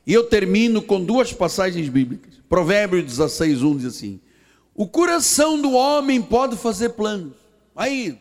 E 0.07 0.13
eu 0.13 0.25
termino 0.25 0.83
com 0.83 1.03
duas 1.03 1.33
passagens 1.33 1.89
bíblicas. 1.89 2.35
Provérbios 2.49 3.05
16, 3.05 3.63
1 3.63 3.77
diz 3.77 3.87
assim: 3.87 4.21
O 4.75 4.87
coração 4.87 5.61
do 5.61 5.73
homem 5.73 6.21
pode 6.21 6.57
fazer 6.57 6.91
planos. 6.91 7.35
Aí, 7.75 8.19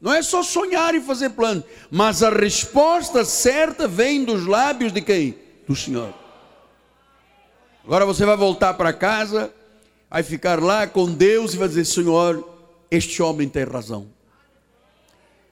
não 0.00 0.12
é 0.12 0.22
só 0.22 0.42
sonhar 0.42 0.94
e 0.94 1.00
fazer 1.00 1.30
planos, 1.30 1.64
mas 1.90 2.22
a 2.22 2.30
resposta 2.30 3.24
certa 3.24 3.88
vem 3.88 4.24
dos 4.24 4.46
lábios 4.46 4.92
de 4.92 5.00
quem? 5.00 5.36
Do 5.66 5.74
Senhor. 5.74 6.12
Agora 7.84 8.04
você 8.04 8.24
vai 8.26 8.36
voltar 8.36 8.74
para 8.74 8.92
casa, 8.92 9.52
vai 10.10 10.22
ficar 10.22 10.62
lá 10.62 10.86
com 10.86 11.10
Deus 11.10 11.54
e 11.54 11.56
vai 11.56 11.68
dizer: 11.68 11.84
Senhor, 11.84 12.46
este 12.90 13.22
homem 13.22 13.48
tem 13.48 13.64
razão. 13.64 14.17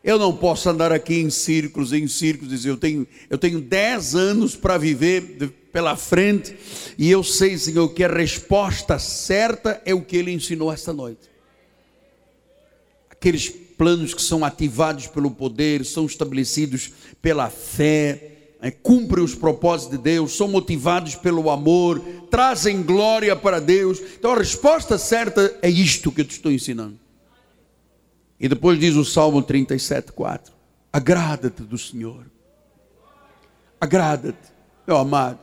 Eu 0.06 0.20
não 0.20 0.32
posso 0.32 0.70
andar 0.70 0.92
aqui 0.92 1.16
em 1.16 1.28
círculos, 1.30 1.92
em 1.92 2.06
círculos, 2.06 2.52
dizer, 2.52 2.70
eu 2.70 2.76
tenho, 2.76 3.04
eu 3.28 3.36
tenho 3.36 3.60
dez 3.60 4.14
anos 4.14 4.54
para 4.54 4.78
viver 4.78 5.52
pela 5.72 5.96
frente, 5.96 6.56
e 6.96 7.10
eu 7.10 7.24
sei, 7.24 7.58
Senhor, 7.58 7.88
que 7.88 8.04
a 8.04 8.08
resposta 8.08 9.00
certa 9.00 9.82
é 9.84 9.92
o 9.92 10.00
que 10.00 10.16
Ele 10.16 10.30
ensinou 10.30 10.72
esta 10.72 10.92
noite. 10.92 11.28
Aqueles 13.10 13.48
planos 13.48 14.14
que 14.14 14.22
são 14.22 14.44
ativados 14.44 15.08
pelo 15.08 15.28
poder, 15.28 15.84
são 15.84 16.06
estabelecidos 16.06 16.92
pela 17.20 17.50
fé, 17.50 18.54
é, 18.62 18.70
cumprem 18.70 19.24
os 19.24 19.34
propósitos 19.34 19.98
de 19.98 20.04
Deus, 20.04 20.36
são 20.36 20.46
motivados 20.46 21.16
pelo 21.16 21.50
amor, 21.50 21.98
trazem 22.30 22.80
glória 22.80 23.34
para 23.34 23.60
Deus. 23.60 24.00
Então 24.16 24.30
a 24.30 24.38
resposta 24.38 24.96
certa 24.98 25.58
é 25.60 25.68
isto 25.68 26.12
que 26.12 26.20
eu 26.20 26.24
te 26.24 26.36
estou 26.36 26.52
ensinando. 26.52 27.05
E 28.38 28.48
depois 28.48 28.78
diz 28.78 28.94
o 28.94 29.04
Salmo 29.04 29.42
37, 29.42 30.12
4: 30.12 30.52
Agrada-te 30.92 31.62
do 31.62 31.78
Senhor, 31.78 32.26
agrada-te, 33.80 34.52
meu 34.86 34.96
amado. 34.96 35.40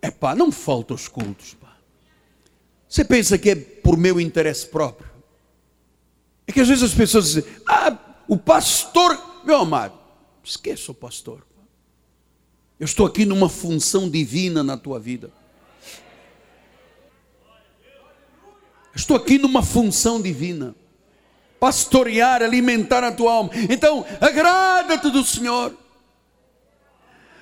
É 0.00 0.10
pá, 0.10 0.34
não 0.34 0.52
falta 0.52 0.94
os 0.94 1.08
cultos, 1.08 1.54
pá. 1.54 1.76
Você 2.88 3.04
pensa 3.04 3.36
que 3.38 3.50
é 3.50 3.54
por 3.54 3.96
meu 3.96 4.20
interesse 4.20 4.66
próprio? 4.66 5.08
É 6.46 6.52
que 6.52 6.60
às 6.60 6.68
vezes 6.68 6.84
as 6.84 6.94
pessoas 6.94 7.26
dizem: 7.26 7.44
Ah, 7.66 7.96
o 8.26 8.36
pastor, 8.36 9.42
meu 9.44 9.56
amado, 9.56 9.98
esqueça 10.42 10.90
o 10.90 10.94
pastor. 10.94 11.46
Eu 12.78 12.84
estou 12.84 13.06
aqui 13.06 13.24
numa 13.24 13.48
função 13.48 14.08
divina 14.08 14.62
na 14.62 14.76
tua 14.76 14.98
vida. 15.00 15.32
Estou 18.94 19.16
aqui 19.16 19.38
numa 19.38 19.62
função 19.62 20.20
divina 20.20 20.74
pastorear, 21.58 22.42
alimentar 22.42 23.04
a 23.04 23.12
tua 23.12 23.32
alma. 23.32 23.50
Então, 23.68 24.04
agrada-te 24.20 25.10
do 25.10 25.24
Senhor. 25.24 25.74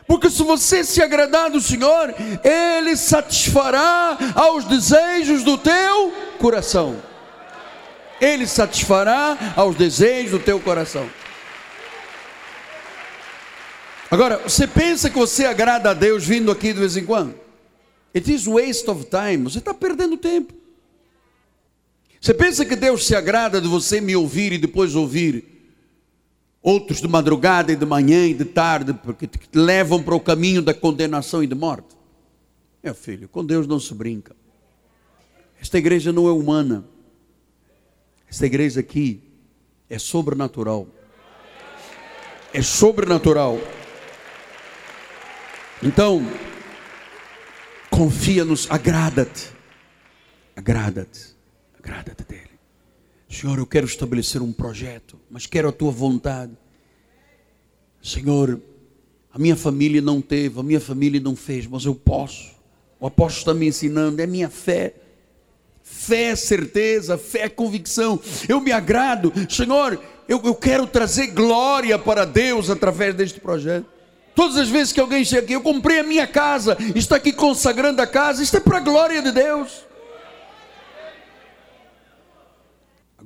Porque 0.07 0.31
se 0.31 0.43
você 0.43 0.85
se 0.85 1.03
agradar 1.03 1.51
do 1.51 1.61
Senhor, 1.61 2.15
Ele 2.45 2.97
satisfará 2.97 4.17
aos 4.35 4.65
desejos 4.65 5.43
do 5.43 5.59
teu 5.59 6.13
coração. 6.39 7.03
Ele 8.21 8.47
satisfará 8.47 9.37
aos 9.57 9.75
desejos 9.77 10.31
do 10.31 10.39
teu 10.39 10.61
coração. 10.61 11.09
Agora, 14.11 14.39
você 14.39 14.67
pensa 14.67 15.11
que 15.11 15.19
você 15.19 15.45
agrada 15.45 15.91
a 15.91 15.95
Deus 15.95 16.25
vindo 16.25 16.51
aqui 16.53 16.73
de 16.73 16.79
vez 16.79 16.97
em 16.97 17.05
quando? 17.05 17.35
It 18.15 18.33
is 18.33 18.47
waste 18.47 18.89
of 18.89 19.07
time. 19.07 19.39
Você 19.39 19.59
está 19.59 19.75
perdendo 19.75 20.17
tempo. 20.17 20.55
Você 22.27 22.35
pensa 22.35 22.65
que 22.65 22.75
Deus 22.75 23.07
se 23.07 23.15
agrada 23.15 23.61
de 23.61 23.69
você 23.69 24.01
me 24.01 24.17
ouvir 24.17 24.53
e 24.53 24.59
depois 24.59 24.97
ouvir 24.97 25.45
outros 26.61 27.01
de 27.01 27.07
madrugada 27.07 27.71
e 27.71 27.77
de 27.77 27.87
manhã 27.87 28.27
e 28.27 28.35
de 28.35 28.45
tarde, 28.45 28.93
porque 28.93 29.29
te 29.29 29.39
levam 29.55 30.03
para 30.03 30.13
o 30.13 30.19
caminho 30.19 30.61
da 30.61 30.75
condenação 30.75 31.41
e 31.41 31.47
de 31.47 31.55
morte? 31.55 31.97
Meu 32.83 32.97
filho, 32.97 33.29
com 33.29 33.45
Deus 33.45 33.69
não 33.69 33.79
se 33.79 33.95
brinca. 33.95 34.35
Esta 35.61 35.79
igreja 35.79 36.13
não 36.13 36.27
é 36.27 36.33
humana. 36.33 36.85
Esta 38.29 38.45
igreja 38.45 38.81
aqui 38.81 39.23
é 39.89 39.97
sobrenatural. 39.97 40.89
É 42.53 42.61
sobrenatural. 42.61 43.57
Então, 45.81 46.29
confia-nos, 47.89 48.69
agrada-te. 48.69 49.49
Agrada-te. 50.57 51.36
Agrada-te 51.87 52.25
dele. 52.25 52.51
Senhor, 53.31 53.59
eu 53.59 53.67
quero 53.67 53.87
estabelecer 53.87 54.43
um 54.43 54.53
projeto, 54.53 55.21
mas 55.31 55.47
quero 55.47 55.69
a 55.69 55.73
tua 55.73 55.93
vontade. 55.93 56.51
Senhor, 58.03 58.61
a 59.33 59.39
minha 59.39 59.55
família 59.55 60.03
não 60.03 60.21
teve, 60.21 60.59
a 60.59 60.65
minha 60.65 60.81
família 60.81 61.21
não 61.21 61.37
fez, 61.37 61.65
mas 61.65 61.85
eu 61.85 61.95
posso. 61.95 62.57
O 62.99 63.07
apóstolo 63.07 63.39
está 63.39 63.55
me 63.55 63.69
ensinando, 63.69 64.21
é 64.21 64.27
minha 64.27 64.51
fé. 64.51 64.95
Fé 65.81 66.35
certeza, 66.35 67.17
fé 67.17 67.49
convicção. 67.49 68.19
Eu 68.49 68.61
me 68.61 68.73
agrado, 68.73 69.33
Senhor, 69.49 70.01
eu, 70.29 70.41
eu 70.43 70.55
quero 70.57 70.89
trazer 70.89 71.29
glória 71.29 71.97
para 71.97 72.25
Deus 72.25 72.69
através 72.69 73.15
deste 73.15 73.39
projeto. 73.39 73.87
Todas 74.35 74.57
as 74.57 74.69
vezes 74.69 74.93
que 74.93 75.01
alguém 75.01 75.25
chega 75.25 75.43
aqui, 75.43 75.53
eu 75.53 75.63
comprei 75.63 76.01
a 76.01 76.05
minha 76.05 76.27
casa, 76.27 76.77
está 76.97 77.15
aqui 77.15 77.33
consagrando 77.33 78.03
a 78.03 78.07
casa, 78.09 78.43
isto 78.43 78.57
é 78.57 78.61
para 78.61 78.79
a 78.79 78.81
glória 78.81 79.23
de 79.23 79.31
Deus. 79.31 79.86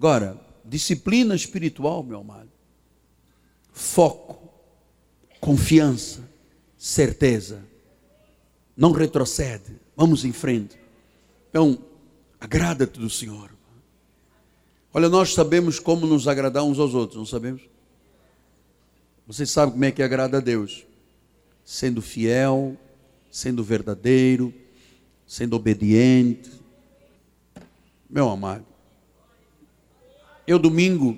Agora, 0.01 0.40
disciplina 0.64 1.34
espiritual, 1.34 2.03
meu 2.03 2.20
amado, 2.20 2.48
foco, 3.70 4.51
confiança, 5.38 6.26
certeza. 6.78 7.62
Não 8.74 8.92
retrocede. 8.92 9.78
Vamos 9.94 10.24
em 10.24 10.32
frente. 10.32 10.78
Então, 11.51 11.78
agrada-te 12.40 12.98
do 12.98 13.11
Senhor. 13.11 13.51
Olha, 14.90 15.11
nós 15.11 15.34
sabemos 15.34 15.78
como 15.78 16.07
nos 16.07 16.26
agradar 16.26 16.64
uns 16.64 16.78
aos 16.78 16.94
outros, 16.94 17.18
não 17.18 17.26
sabemos? 17.26 17.61
Você 19.26 19.44
sabe 19.44 19.72
como 19.72 19.84
é 19.84 19.92
que 19.92 20.03
agrada 20.03 20.38
a 20.38 20.40
Deus? 20.40 20.86
Sendo 21.62 22.01
fiel, 22.01 22.74
sendo 23.30 23.62
verdadeiro, 23.62 24.51
sendo 25.26 25.57
obediente. 25.57 26.51
Meu 28.09 28.30
amado, 28.30 28.70
eu 30.51 30.59
domingo 30.59 31.16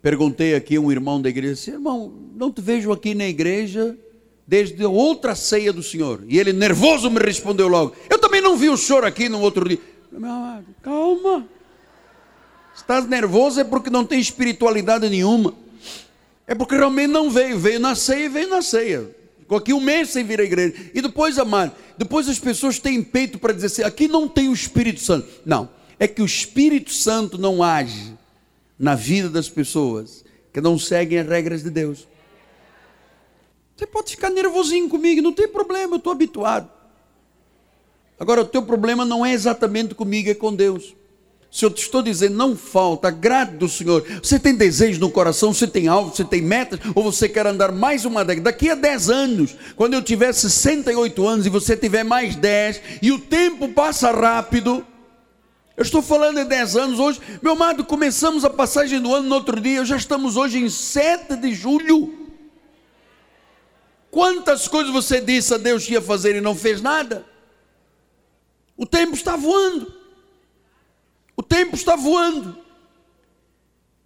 perguntei 0.00 0.54
aqui 0.54 0.76
a 0.76 0.80
um 0.80 0.92
irmão 0.92 1.20
da 1.20 1.28
igreja, 1.28 1.54
assim, 1.54 1.72
irmão, 1.72 2.12
não 2.36 2.52
te 2.52 2.60
vejo 2.60 2.92
aqui 2.92 3.12
na 3.12 3.26
igreja 3.26 3.98
desde 4.46 4.84
outra 4.84 5.34
ceia 5.34 5.72
do 5.72 5.82
Senhor. 5.82 6.22
E 6.28 6.38
ele 6.38 6.52
nervoso 6.52 7.10
me 7.10 7.18
respondeu 7.18 7.66
logo, 7.66 7.96
eu 8.08 8.18
também 8.18 8.40
não 8.40 8.56
vi 8.56 8.68
o 8.68 8.76
senhor 8.76 9.04
aqui 9.04 9.28
no 9.28 9.40
outro 9.40 9.68
dia. 9.68 9.80
Meu 10.12 10.30
amado, 10.30 10.66
calma. 10.80 11.44
Estás 12.74 13.08
nervoso 13.08 13.60
é 13.60 13.64
porque 13.64 13.90
não 13.90 14.04
tem 14.04 14.20
espiritualidade 14.20 15.08
nenhuma. 15.08 15.52
É 16.46 16.54
porque 16.54 16.76
realmente 16.76 17.10
não 17.10 17.28
veio, 17.28 17.58
veio 17.58 17.80
na 17.80 17.96
ceia 17.96 18.26
e 18.26 18.28
veio 18.28 18.48
na 18.48 18.62
ceia. 18.62 19.10
Ficou 19.40 19.58
aqui 19.58 19.72
um 19.72 19.80
mês 19.80 20.10
sem 20.10 20.24
vir 20.24 20.40
à 20.40 20.44
igreja. 20.44 20.74
E 20.94 21.02
depois, 21.02 21.36
amado, 21.36 21.72
depois 21.98 22.28
as 22.28 22.38
pessoas 22.38 22.78
têm 22.78 23.02
peito 23.02 23.38
para 23.38 23.52
dizer 23.52 23.66
assim: 23.66 23.82
aqui 23.82 24.06
não 24.06 24.28
tem 24.28 24.48
o 24.48 24.52
Espírito 24.52 25.00
Santo. 25.00 25.26
Não, 25.44 25.68
é 25.98 26.06
que 26.06 26.22
o 26.22 26.24
Espírito 26.24 26.92
Santo 26.92 27.36
não 27.36 27.62
age 27.62 28.16
na 28.78 28.94
vida 28.94 29.28
das 29.28 29.48
pessoas 29.48 30.24
que 30.52 30.60
não 30.60 30.78
seguem 30.78 31.18
as 31.18 31.28
regras 31.28 31.62
de 31.62 31.70
Deus. 31.70 32.06
Você 33.76 33.86
pode 33.86 34.10
ficar 34.10 34.30
nervosinho 34.30 34.88
comigo, 34.88 35.22
não 35.22 35.32
tem 35.32 35.48
problema, 35.48 35.94
eu 35.94 35.98
estou 35.98 36.12
habituado. 36.12 36.68
Agora, 38.18 38.42
o 38.42 38.46
teu 38.46 38.62
problema 38.62 39.04
não 39.04 39.24
é 39.24 39.32
exatamente 39.32 39.94
comigo, 39.94 40.28
é 40.28 40.34
com 40.34 40.52
Deus. 40.52 40.96
Se 41.50 41.64
eu 41.64 41.70
te 41.70 41.82
estou 41.82 42.02
dizendo, 42.02 42.36
não 42.36 42.54
falta, 42.56 43.08
agrade 43.08 43.56
do 43.56 43.68
Senhor. 43.68 44.04
Você 44.22 44.38
tem 44.38 44.54
desejo 44.54 45.00
no 45.00 45.10
coração, 45.10 45.54
você 45.54 45.66
tem 45.66 45.88
alvo, 45.88 46.14
você 46.14 46.24
tem 46.24 46.42
metas, 46.42 46.78
ou 46.94 47.02
você 47.02 47.28
quer 47.28 47.46
andar 47.46 47.72
mais 47.72 48.04
uma 48.04 48.24
década. 48.24 48.50
Daqui 48.50 48.68
a 48.68 48.74
10 48.74 49.08
anos, 49.08 49.56
quando 49.74 49.94
eu 49.94 50.02
tiver 50.02 50.32
68 50.32 51.26
anos 51.26 51.46
e 51.46 51.48
você 51.48 51.76
tiver 51.76 52.04
mais 52.04 52.36
10, 52.36 52.82
e 53.00 53.12
o 53.12 53.18
tempo 53.18 53.68
passa 53.68 54.10
rápido. 54.10 54.84
Eu 55.78 55.82
estou 55.82 56.02
falando 56.02 56.38
de 56.38 56.44
10 56.44 56.76
anos 56.76 56.98
hoje. 56.98 57.20
Meu 57.40 57.52
amado, 57.52 57.84
começamos 57.84 58.44
a 58.44 58.50
passagem 58.50 59.00
do 59.00 59.14
ano 59.14 59.28
no 59.28 59.36
outro 59.36 59.60
dia, 59.60 59.84
já 59.84 59.96
estamos 59.96 60.36
hoje 60.36 60.58
em 60.58 60.68
7 60.68 61.36
de 61.36 61.54
julho. 61.54 62.28
Quantas 64.10 64.66
coisas 64.66 64.92
você 64.92 65.20
disse 65.20 65.54
a 65.54 65.56
Deus 65.56 65.86
que 65.86 65.92
ia 65.92 66.02
fazer 66.02 66.34
e 66.34 66.40
não 66.40 66.56
fez 66.56 66.82
nada? 66.82 67.24
O 68.76 68.84
tempo 68.84 69.14
está 69.14 69.36
voando. 69.36 69.94
O 71.36 71.44
tempo 71.44 71.76
está 71.76 71.94
voando. 71.94 72.58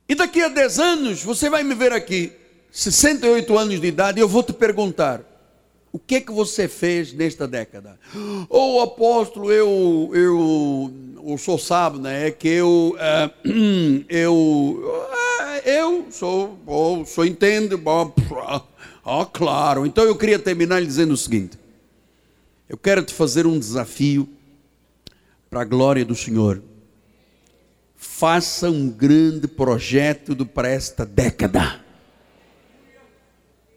E 0.06 0.14
daqui 0.14 0.42
a 0.42 0.48
10 0.48 0.78
anos, 0.78 1.22
você 1.22 1.48
vai 1.48 1.64
me 1.64 1.74
ver 1.74 1.94
aqui, 1.94 2.34
68 2.70 3.56
anos 3.56 3.80
de 3.80 3.86
idade, 3.86 4.20
e 4.20 4.22
eu 4.22 4.28
vou 4.28 4.42
te 4.42 4.52
perguntar: 4.52 5.22
o 5.92 5.98
que 5.98 6.16
é 6.16 6.20
que 6.20 6.32
você 6.32 6.66
fez 6.66 7.12
nesta 7.12 7.46
década? 7.46 7.98
Ou 8.48 8.76
oh, 8.76 8.80
apóstolo, 8.80 9.52
eu, 9.52 10.10
eu, 10.14 10.92
o 11.22 11.36
senhor 11.38 11.58
sabe, 11.58 11.98
né? 11.98 12.28
É 12.28 12.30
que 12.30 12.48
eu, 12.48 12.96
é, 12.98 13.30
eu, 14.08 15.08
é, 15.64 15.78
eu 15.78 16.06
sou, 16.10 16.58
oh, 16.66 17.04
sou 17.04 17.26
entende, 17.26 17.76
bom, 17.76 18.12
oh, 19.04 19.26
claro. 19.26 19.84
Então 19.84 20.04
eu 20.04 20.16
queria 20.16 20.38
terminar 20.38 20.82
dizendo 20.82 21.12
o 21.12 21.16
seguinte: 21.16 21.58
eu 22.68 22.78
quero 22.78 23.02
te 23.02 23.12
fazer 23.12 23.46
um 23.46 23.58
desafio 23.58 24.28
para 25.50 25.60
a 25.60 25.64
glória 25.64 26.04
do 26.04 26.14
Senhor 26.14 26.62
faça 28.02 28.68
um 28.68 28.88
grande 28.90 29.46
projeto 29.46 30.44
para 30.44 30.68
esta 30.68 31.06
década. 31.06 31.80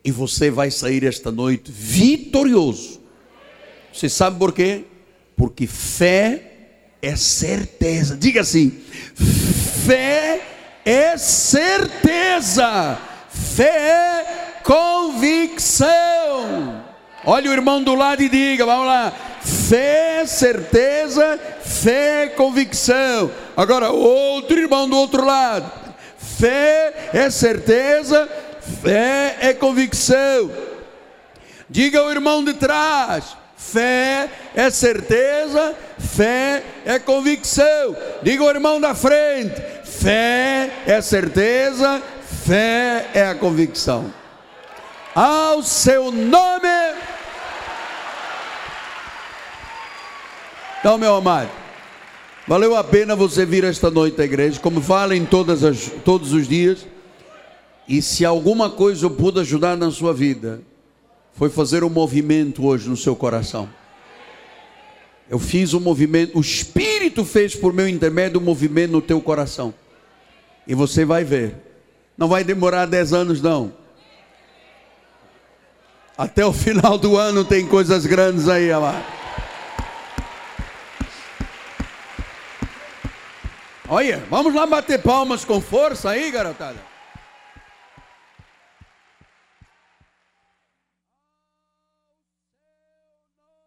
E 0.06 0.12
você 0.12 0.52
vai 0.52 0.70
sair 0.70 1.04
esta 1.04 1.32
noite 1.32 1.72
vitorioso. 1.72 3.02
Você 3.92 4.08
sabe 4.08 4.38
por 4.38 4.54
quê? 4.54 4.84
Porque 5.36 5.66
fé 5.66 6.52
é 7.02 7.16
certeza. 7.16 8.16
Diga 8.16 8.42
assim: 8.42 8.70
fé 9.86 10.42
é 10.86 11.18
certeza, 11.18 13.00
fé 13.30 13.64
é 13.66 14.62
convicção. 14.64 15.88
Olha 17.26 17.50
o 17.50 17.54
irmão 17.54 17.84
do 17.84 17.96
lado 17.96 18.22
e 18.22 18.30
diga: 18.30 18.64
vamos 18.64 18.86
lá, 18.86 19.12
fé, 19.42 20.24
certeza, 20.28 21.40
fé, 21.64 22.28
convicção. 22.28 23.32
Agora, 23.58 23.90
outro 23.90 24.60
irmão 24.60 24.88
do 24.88 24.96
outro 24.96 25.26
lado. 25.26 25.84
Fé 26.18 27.10
é 27.14 27.30
certeza, 27.30 28.30
fé 28.86 29.38
é 29.40 29.54
convicção. 29.54 30.52
Diga 31.68 32.00
ao 32.00 32.12
irmão 32.12 32.44
de 32.44 32.54
trás: 32.54 33.36
fé 33.58 34.30
é 34.56 34.70
certeza, 34.70 35.76
fé 35.98 36.64
é 36.86 37.00
convicção. 37.00 37.96
Diga 38.22 38.44
ao 38.44 38.50
irmão 38.52 38.80
da 38.80 38.94
frente: 38.94 39.60
fé 39.84 40.70
é 40.86 41.02
certeza, 41.02 42.02
fé 42.46 43.08
é 43.14 43.26
a 43.26 43.36
convicção. 43.36 44.14
Ao 45.16 45.64
seu 45.64 46.12
nome. 46.12 46.70
Então, 50.80 51.00
meu 51.00 51.16
amado, 51.16 51.50
valeu 52.48 52.76
a 52.76 52.84
pena 52.84 53.16
você 53.16 53.44
vir 53.44 53.64
esta 53.64 53.90
noite 53.90 54.22
à 54.22 54.26
igreja, 54.26 54.60
como 54.60 54.80
fala 54.80 55.16
em 55.16 55.26
todas 55.26 55.64
as, 55.64 55.90
todos 56.04 56.32
os 56.32 56.48
dias. 56.48 56.86
E 57.88 58.02
se 58.02 58.26
alguma 58.26 58.70
coisa 58.70 59.06
eu 59.06 59.12
pude 59.12 59.40
ajudar 59.40 59.78
na 59.78 59.92
sua 59.92 60.14
vida, 60.14 60.62
foi 61.34 61.50
fazer 61.50 61.84
um 61.84 61.90
movimento 61.90 62.66
hoje 62.66 62.90
no 62.90 62.98
seu 62.98 63.16
coração. 63.16 63.70
Eu 65.30 65.40
fiz 65.40 65.74
um 65.74 65.80
movimento, 65.80 66.38
o 66.38 66.42
Espírito 66.42 67.26
fez 67.26 67.56
por 67.56 67.74
meu 67.74 67.88
intermédio 67.88 68.40
um 68.40 68.44
movimento 68.44 68.92
no 68.92 69.02
teu 69.02 69.22
coração. 69.22 69.74
E 70.68 70.74
você 70.74 71.06
vai 71.06 71.24
ver. 71.24 71.56
Não 72.18 72.28
vai 72.28 72.44
demorar 72.44 72.86
dez 72.86 73.14
anos, 73.14 73.42
não. 73.42 73.74
Até 76.18 76.46
o 76.46 76.54
final 76.54 76.98
do 76.98 77.18
ano 77.18 77.44
tem 77.44 77.68
coisas 77.68 78.06
grandes 78.06 78.48
aí, 78.48 78.72
amado. 78.72 79.04
Olha, 83.88 84.24
vamos 84.30 84.56
lá 84.56 84.66
bater 84.66 85.02
palmas 85.02 85.46
com 85.46 85.62
força 85.62 86.10
aí, 86.10 86.32
garotada. 86.32 86.95